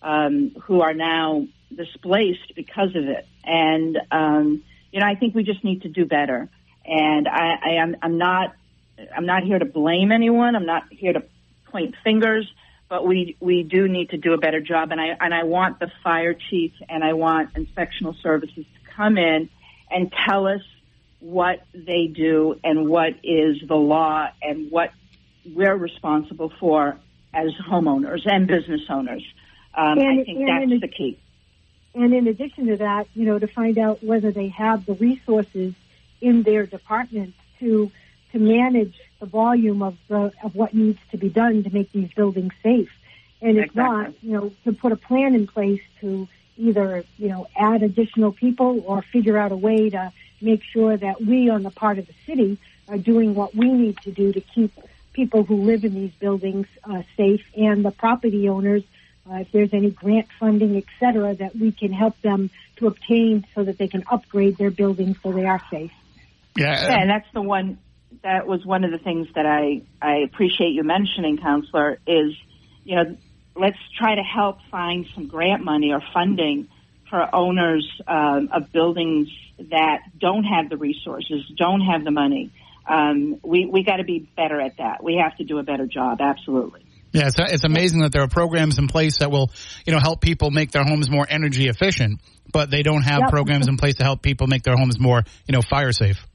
um, 0.01 0.57
who 0.63 0.81
are 0.81 0.95
now 0.95 1.47
displaced 1.75 2.55
because 2.55 2.95
of 2.95 3.05
it. 3.05 3.27
And, 3.45 3.99
um, 4.11 4.63
you 4.93 5.01
know, 5.01 5.07
I 5.07 5.15
think 5.15 5.35
we 5.35 5.43
just 5.43 5.65
need 5.65 5.83
to 5.83 5.89
do 5.89 6.05
better. 6.05 6.49
And 6.85 7.29
I, 7.29 7.59
I 7.63 7.71
am, 7.83 7.97
I'm 8.03 8.19
not, 8.19 8.55
I'm 9.15 9.27
not 9.27 9.43
here 9.45 9.59
to 9.59 9.65
blame 9.65 10.11
anyone. 10.11 10.57
I'm 10.57 10.67
not 10.67 10.85
here 10.91 11.13
to 11.13 11.23
point 11.67 11.95
fingers, 12.03 12.51
but 12.89 13.07
we, 13.07 13.37
we 13.41 13.63
do 13.63 13.89
need 13.89 14.11
to 14.11 14.17
do 14.17 14.33
a 14.33 14.39
better 14.39 14.61
job. 14.61 14.91
And 14.91 15.01
I, 15.01 15.17
and 15.21 15.35
I 15.35 15.45
want 15.45 15.79
the 15.79 15.91
fire 16.03 16.35
chief 16.35 16.73
and 16.89 17.05
I 17.05 17.13
want 17.13 17.55
inspectional 17.55 18.21
services 18.23 18.65
to 18.65 18.91
come 18.97 19.19
in 19.19 19.51
and 19.91 20.13
tell 20.27 20.47
us 20.47 20.63
what 21.21 21.65
they 21.75 22.07
do 22.07 22.59
and 22.65 22.89
what 22.89 23.15
is 23.23 23.57
the 23.67 23.75
law 23.77 24.29
and 24.43 24.71
what 24.71 24.91
we're 25.55 25.77
responsible 25.77 26.53
for 26.61 26.99
as 27.35 27.51
homeowners 27.71 28.21
and 28.27 28.47
business 28.47 28.83
owners. 28.89 29.25
Um, 29.75 29.99
and, 29.99 30.21
I 30.21 30.25
think 30.25 30.47
that's 30.47 30.81
the 30.81 30.89
key. 30.89 31.19
And 31.99 32.15
in 32.15 32.29
addition 32.29 32.69
to 32.69 32.77
that, 32.77 33.09
you 33.17 33.27
know, 33.27 33.41
to 33.41 33.49
find 33.49 33.77
out 33.77 34.05
whether 34.05 34.31
they 34.31 34.49
have 34.49 34.87
the 34.87 34.95
resources 34.95 35.75
in 36.21 36.45
their 36.45 36.65
departments 36.65 37.37
to 37.59 37.91
to 38.31 38.39
manage 38.39 38.95
the 39.19 39.27
volume 39.27 39.83
of 39.83 39.97
the, 40.07 40.31
of 40.45 40.55
what 40.55 40.75
needs 40.75 40.99
to 41.11 41.17
be 41.17 41.29
done 41.29 41.65
to 41.65 41.71
make 41.71 41.91
these 41.93 42.13
buildings 42.13 42.53
safe. 42.63 42.91
And 43.41 43.57
if 43.57 43.67
exactly. 43.67 43.83
not, 43.83 44.15
you 44.23 44.33
know, 44.33 44.53
to 44.65 44.73
put 44.73 44.93
a 44.93 44.97
plan 44.97 45.35
in 45.35 45.47
place 45.47 45.81
to 46.01 46.29
either, 46.57 47.05
you 47.17 47.29
know, 47.31 47.49
add 47.57 47.83
additional 47.83 48.33
people 48.33 48.85
or 48.87 49.03
figure 49.03 49.39
out 49.39 49.51
a 49.51 49.57
way 49.57 49.91
to 49.91 50.13
make 50.41 50.63
sure 50.63 50.97
that 50.97 51.21
we 51.21 51.49
on 51.49 51.63
the 51.63 51.71
part 51.71 51.99
of 51.99 52.07
the 52.07 52.15
city 52.27 52.59
are 52.87 52.99
doing 52.99 53.35
what 53.35 53.57
we 53.57 53.73
need 53.73 53.97
to 54.03 54.13
do 54.13 54.33
to 54.33 54.41
keep 54.41 54.73
people 55.15 55.43
who 55.43 55.63
live 55.65 55.85
in 55.85 55.95
these 55.95 56.13
buildings 56.21 56.67
uh, 56.85 57.03
safe 57.17 57.45
and 57.57 57.85
the 57.85 57.91
property 57.91 58.49
owners 58.49 58.85
uh, 59.31 59.37
if 59.37 59.53
there's 59.53 59.73
any 59.73 59.91
grant 59.91 60.29
funding, 60.39 60.77
et 60.77 60.85
cetera, 60.99 61.35
that 61.35 61.57
we 61.57 61.73
can 61.73 61.93
help 61.93 62.21
them 62.23 62.51
to 62.77 62.87
obtain 62.87 63.47
so 63.55 63.65
that 63.65 63.79
they 63.79 63.89
can 63.89 64.05
upgrade 64.11 64.57
their 64.57 64.71
buildings 64.71 65.17
so 65.23 65.33
they 65.33 65.47
are 65.47 65.61
safe. 65.71 65.93
Yeah, 66.57 66.89
yeah 66.89 67.01
and 67.01 67.11
that's 67.11 67.29
the 67.35 67.43
one. 67.43 67.79
That 68.23 68.47
was 68.47 68.65
one 68.65 68.85
of 68.85 68.91
the 68.91 68.99
things 68.99 69.29
that 69.35 69.47
I 69.47 69.83
I 70.01 70.19
appreciate 70.19 70.71
you 70.71 70.83
mentioning, 70.83 71.39
councilor. 71.39 71.99
Is 72.07 72.35
you 72.85 72.97
know 72.97 73.17
let's 73.55 73.79
try 73.99 74.15
to 74.15 74.23
help 74.23 74.59
find 74.71 75.07
some 75.15 75.27
grant 75.27 75.65
money 75.65 75.93
or 75.93 76.03
funding 76.13 76.69
for 77.11 77.35
owners 77.35 77.87
um, 78.07 78.49
of 78.53 78.73
buildings 78.73 79.29
that 79.71 80.03
don't 80.19 80.45
have 80.45 80.69
the 80.69 80.77
resources, 80.77 81.45
don't 81.57 81.81
have 81.81 82.05
the 82.05 82.11
money. 82.11 82.51
Um, 82.87 83.41
we 83.43 83.67
we 83.67 83.83
got 83.83 83.97
to 83.97 84.05
be 84.05 84.21
better 84.37 84.61
at 84.61 84.79
that. 84.79 85.03
We 85.03 85.17
have 85.17 85.37
to 85.37 85.45
do 85.45 85.59
a 85.59 85.63
better 85.63 85.87
job. 85.87 86.21
Absolutely. 86.21 86.85
Yeah, 87.13 87.29
it's, 87.29 87.37
it's 87.39 87.65
amazing 87.65 88.01
that 88.01 88.13
there 88.13 88.23
are 88.23 88.29
programs 88.29 88.79
in 88.79 88.89
place 88.89 89.19
that 89.19 89.31
will, 89.31 89.51
you 89.87 89.93
know, 89.93 89.99
help 89.99 90.21
people 90.21 90.51
make 90.51 90.73
their 90.73 90.85
homes 90.85 91.11
more 91.11 91.27
energy 91.29 91.69
efficient, 91.69 92.21
but 92.53 92.71
they 92.71 92.83
don't 92.83 93.03
have 93.03 93.21
yep. 93.21 93.31
programs 93.31 93.67
in 93.67 93.77
place 93.77 93.97
to 93.97 94.05
help 94.05 94.21
people 94.21 94.47
make 94.47 94.63
their 94.63 94.77
homes 94.77 94.99
more, 94.99 95.23
you 95.47 95.53
know, 95.53 95.63
fire 95.63 95.93
safe. 95.93 96.27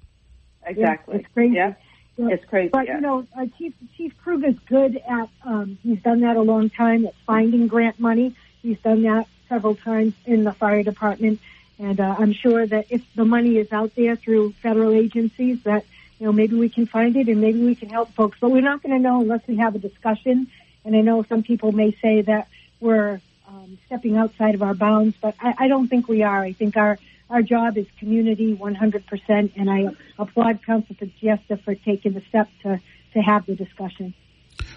Exactly. 0.65 1.17
it's 1.17 1.27
crazy. 1.33 1.55
Yeah. 1.55 1.73
It's 2.17 2.45
crazy. 2.45 2.69
But 2.69 2.85
yeah. 2.85 2.95
you 2.95 3.01
know, 3.01 3.27
uh, 3.35 3.45
Chief 3.57 3.73
Chief 3.97 4.15
Krug 4.23 4.43
is 4.45 4.55
good 4.67 4.97
at. 4.97 5.29
Um, 5.43 5.79
he's 5.81 6.01
done 6.01 6.21
that 6.21 6.37
a 6.37 6.41
long 6.41 6.69
time 6.69 7.05
at 7.05 7.15
finding 7.25 7.67
grant 7.67 7.99
money. 7.99 8.35
He's 8.61 8.79
done 8.79 9.03
that 9.03 9.27
several 9.49 9.75
times 9.75 10.13
in 10.25 10.43
the 10.43 10.53
fire 10.53 10.83
department, 10.83 11.39
and 11.79 11.99
uh, 11.99 12.15
I'm 12.17 12.33
sure 12.33 12.65
that 12.67 12.85
if 12.91 13.01
the 13.15 13.25
money 13.25 13.57
is 13.57 13.71
out 13.71 13.95
there 13.95 14.15
through 14.15 14.51
federal 14.61 14.93
agencies, 14.93 15.63
that 15.63 15.85
you 16.19 16.27
know 16.27 16.31
maybe 16.31 16.55
we 16.55 16.69
can 16.69 16.85
find 16.85 17.15
it 17.15 17.27
and 17.29 17.41
maybe 17.41 17.63
we 17.63 17.73
can 17.73 17.89
help 17.89 18.11
folks. 18.13 18.37
But 18.39 18.51
we're 18.51 18.61
not 18.61 18.83
going 18.83 18.95
to 18.95 19.01
know 19.01 19.21
unless 19.21 19.41
we 19.47 19.57
have 19.57 19.73
a 19.73 19.79
discussion 19.79 20.51
and 20.85 20.95
I 20.95 21.01
know 21.01 21.23
some 21.23 21.43
people 21.43 21.71
may 21.71 21.95
say 22.01 22.21
that 22.21 22.47
we're 22.79 23.21
um, 23.47 23.77
stepping 23.85 24.17
outside 24.17 24.55
of 24.55 24.61
our 24.61 24.73
bounds, 24.73 25.15
but 25.21 25.35
I, 25.39 25.53
I 25.59 25.67
don't 25.67 25.87
think 25.87 26.07
we 26.07 26.23
are. 26.23 26.39
I 26.39 26.53
think 26.53 26.77
our 26.77 26.97
our 27.29 27.41
job 27.41 27.77
is 27.77 27.87
community 27.99 28.55
100%, 28.55 29.51
and 29.55 29.69
I 29.69 29.87
applaud 30.19 30.63
Councilor 30.63 31.09
Giesta 31.19 31.63
for 31.63 31.73
taking 31.73 32.13
the 32.13 32.21
step 32.29 32.47
to, 32.61 32.79
to 33.13 33.19
have 33.19 33.47
the 33.47 33.55
discussion. 33.55 34.13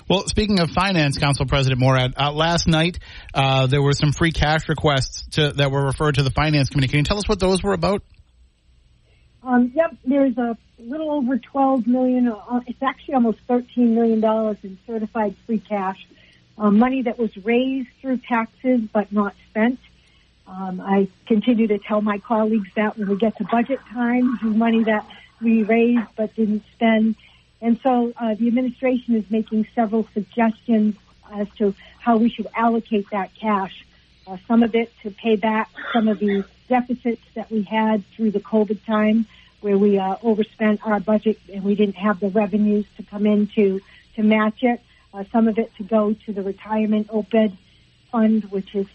Well, 0.08 0.26
speaking 0.28 0.60
of 0.60 0.70
finance, 0.70 1.18
Council 1.18 1.44
President 1.44 1.80
Morad, 1.80 2.14
uh, 2.16 2.32
last 2.32 2.66
night 2.66 2.98
uh, 3.34 3.66
there 3.66 3.82
were 3.82 3.92
some 3.92 4.12
free 4.12 4.32
cash 4.32 4.68
requests 4.70 5.26
to, 5.32 5.52
that 5.52 5.70
were 5.70 5.84
referred 5.84 6.14
to 6.14 6.22
the 6.22 6.30
Finance 6.30 6.70
Committee. 6.70 6.88
Can 6.88 6.98
you 6.98 7.04
tell 7.04 7.18
us 7.18 7.28
what 7.28 7.40
those 7.40 7.62
were 7.62 7.74
about? 7.74 8.02
Um, 9.46 9.70
yep, 9.76 9.94
there's 10.04 10.36
a 10.38 10.58
little 10.80 11.12
over 11.12 11.38
12 11.38 11.86
million. 11.86 12.26
Uh, 12.28 12.60
it's 12.66 12.82
actually 12.82 13.14
almost 13.14 13.38
13 13.46 13.94
million 13.94 14.20
dollars 14.20 14.56
in 14.64 14.76
certified 14.86 15.36
free 15.46 15.60
cash, 15.60 16.04
uh, 16.58 16.70
money 16.72 17.02
that 17.02 17.16
was 17.16 17.34
raised 17.38 17.88
through 18.00 18.18
taxes 18.18 18.80
but 18.92 19.12
not 19.12 19.36
spent. 19.48 19.78
Um, 20.48 20.80
I 20.80 21.08
continue 21.26 21.68
to 21.68 21.78
tell 21.78 22.00
my 22.00 22.18
colleagues 22.18 22.68
that 22.74 22.98
when 22.98 23.08
we 23.08 23.16
get 23.16 23.36
to 23.38 23.44
budget 23.44 23.78
time, 23.92 24.38
money 24.42 24.82
that 24.82 25.06
we 25.40 25.62
raised 25.62 26.08
but 26.16 26.34
didn't 26.34 26.64
spend. 26.72 27.14
And 27.60 27.80
so 27.82 28.12
uh, 28.16 28.34
the 28.34 28.48
administration 28.48 29.14
is 29.14 29.30
making 29.30 29.68
several 29.76 30.08
suggestions 30.12 30.96
as 31.32 31.48
to 31.58 31.72
how 32.00 32.16
we 32.16 32.30
should 32.30 32.48
allocate 32.56 33.10
that 33.10 33.30
cash. 33.34 33.85
Uh, 34.26 34.36
some 34.48 34.62
of 34.62 34.74
it 34.74 34.92
to 35.02 35.10
pay 35.10 35.36
back 35.36 35.70
some 35.92 36.08
of 36.08 36.18
the 36.18 36.44
deficits 36.68 37.22
that 37.34 37.50
we 37.50 37.62
had 37.62 38.04
through 38.10 38.30
the 38.30 38.40
COVID 38.40 38.84
time 38.84 39.26
where 39.60 39.78
we 39.78 39.98
uh, 39.98 40.16
overspent 40.22 40.84
our 40.86 41.00
budget 41.00 41.38
and 41.52 41.64
we 41.64 41.74
didn't 41.74 41.96
have 41.96 42.20
the 42.20 42.28
revenues 42.28 42.84
to 42.96 43.02
come 43.02 43.26
in 43.26 43.46
to, 43.48 43.80
to 44.14 44.22
match 44.22 44.62
it. 44.62 44.80
Uh, 45.14 45.24
some 45.32 45.48
of 45.48 45.58
it 45.58 45.74
to 45.76 45.82
go 45.82 46.12
to 46.12 46.32
the 46.32 46.42
retirement 46.42 47.08
OPEB 47.08 47.56
fund, 48.10 48.44
which 48.44 48.74
is 48.74 48.86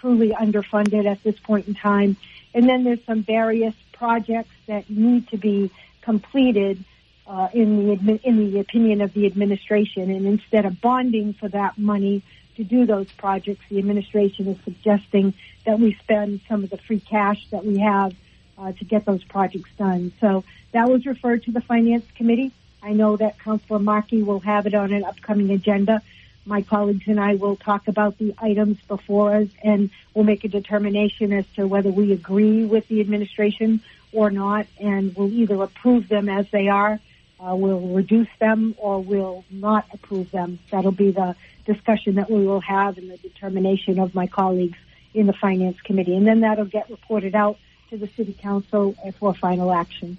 truly 0.00 0.30
underfunded 0.30 1.06
at 1.06 1.22
this 1.22 1.38
point 1.40 1.68
in 1.68 1.74
time. 1.74 2.16
And 2.54 2.68
then 2.68 2.84
there's 2.84 3.04
some 3.04 3.22
various 3.22 3.74
projects 3.92 4.54
that 4.66 4.88
need 4.88 5.28
to 5.28 5.36
be 5.36 5.70
completed 6.00 6.82
uh, 7.26 7.48
in 7.52 7.86
the 7.86 8.20
in 8.22 8.36
the 8.38 8.60
opinion 8.60 9.00
of 9.00 9.12
the 9.12 9.26
administration. 9.26 10.10
And 10.10 10.26
instead 10.26 10.64
of 10.64 10.80
bonding 10.80 11.32
for 11.34 11.48
that 11.48 11.76
money 11.76 12.22
to 12.56 12.64
do 12.64 12.86
those 12.86 13.10
projects, 13.12 13.64
the 13.68 13.78
administration 13.78 14.48
is 14.48 14.58
suggesting 14.64 15.34
that 15.64 15.78
we 15.78 15.94
spend 15.94 16.40
some 16.48 16.64
of 16.64 16.70
the 16.70 16.78
free 16.78 17.00
cash 17.00 17.46
that 17.50 17.64
we 17.64 17.78
have 17.78 18.14
uh, 18.58 18.72
to 18.72 18.84
get 18.84 19.04
those 19.04 19.22
projects 19.24 19.70
done. 19.78 20.12
So 20.20 20.44
that 20.72 20.88
was 20.88 21.06
referred 21.06 21.44
to 21.44 21.52
the 21.52 21.60
Finance 21.60 22.04
Committee. 22.14 22.52
I 22.82 22.92
know 22.92 23.16
that 23.16 23.38
Councilor 23.38 23.78
Markey 23.78 24.22
will 24.22 24.40
have 24.40 24.66
it 24.66 24.74
on 24.74 24.92
an 24.92 25.04
upcoming 25.04 25.50
agenda. 25.50 26.02
My 26.44 26.62
colleagues 26.62 27.08
and 27.08 27.18
I 27.18 27.34
will 27.34 27.56
talk 27.56 27.88
about 27.88 28.18
the 28.18 28.34
items 28.38 28.78
before 28.86 29.34
us 29.34 29.48
and 29.62 29.90
we'll 30.14 30.24
make 30.24 30.44
a 30.44 30.48
determination 30.48 31.32
as 31.32 31.44
to 31.56 31.66
whether 31.66 31.90
we 31.90 32.12
agree 32.12 32.64
with 32.64 32.86
the 32.88 33.00
administration 33.00 33.80
or 34.12 34.30
not, 34.30 34.66
and 34.80 35.14
we'll 35.16 35.32
either 35.32 35.60
approve 35.62 36.08
them 36.08 36.28
as 36.28 36.48
they 36.50 36.68
are, 36.68 37.00
uh, 37.38 37.54
we'll 37.54 37.80
reduce 37.80 38.28
them, 38.38 38.74
or 38.78 39.00
we'll 39.00 39.44
not 39.50 39.86
approve 39.92 40.30
them. 40.30 40.58
That'll 40.70 40.92
be 40.92 41.10
the 41.10 41.36
discussion 41.66 42.14
that 42.14 42.30
we 42.30 42.46
will 42.46 42.60
have 42.60 42.96
and 42.96 43.10
the 43.10 43.18
determination 43.18 43.98
of 43.98 44.14
my 44.14 44.26
colleagues 44.26 44.78
in 45.12 45.26
the 45.26 45.32
Finance 45.32 45.80
Committee. 45.82 46.16
And 46.16 46.26
then 46.26 46.40
that'll 46.40 46.64
get 46.64 46.88
reported 46.88 47.34
out 47.34 47.58
to 47.90 47.96
the 47.96 48.06
City 48.08 48.32
Council 48.32 48.94
for 49.18 49.34
final 49.34 49.72
action. 49.72 50.18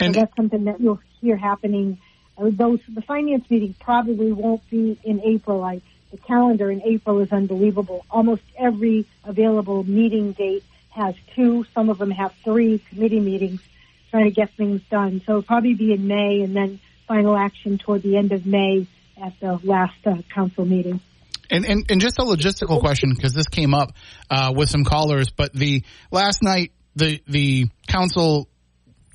And 0.00 0.14
so 0.14 0.20
that's 0.20 0.36
something 0.36 0.64
that 0.64 0.80
you'll 0.80 1.00
hear 1.20 1.36
happening. 1.36 1.98
Uh, 2.36 2.50
those 2.52 2.80
the 2.88 3.02
finance 3.02 3.50
meeting 3.50 3.74
probably 3.80 4.32
won't 4.32 4.68
be 4.70 4.98
in 5.02 5.20
April. 5.24 5.64
I, 5.64 5.80
the 6.12 6.18
calendar 6.18 6.70
in 6.70 6.82
April 6.82 7.20
is 7.20 7.32
unbelievable. 7.32 8.04
Almost 8.10 8.42
every 8.56 9.06
available 9.24 9.82
meeting 9.82 10.32
date 10.32 10.64
has 10.90 11.14
two. 11.34 11.64
Some 11.74 11.90
of 11.90 11.98
them 11.98 12.12
have 12.12 12.32
three 12.44 12.78
committee 12.90 13.20
meetings 13.20 13.60
trying 14.10 14.24
to 14.24 14.30
get 14.30 14.50
things 14.56 14.80
done. 14.90 15.22
So 15.26 15.32
it'll 15.32 15.42
probably 15.42 15.74
be 15.74 15.92
in 15.92 16.06
May, 16.06 16.42
and 16.42 16.54
then 16.54 16.80
final 17.06 17.36
action 17.36 17.78
toward 17.78 18.02
the 18.02 18.16
end 18.16 18.32
of 18.32 18.46
May 18.46 18.86
at 19.20 19.38
the 19.40 19.58
last 19.62 19.98
uh, 20.06 20.16
council 20.34 20.64
meeting. 20.64 21.00
And, 21.50 21.64
and, 21.64 21.84
and 21.88 22.00
just 22.00 22.18
a 22.18 22.22
logistical 22.22 22.78
question 22.80 23.12
because 23.14 23.32
this 23.32 23.48
came 23.48 23.72
up 23.72 23.92
uh, 24.28 24.52
with 24.54 24.68
some 24.68 24.84
callers. 24.84 25.30
But 25.30 25.54
the 25.54 25.82
last 26.10 26.42
night 26.42 26.72
the 26.94 27.20
the 27.26 27.66
council 27.86 28.48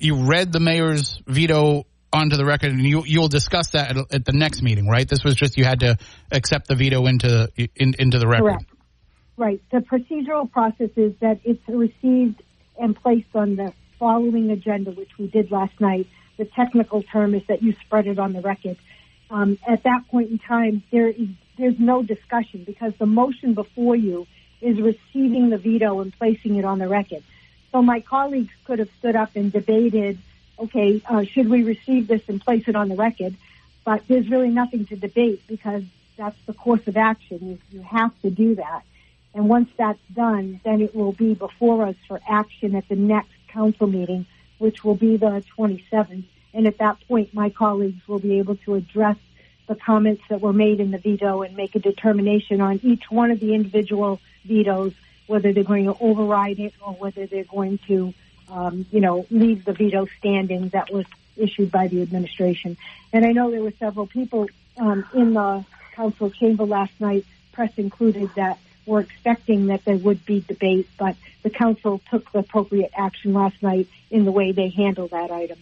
you 0.00 0.26
read 0.26 0.52
the 0.52 0.60
mayor's 0.60 1.20
veto 1.26 1.84
onto 2.12 2.36
the 2.36 2.44
record, 2.44 2.72
and 2.72 2.80
you 2.80 3.04
you'll 3.06 3.28
discuss 3.28 3.70
that 3.70 3.96
at, 3.96 4.14
at, 4.14 4.24
the 4.24 4.32
next 4.32 4.62
meeting, 4.62 4.88
right? 4.88 5.08
This 5.08 5.22
was 5.24 5.34
just 5.34 5.56
you 5.56 5.64
had 5.64 5.80
to 5.80 5.96
accept 6.32 6.68
the 6.68 6.74
veto 6.74 7.06
into 7.06 7.50
in, 7.76 7.94
into 7.98 8.18
the 8.18 8.26
record. 8.26 8.44
Correct. 8.44 8.64
Right. 9.36 9.60
The 9.70 9.78
procedural 9.78 10.50
process 10.50 10.90
is 10.96 11.12
that 11.20 11.40
it's 11.44 11.62
received 11.68 12.42
and 12.78 12.96
placed 12.96 13.34
on 13.34 13.56
the 13.56 13.72
following 13.98 14.50
agenda, 14.50 14.90
which 14.90 15.18
we 15.18 15.26
did 15.26 15.50
last 15.50 15.80
night. 15.80 16.06
The 16.36 16.44
technical 16.44 17.02
term 17.02 17.34
is 17.34 17.42
that 17.46 17.62
you 17.62 17.74
spread 17.84 18.06
it 18.06 18.18
on 18.18 18.32
the 18.32 18.40
record. 18.40 18.76
Um, 19.30 19.58
at 19.66 19.82
that 19.84 20.08
point 20.08 20.30
in 20.30 20.38
time, 20.38 20.82
there 20.90 21.08
is 21.08 21.28
there's 21.56 21.78
no 21.78 22.02
discussion 22.02 22.64
because 22.64 22.92
the 22.98 23.06
motion 23.06 23.54
before 23.54 23.94
you 23.94 24.26
is 24.60 24.80
receiving 24.80 25.50
the 25.50 25.58
veto 25.58 26.00
and 26.00 26.12
placing 26.16 26.56
it 26.56 26.64
on 26.64 26.78
the 26.78 26.88
record. 26.88 27.22
So 27.70 27.82
my 27.82 28.00
colleagues 28.00 28.52
could 28.64 28.78
have 28.78 28.88
stood 28.98 29.16
up 29.16 29.36
and 29.36 29.52
debated, 29.52 30.18
okay, 30.58 31.00
uh, 31.08 31.24
should 31.24 31.48
we 31.48 31.62
receive 31.62 32.06
this 32.08 32.22
and 32.28 32.40
place 32.40 32.64
it 32.66 32.76
on 32.76 32.88
the 32.88 32.96
record? 32.96 33.36
But 33.84 34.06
there's 34.08 34.28
really 34.28 34.48
nothing 34.48 34.86
to 34.86 34.96
debate 34.96 35.42
because 35.46 35.84
that's 36.16 36.38
the 36.46 36.54
course 36.54 36.86
of 36.86 36.96
action. 36.96 37.38
You, 37.42 37.58
you 37.70 37.82
have 37.82 38.12
to 38.22 38.30
do 38.30 38.54
that. 38.56 38.82
And 39.34 39.48
once 39.48 39.68
that's 39.76 40.00
done, 40.14 40.60
then 40.64 40.80
it 40.80 40.94
will 40.94 41.12
be 41.12 41.34
before 41.34 41.84
us 41.84 41.96
for 42.06 42.20
action 42.28 42.74
at 42.76 42.88
the 42.88 42.96
next 42.96 43.32
council 43.54 43.86
meeting, 43.86 44.26
which 44.58 44.84
will 44.84 44.94
be 44.96 45.16
the 45.16 45.42
27th. 45.56 46.24
And 46.52 46.66
at 46.66 46.78
that 46.78 46.96
point, 47.08 47.32
my 47.32 47.48
colleagues 47.50 48.06
will 48.06 48.18
be 48.18 48.38
able 48.38 48.56
to 48.56 48.74
address 48.74 49.16
the 49.66 49.74
comments 49.74 50.22
that 50.28 50.40
were 50.40 50.52
made 50.52 50.80
in 50.80 50.90
the 50.90 50.98
veto 50.98 51.42
and 51.42 51.56
make 51.56 51.74
a 51.74 51.78
determination 51.78 52.60
on 52.60 52.80
each 52.82 53.10
one 53.10 53.30
of 53.30 53.40
the 53.40 53.54
individual 53.54 54.20
vetoes 54.44 54.92
whether 55.26 55.52
they're 55.52 55.64
going 55.64 55.84
to 55.84 55.96
override 56.00 56.58
it 56.58 56.74
or 56.84 56.92
whether 56.94 57.26
they're 57.26 57.44
going 57.44 57.78
to, 57.86 58.12
um, 58.50 58.86
you 58.90 59.00
know, 59.00 59.26
leave 59.30 59.64
the 59.64 59.72
veto 59.72 60.06
standing 60.18 60.68
that 60.70 60.92
was 60.92 61.06
issued 61.36 61.70
by 61.70 61.88
the 61.88 62.02
administration. 62.02 62.76
And 63.12 63.24
I 63.24 63.32
know 63.32 63.50
there 63.50 63.62
were 63.62 63.72
several 63.78 64.06
people 64.06 64.48
um, 64.76 65.04
in 65.14 65.34
the 65.34 65.64
council 65.92 66.30
chamber 66.30 66.64
last 66.64 66.92
night, 67.00 67.24
press 67.52 67.72
included, 67.76 68.30
that 68.36 68.58
were 68.86 69.00
expecting 69.00 69.66
that 69.66 69.84
there 69.84 69.96
would 69.96 70.24
be 70.24 70.40
debate, 70.40 70.88
but 70.98 71.16
the 71.42 71.50
council 71.50 72.00
took 72.10 72.30
the 72.32 72.40
appropriate 72.40 72.92
action 72.96 73.32
last 73.32 73.62
night 73.62 73.88
in 74.10 74.24
the 74.24 74.32
way 74.32 74.52
they 74.52 74.68
handled 74.68 75.10
that 75.10 75.30
item. 75.30 75.58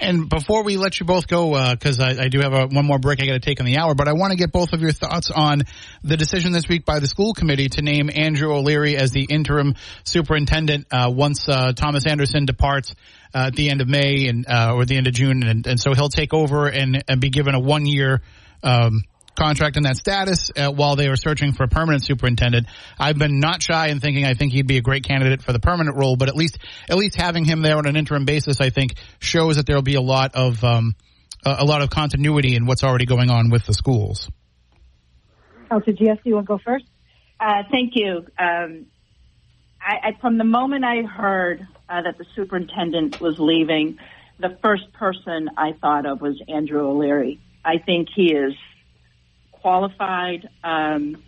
And 0.00 0.28
before 0.28 0.64
we 0.64 0.76
let 0.76 0.98
you 0.98 1.06
both 1.06 1.28
go, 1.28 1.72
because 1.72 2.00
uh, 2.00 2.04
I, 2.04 2.24
I, 2.24 2.28
do 2.28 2.40
have 2.40 2.52
a, 2.52 2.66
one 2.66 2.84
more 2.84 2.98
break 2.98 3.22
I 3.22 3.26
got 3.26 3.32
to 3.32 3.40
take 3.40 3.60
in 3.60 3.66
the 3.66 3.78
hour, 3.78 3.94
but 3.94 4.08
I 4.08 4.12
want 4.12 4.32
to 4.32 4.36
get 4.36 4.52
both 4.52 4.72
of 4.72 4.80
your 4.80 4.92
thoughts 4.92 5.30
on 5.30 5.62
the 6.02 6.16
decision 6.16 6.52
this 6.52 6.68
week 6.68 6.84
by 6.84 6.98
the 6.98 7.06
school 7.06 7.34
committee 7.34 7.68
to 7.68 7.82
name 7.82 8.10
Andrew 8.12 8.52
O'Leary 8.52 8.96
as 8.96 9.12
the 9.12 9.24
interim 9.24 9.74
superintendent 10.04 10.86
uh, 10.90 11.10
once 11.12 11.48
uh, 11.48 11.72
Thomas 11.72 12.06
Anderson 12.06 12.46
departs 12.46 12.94
uh, 13.34 13.46
at 13.46 13.54
the 13.54 13.70
end 13.70 13.80
of 13.80 13.88
May 13.88 14.26
and 14.28 14.46
uh, 14.48 14.74
or 14.74 14.84
the 14.84 14.96
end 14.96 15.06
of 15.06 15.14
June, 15.14 15.42
and, 15.42 15.66
and, 15.66 15.80
so 15.80 15.94
he'll 15.94 16.08
take 16.08 16.34
over 16.34 16.66
and, 16.66 17.02
and 17.08 17.20
be 17.20 17.30
given 17.30 17.54
a 17.54 17.60
one 17.60 17.86
year. 17.86 18.22
Um, 18.62 19.04
contract 19.36 19.76
in 19.76 19.84
that 19.84 19.96
status 19.96 20.50
uh, 20.56 20.70
while 20.70 20.96
they 20.96 21.08
were 21.08 21.16
searching 21.16 21.52
for 21.52 21.64
a 21.64 21.68
permanent 21.68 22.04
superintendent. 22.04 22.66
I've 22.98 23.18
been 23.18 23.40
not 23.40 23.62
shy 23.62 23.88
in 23.88 24.00
thinking 24.00 24.24
I 24.24 24.34
think 24.34 24.52
he'd 24.52 24.66
be 24.66 24.76
a 24.76 24.82
great 24.82 25.04
candidate 25.04 25.42
for 25.42 25.52
the 25.52 25.60
permanent 25.60 25.96
role, 25.96 26.16
but 26.16 26.28
at 26.28 26.36
least 26.36 26.58
at 26.88 26.96
least 26.96 27.16
having 27.16 27.44
him 27.44 27.62
there 27.62 27.76
on 27.76 27.86
an 27.86 27.96
interim 27.96 28.24
basis, 28.24 28.60
I 28.60 28.70
think 28.70 28.94
shows 29.18 29.56
that 29.56 29.66
there'll 29.66 29.82
be 29.82 29.94
a 29.94 30.02
lot 30.02 30.34
of 30.34 30.62
um, 30.64 30.94
a, 31.44 31.64
lot 31.64 31.82
of 31.82 31.90
continuity 31.90 32.54
in 32.54 32.66
what's 32.66 32.84
already 32.84 33.06
going 33.06 33.30
on 33.30 33.50
with 33.50 33.66
the 33.66 33.74
schools. 33.74 34.30
Councilor 35.68 35.94
Giesta, 35.94 36.20
you 36.24 36.34
want 36.34 36.46
to 36.46 36.48
go 36.48 36.60
first? 36.64 36.84
Uh, 37.40 37.62
thank 37.70 37.92
you. 37.96 38.26
Um, 38.38 38.86
I, 39.80 40.08
I, 40.08 40.18
from 40.20 40.38
the 40.38 40.44
moment 40.44 40.84
I 40.84 41.02
heard 41.02 41.66
uh, 41.88 42.02
that 42.02 42.18
the 42.18 42.26
superintendent 42.36 43.20
was 43.20 43.38
leaving, 43.38 43.98
the 44.38 44.56
first 44.62 44.92
person 44.92 45.48
I 45.56 45.72
thought 45.72 46.06
of 46.06 46.20
was 46.20 46.40
Andrew 46.48 46.88
O'Leary. 46.88 47.40
I 47.64 47.78
think 47.78 48.08
he 48.14 48.32
is 48.32 48.54
qualified, 49.62 50.48
um, 50.62 51.22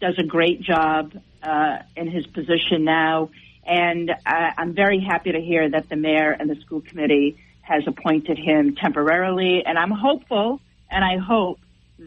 does 0.00 0.18
a 0.18 0.22
great 0.22 0.60
job 0.60 1.12
uh, 1.42 1.78
in 1.96 2.06
his 2.08 2.26
position 2.26 2.84
now, 2.84 3.30
and 3.64 4.10
uh, 4.10 4.14
I'm 4.56 4.74
very 4.74 5.00
happy 5.00 5.32
to 5.32 5.40
hear 5.40 5.68
that 5.68 5.88
the 5.88 5.96
mayor 5.96 6.30
and 6.30 6.48
the 6.48 6.56
school 6.56 6.82
committee 6.82 7.38
has 7.62 7.84
appointed 7.86 8.38
him 8.38 8.76
temporarily, 8.76 9.64
and 9.64 9.78
I'm 9.78 9.90
hopeful, 9.90 10.60
and 10.90 11.04
I 11.04 11.16
hope 11.16 11.58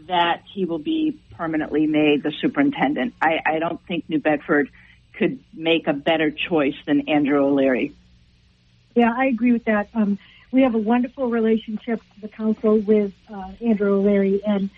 that 0.08 0.44
he 0.54 0.66
will 0.66 0.80
be 0.80 1.20
permanently 1.38 1.88
made 1.88 2.22
the 2.24 2.32
superintendent. 2.42 3.14
I, 3.22 3.40
I 3.46 3.60
don't 3.60 3.82
think 3.88 4.08
New 4.10 4.20
Bedford 4.20 4.70
could 5.14 5.40
make 5.54 5.88
a 5.88 5.94
better 5.94 6.30
choice 6.30 6.76
than 6.86 7.10
Andrew 7.10 7.44
O'Leary. 7.46 7.94
Yeah, 8.96 9.14
I 9.16 9.26
agree 9.26 9.54
with 9.54 9.66
that. 9.66 9.90
Um, 9.94 10.20
we 10.52 10.62
have 10.62 10.76
a 10.76 10.80
wonderful 10.80 11.30
relationship, 11.30 12.02
the 12.22 12.28
council, 12.28 12.78
with 12.78 13.14
uh, 13.34 13.52
Andrew 13.62 13.96
O'Leary, 13.96 14.42
and 14.46 14.70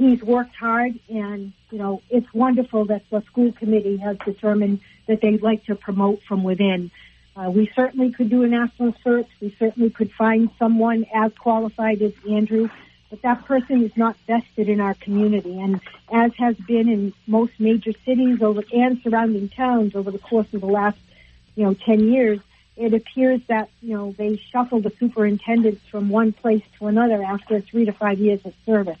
he's 0.00 0.22
worked 0.22 0.56
hard 0.56 0.98
and, 1.10 1.52
you 1.70 1.78
know, 1.78 2.00
it's 2.08 2.32
wonderful 2.32 2.86
that 2.86 3.02
the 3.10 3.20
school 3.26 3.52
committee 3.52 3.98
has 3.98 4.16
determined 4.24 4.80
that 5.06 5.20
they'd 5.20 5.42
like 5.42 5.66
to 5.66 5.74
promote 5.74 6.22
from 6.22 6.42
within. 6.42 6.90
Uh, 7.36 7.50
we 7.50 7.70
certainly 7.76 8.10
could 8.10 8.30
do 8.30 8.42
a 8.42 8.48
national 8.48 8.94
search. 9.04 9.28
We 9.42 9.54
certainly 9.58 9.90
could 9.90 10.10
find 10.12 10.48
someone 10.58 11.04
as 11.14 11.34
qualified 11.34 12.00
as 12.00 12.14
Andrew, 12.26 12.70
but 13.10 13.20
that 13.20 13.44
person 13.44 13.84
is 13.84 13.94
not 13.94 14.16
vested 14.26 14.70
in 14.70 14.80
our 14.80 14.94
community. 14.94 15.60
And 15.60 15.82
as 16.10 16.32
has 16.38 16.56
been 16.56 16.88
in 16.88 17.12
most 17.26 17.52
major 17.58 17.92
cities 18.06 18.40
over 18.40 18.62
and 18.72 19.02
surrounding 19.02 19.50
towns 19.50 19.94
over 19.94 20.10
the 20.10 20.18
course 20.18 20.48
of 20.54 20.62
the 20.62 20.66
last, 20.66 20.98
you 21.56 21.64
know, 21.64 21.74
10 21.74 22.10
years, 22.10 22.40
it 22.74 22.94
appears 22.94 23.42
that, 23.48 23.68
you 23.82 23.94
know, 23.94 24.12
they 24.16 24.38
shuffle 24.50 24.80
the 24.80 24.92
superintendents 24.98 25.82
from 25.90 26.08
one 26.08 26.32
place 26.32 26.62
to 26.78 26.86
another 26.86 27.22
after 27.22 27.60
three 27.60 27.84
to 27.84 27.92
five 27.92 28.18
years 28.18 28.40
of 28.46 28.54
service. 28.64 28.96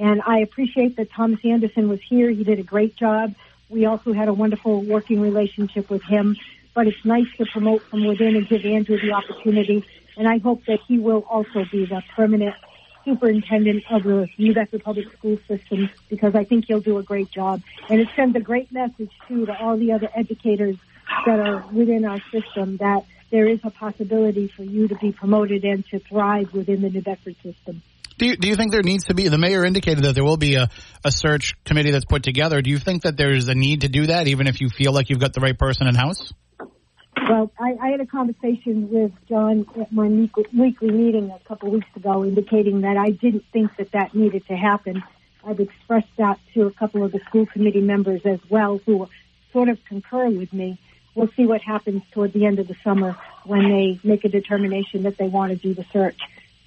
And 0.00 0.22
I 0.26 0.38
appreciate 0.38 0.96
that 0.96 1.12
Thomas 1.12 1.40
Anderson 1.44 1.90
was 1.90 2.00
here. 2.00 2.30
He 2.30 2.42
did 2.42 2.58
a 2.58 2.62
great 2.62 2.96
job. 2.96 3.34
We 3.68 3.84
also 3.84 4.14
had 4.14 4.28
a 4.28 4.32
wonderful 4.32 4.82
working 4.82 5.20
relationship 5.20 5.90
with 5.90 6.02
him. 6.02 6.36
But 6.72 6.86
it's 6.86 7.04
nice 7.04 7.26
to 7.36 7.44
promote 7.44 7.82
from 7.82 8.06
within 8.06 8.34
and 8.34 8.48
give 8.48 8.64
Andrew 8.64 8.98
the 8.98 9.12
opportunity. 9.12 9.84
And 10.16 10.26
I 10.26 10.38
hope 10.38 10.64
that 10.64 10.80
he 10.88 10.98
will 10.98 11.26
also 11.28 11.66
be 11.70 11.84
the 11.84 12.02
permanent 12.16 12.54
superintendent 13.04 13.84
of 13.90 14.04
the 14.04 14.26
New 14.38 14.54
Bedford 14.54 14.82
Public 14.84 15.12
School 15.12 15.38
System 15.46 15.90
because 16.08 16.34
I 16.34 16.44
think 16.44 16.66
he'll 16.66 16.80
do 16.80 16.96
a 16.96 17.02
great 17.02 17.30
job. 17.30 17.60
And 17.90 18.00
it 18.00 18.08
sends 18.16 18.34
a 18.36 18.40
great 18.40 18.72
message 18.72 19.10
too 19.28 19.44
to 19.46 19.58
all 19.58 19.76
the 19.76 19.92
other 19.92 20.08
educators 20.14 20.76
that 21.26 21.40
are 21.40 21.66
within 21.72 22.06
our 22.06 22.20
system 22.32 22.78
that 22.78 23.04
there 23.30 23.46
is 23.46 23.60
a 23.64 23.70
possibility 23.70 24.48
for 24.48 24.64
you 24.64 24.88
to 24.88 24.94
be 24.94 25.12
promoted 25.12 25.64
and 25.64 25.86
to 25.88 25.98
thrive 25.98 26.54
within 26.54 26.80
the 26.80 26.88
New 26.88 27.02
Bedford 27.02 27.36
system. 27.42 27.82
Do 28.20 28.26
you, 28.26 28.36
do 28.36 28.48
you 28.48 28.54
think 28.54 28.70
there 28.70 28.82
needs 28.82 29.04
to 29.04 29.14
be, 29.14 29.28
the 29.28 29.38
mayor 29.38 29.64
indicated 29.64 30.04
that 30.04 30.14
there 30.14 30.24
will 30.24 30.36
be 30.36 30.56
a, 30.56 30.68
a 31.02 31.10
search 31.10 31.54
committee 31.64 31.90
that's 31.90 32.04
put 32.04 32.22
together. 32.22 32.60
Do 32.60 32.68
you 32.68 32.76
think 32.76 33.04
that 33.04 33.16
there's 33.16 33.48
a 33.48 33.54
need 33.54 33.80
to 33.80 33.88
do 33.88 34.08
that, 34.08 34.28
even 34.28 34.46
if 34.46 34.60
you 34.60 34.68
feel 34.68 34.92
like 34.92 35.08
you've 35.08 35.20
got 35.20 35.32
the 35.32 35.40
right 35.40 35.58
person 35.58 35.86
in 35.86 35.94
house? 35.94 36.30
Well, 37.16 37.50
I, 37.58 37.76
I 37.80 37.88
had 37.92 38.00
a 38.02 38.06
conversation 38.06 38.90
with 38.90 39.12
John 39.26 39.64
at 39.80 39.90
my 39.90 40.06
weekly 40.52 40.90
meeting 40.90 41.30
a 41.30 41.38
couple 41.48 41.70
weeks 41.70 41.88
ago, 41.96 42.22
indicating 42.22 42.82
that 42.82 42.98
I 42.98 43.08
didn't 43.08 43.44
think 43.54 43.74
that 43.78 43.92
that 43.92 44.14
needed 44.14 44.46
to 44.48 44.54
happen. 44.54 45.02
I've 45.42 45.58
expressed 45.58 46.14
that 46.18 46.38
to 46.52 46.66
a 46.66 46.70
couple 46.72 47.02
of 47.02 47.12
the 47.12 47.20
school 47.20 47.46
committee 47.46 47.80
members 47.80 48.20
as 48.26 48.40
well, 48.50 48.82
who 48.84 49.08
sort 49.54 49.70
of 49.70 49.82
concur 49.86 50.28
with 50.28 50.52
me. 50.52 50.78
We'll 51.14 51.30
see 51.38 51.46
what 51.46 51.62
happens 51.62 52.02
toward 52.12 52.34
the 52.34 52.44
end 52.44 52.58
of 52.58 52.68
the 52.68 52.76
summer 52.84 53.16
when 53.46 53.70
they 53.70 53.98
make 54.04 54.26
a 54.26 54.28
determination 54.28 55.04
that 55.04 55.16
they 55.16 55.28
want 55.28 55.52
to 55.52 55.56
do 55.56 55.72
the 55.72 55.86
search. 55.90 56.18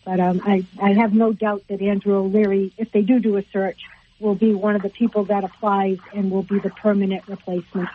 But 0.06 0.20
um, 0.20 0.42
I, 0.46 0.66
I 0.82 0.94
have 0.94 1.14
no 1.14 1.32
doubt 1.32 1.64
that 1.70 1.82
Andrew 1.82 2.16
O'Leary, 2.16 2.74
if 2.78 2.92
they 2.92 3.02
do 3.02 3.20
do 3.20 3.38
a 3.38 3.44
search, 3.54 3.80
will 4.20 4.36
be 4.36 4.54
one 4.54 4.76
of 4.76 4.82
the 4.82 4.90
people 4.90 5.26
that 5.26 5.44
applies 5.44 5.98
and 6.14 6.32
will 6.32 6.44
be 6.44 6.60
the 6.60 6.70
permanent 6.70 7.28
replacement. 7.28 7.90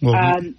Well, 0.00 0.14
um, 0.14 0.56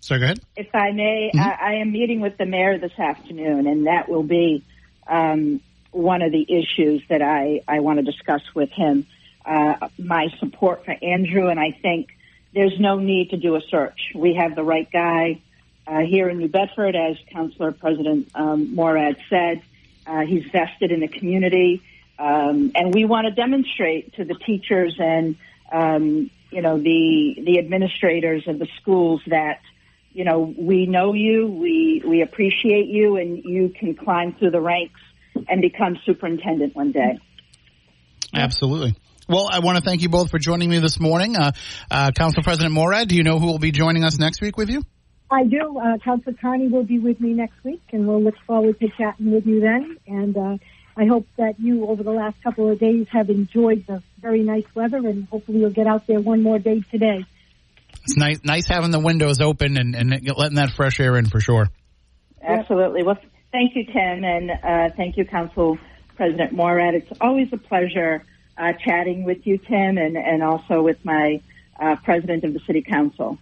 Sorry, 0.00 0.20
go 0.20 0.24
ahead. 0.26 0.40
If 0.54 0.74
I 0.74 0.92
may, 0.92 1.30
mm-hmm. 1.34 1.40
I, 1.40 1.70
I, 1.70 1.72
am 1.76 1.90
meeting 1.90 2.20
with 2.20 2.36
the 2.36 2.44
mayor 2.44 2.76
this 2.78 2.98
afternoon, 2.98 3.66
and 3.66 3.86
that 3.86 4.06
will 4.06 4.22
be 4.22 4.62
um, 5.06 5.62
one 5.92 6.20
of 6.20 6.30
the 6.30 6.44
issues 6.46 7.02
that 7.08 7.22
I, 7.22 7.62
I 7.66 7.80
want 7.80 8.00
to 8.00 8.04
discuss 8.04 8.42
with 8.54 8.70
him. 8.70 9.06
Uh, 9.46 9.88
my 9.98 10.28
support 10.40 10.84
for 10.84 10.94
Andrew, 11.02 11.48
and 11.48 11.58
I 11.58 11.70
think 11.70 12.08
there's 12.52 12.78
no 12.78 12.98
need 12.98 13.30
to 13.30 13.38
do 13.38 13.56
a 13.56 13.62
search. 13.62 14.12
We 14.14 14.34
have 14.34 14.54
the 14.54 14.62
right 14.62 14.90
guy 14.90 15.40
uh, 15.86 16.00
here 16.00 16.28
in 16.28 16.36
New 16.36 16.48
Bedford, 16.48 16.94
as 16.96 17.16
Councilor 17.30 17.72
President 17.72 18.28
um, 18.34 18.74
Morad 18.74 19.16
said. 19.30 19.62
Uh, 20.06 20.20
he's 20.20 20.44
vested 20.50 20.90
in 20.90 21.00
the 21.00 21.08
community, 21.08 21.82
um, 22.18 22.72
and 22.74 22.94
we 22.94 23.04
want 23.04 23.26
to 23.26 23.32
demonstrate 23.32 24.14
to 24.14 24.24
the 24.24 24.34
teachers 24.34 24.96
and 24.98 25.36
um, 25.72 26.30
you 26.50 26.62
know 26.62 26.78
the 26.78 27.42
the 27.44 27.58
administrators 27.58 28.46
of 28.46 28.58
the 28.58 28.68
schools 28.80 29.20
that 29.26 29.60
you 30.12 30.24
know 30.24 30.54
we 30.56 30.86
know 30.86 31.14
you, 31.14 31.46
we 31.46 32.02
we 32.04 32.22
appreciate 32.22 32.86
you, 32.86 33.16
and 33.16 33.44
you 33.44 33.70
can 33.70 33.94
climb 33.94 34.34
through 34.34 34.50
the 34.50 34.60
ranks 34.60 35.00
and 35.48 35.60
become 35.60 35.98
superintendent 36.04 36.74
one 36.76 36.92
day. 36.92 37.18
Absolutely. 38.32 38.94
Well, 39.28 39.48
I 39.50 39.60
want 39.60 39.78
to 39.78 39.82
thank 39.82 40.02
you 40.02 40.08
both 40.08 40.30
for 40.30 40.38
joining 40.38 40.68
me 40.68 40.80
this 40.80 41.00
morning. 41.00 41.36
Uh, 41.36 41.52
uh, 41.90 42.10
Council 42.12 42.42
President 42.42 42.74
Morad, 42.74 43.08
do 43.08 43.16
you 43.16 43.22
know 43.22 43.38
who 43.38 43.46
will 43.46 43.58
be 43.58 43.70
joining 43.70 44.04
us 44.04 44.18
next 44.18 44.42
week 44.42 44.56
with 44.56 44.68
you? 44.68 44.82
I 45.34 45.42
do. 45.44 45.78
Uh, 45.78 45.98
Councilor 45.98 46.36
Carney 46.40 46.68
will 46.68 46.84
be 46.84 47.00
with 47.00 47.20
me 47.20 47.32
next 47.32 47.62
week, 47.64 47.82
and 47.92 48.06
we'll 48.06 48.22
look 48.22 48.36
forward 48.46 48.78
to 48.78 48.88
chatting 48.96 49.32
with 49.32 49.44
you 49.46 49.60
then. 49.60 49.96
And 50.06 50.36
uh, 50.36 50.58
I 50.96 51.06
hope 51.06 51.26
that 51.38 51.58
you, 51.58 51.86
over 51.88 52.04
the 52.04 52.12
last 52.12 52.40
couple 52.44 52.70
of 52.70 52.78
days, 52.78 53.08
have 53.10 53.28
enjoyed 53.30 53.84
the 53.88 54.00
very 54.20 54.44
nice 54.44 54.64
weather, 54.76 54.98
and 54.98 55.26
hopefully 55.26 55.58
you'll 55.58 55.70
get 55.70 55.88
out 55.88 56.06
there 56.06 56.20
one 56.20 56.40
more 56.40 56.60
day 56.60 56.82
today. 56.88 57.24
It's 58.04 58.16
nice, 58.16 58.38
nice 58.44 58.68
having 58.68 58.92
the 58.92 59.00
windows 59.00 59.40
open 59.40 59.76
and, 59.76 59.96
and 59.96 60.10
letting 60.36 60.56
that 60.56 60.70
fresh 60.76 61.00
air 61.00 61.16
in 61.16 61.26
for 61.26 61.40
sure. 61.40 61.68
Absolutely. 62.40 63.02
Well, 63.02 63.18
thank 63.50 63.74
you, 63.74 63.86
Tim, 63.86 64.22
and 64.22 64.50
uh, 64.50 64.94
thank 64.96 65.16
you, 65.16 65.24
Council 65.24 65.78
President 66.16 66.52
Morad. 66.52 66.94
It's 66.94 67.10
always 67.20 67.48
a 67.52 67.56
pleasure 67.56 68.24
uh, 68.56 68.72
chatting 68.84 69.24
with 69.24 69.44
you, 69.48 69.58
Tim, 69.58 69.98
and, 69.98 70.16
and 70.16 70.44
also 70.44 70.80
with 70.80 71.04
my 71.04 71.40
uh, 71.80 71.96
president 72.04 72.44
of 72.44 72.52
the 72.52 72.60
City 72.68 72.82
Council. 72.82 73.36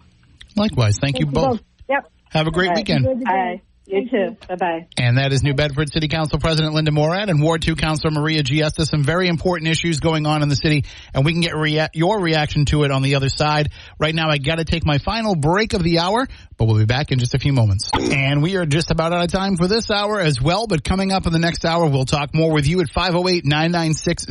Likewise. 0.55 0.97
Thank, 0.97 1.17
thank 1.17 1.19
you 1.19 1.31
both. 1.31 1.59
both. 1.59 1.61
Yep. 1.89 2.11
Have 2.31 2.47
a 2.47 2.51
great 2.51 2.69
Bye. 2.69 2.75
weekend. 2.77 3.23
Bye. 3.23 3.61
You 3.85 4.09
too. 4.09 4.37
Bye 4.47 4.55
bye. 4.55 4.87
And 4.97 5.17
that 5.17 5.33
is 5.33 5.43
New 5.43 5.53
Bedford 5.53 5.91
City 5.91 6.07
Council 6.07 6.39
President 6.39 6.73
Linda 6.73 6.91
Morad 6.91 7.29
and 7.29 7.41
Ward 7.43 7.61
2 7.63 7.75
Councilor 7.75 8.11
Maria 8.11 8.41
Giesta. 8.41 8.85
Some 8.87 9.03
very 9.03 9.27
important 9.27 9.69
issues 9.69 9.99
going 9.99 10.25
on 10.25 10.41
in 10.41 10.47
the 10.47 10.55
city, 10.55 10.85
and 11.13 11.25
we 11.25 11.33
can 11.33 11.41
get 11.41 11.53
rea- 11.53 11.89
your 11.93 12.21
reaction 12.21 12.63
to 12.67 12.85
it 12.85 12.91
on 12.91 13.01
the 13.01 13.15
other 13.15 13.27
side. 13.27 13.71
Right 13.99 14.15
now, 14.15 14.29
I 14.29 14.37
got 14.37 14.55
to 14.55 14.63
take 14.63 14.85
my 14.85 14.99
final 14.99 15.35
break 15.35 15.73
of 15.73 15.83
the 15.83 15.99
hour, 15.99 16.25
but 16.57 16.65
we'll 16.65 16.77
be 16.77 16.85
back 16.85 17.11
in 17.11 17.19
just 17.19 17.35
a 17.35 17.39
few 17.39 17.51
moments. 17.51 17.89
And 17.93 18.41
we 18.41 18.55
are 18.55 18.65
just 18.65 18.89
about 18.89 19.11
out 19.11 19.25
of 19.25 19.31
time 19.31 19.57
for 19.57 19.67
this 19.67 19.91
hour 19.91 20.21
as 20.21 20.41
well, 20.41 20.65
but 20.65 20.85
coming 20.85 21.11
up 21.11 21.27
in 21.27 21.33
the 21.33 21.39
next 21.39 21.65
hour, 21.65 21.85
we'll 21.85 22.05
talk 22.05 22.33
more 22.33 22.53
with 22.53 22.65
you 22.65 22.79
at 22.79 22.89
508 22.89 23.43
996 23.45 24.27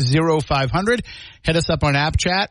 0500. 0.47 1.03
Hit 1.43 1.57
us 1.57 1.69
up 1.69 1.85
on 1.85 1.95
App 1.95 2.17
Chat. 2.17 2.51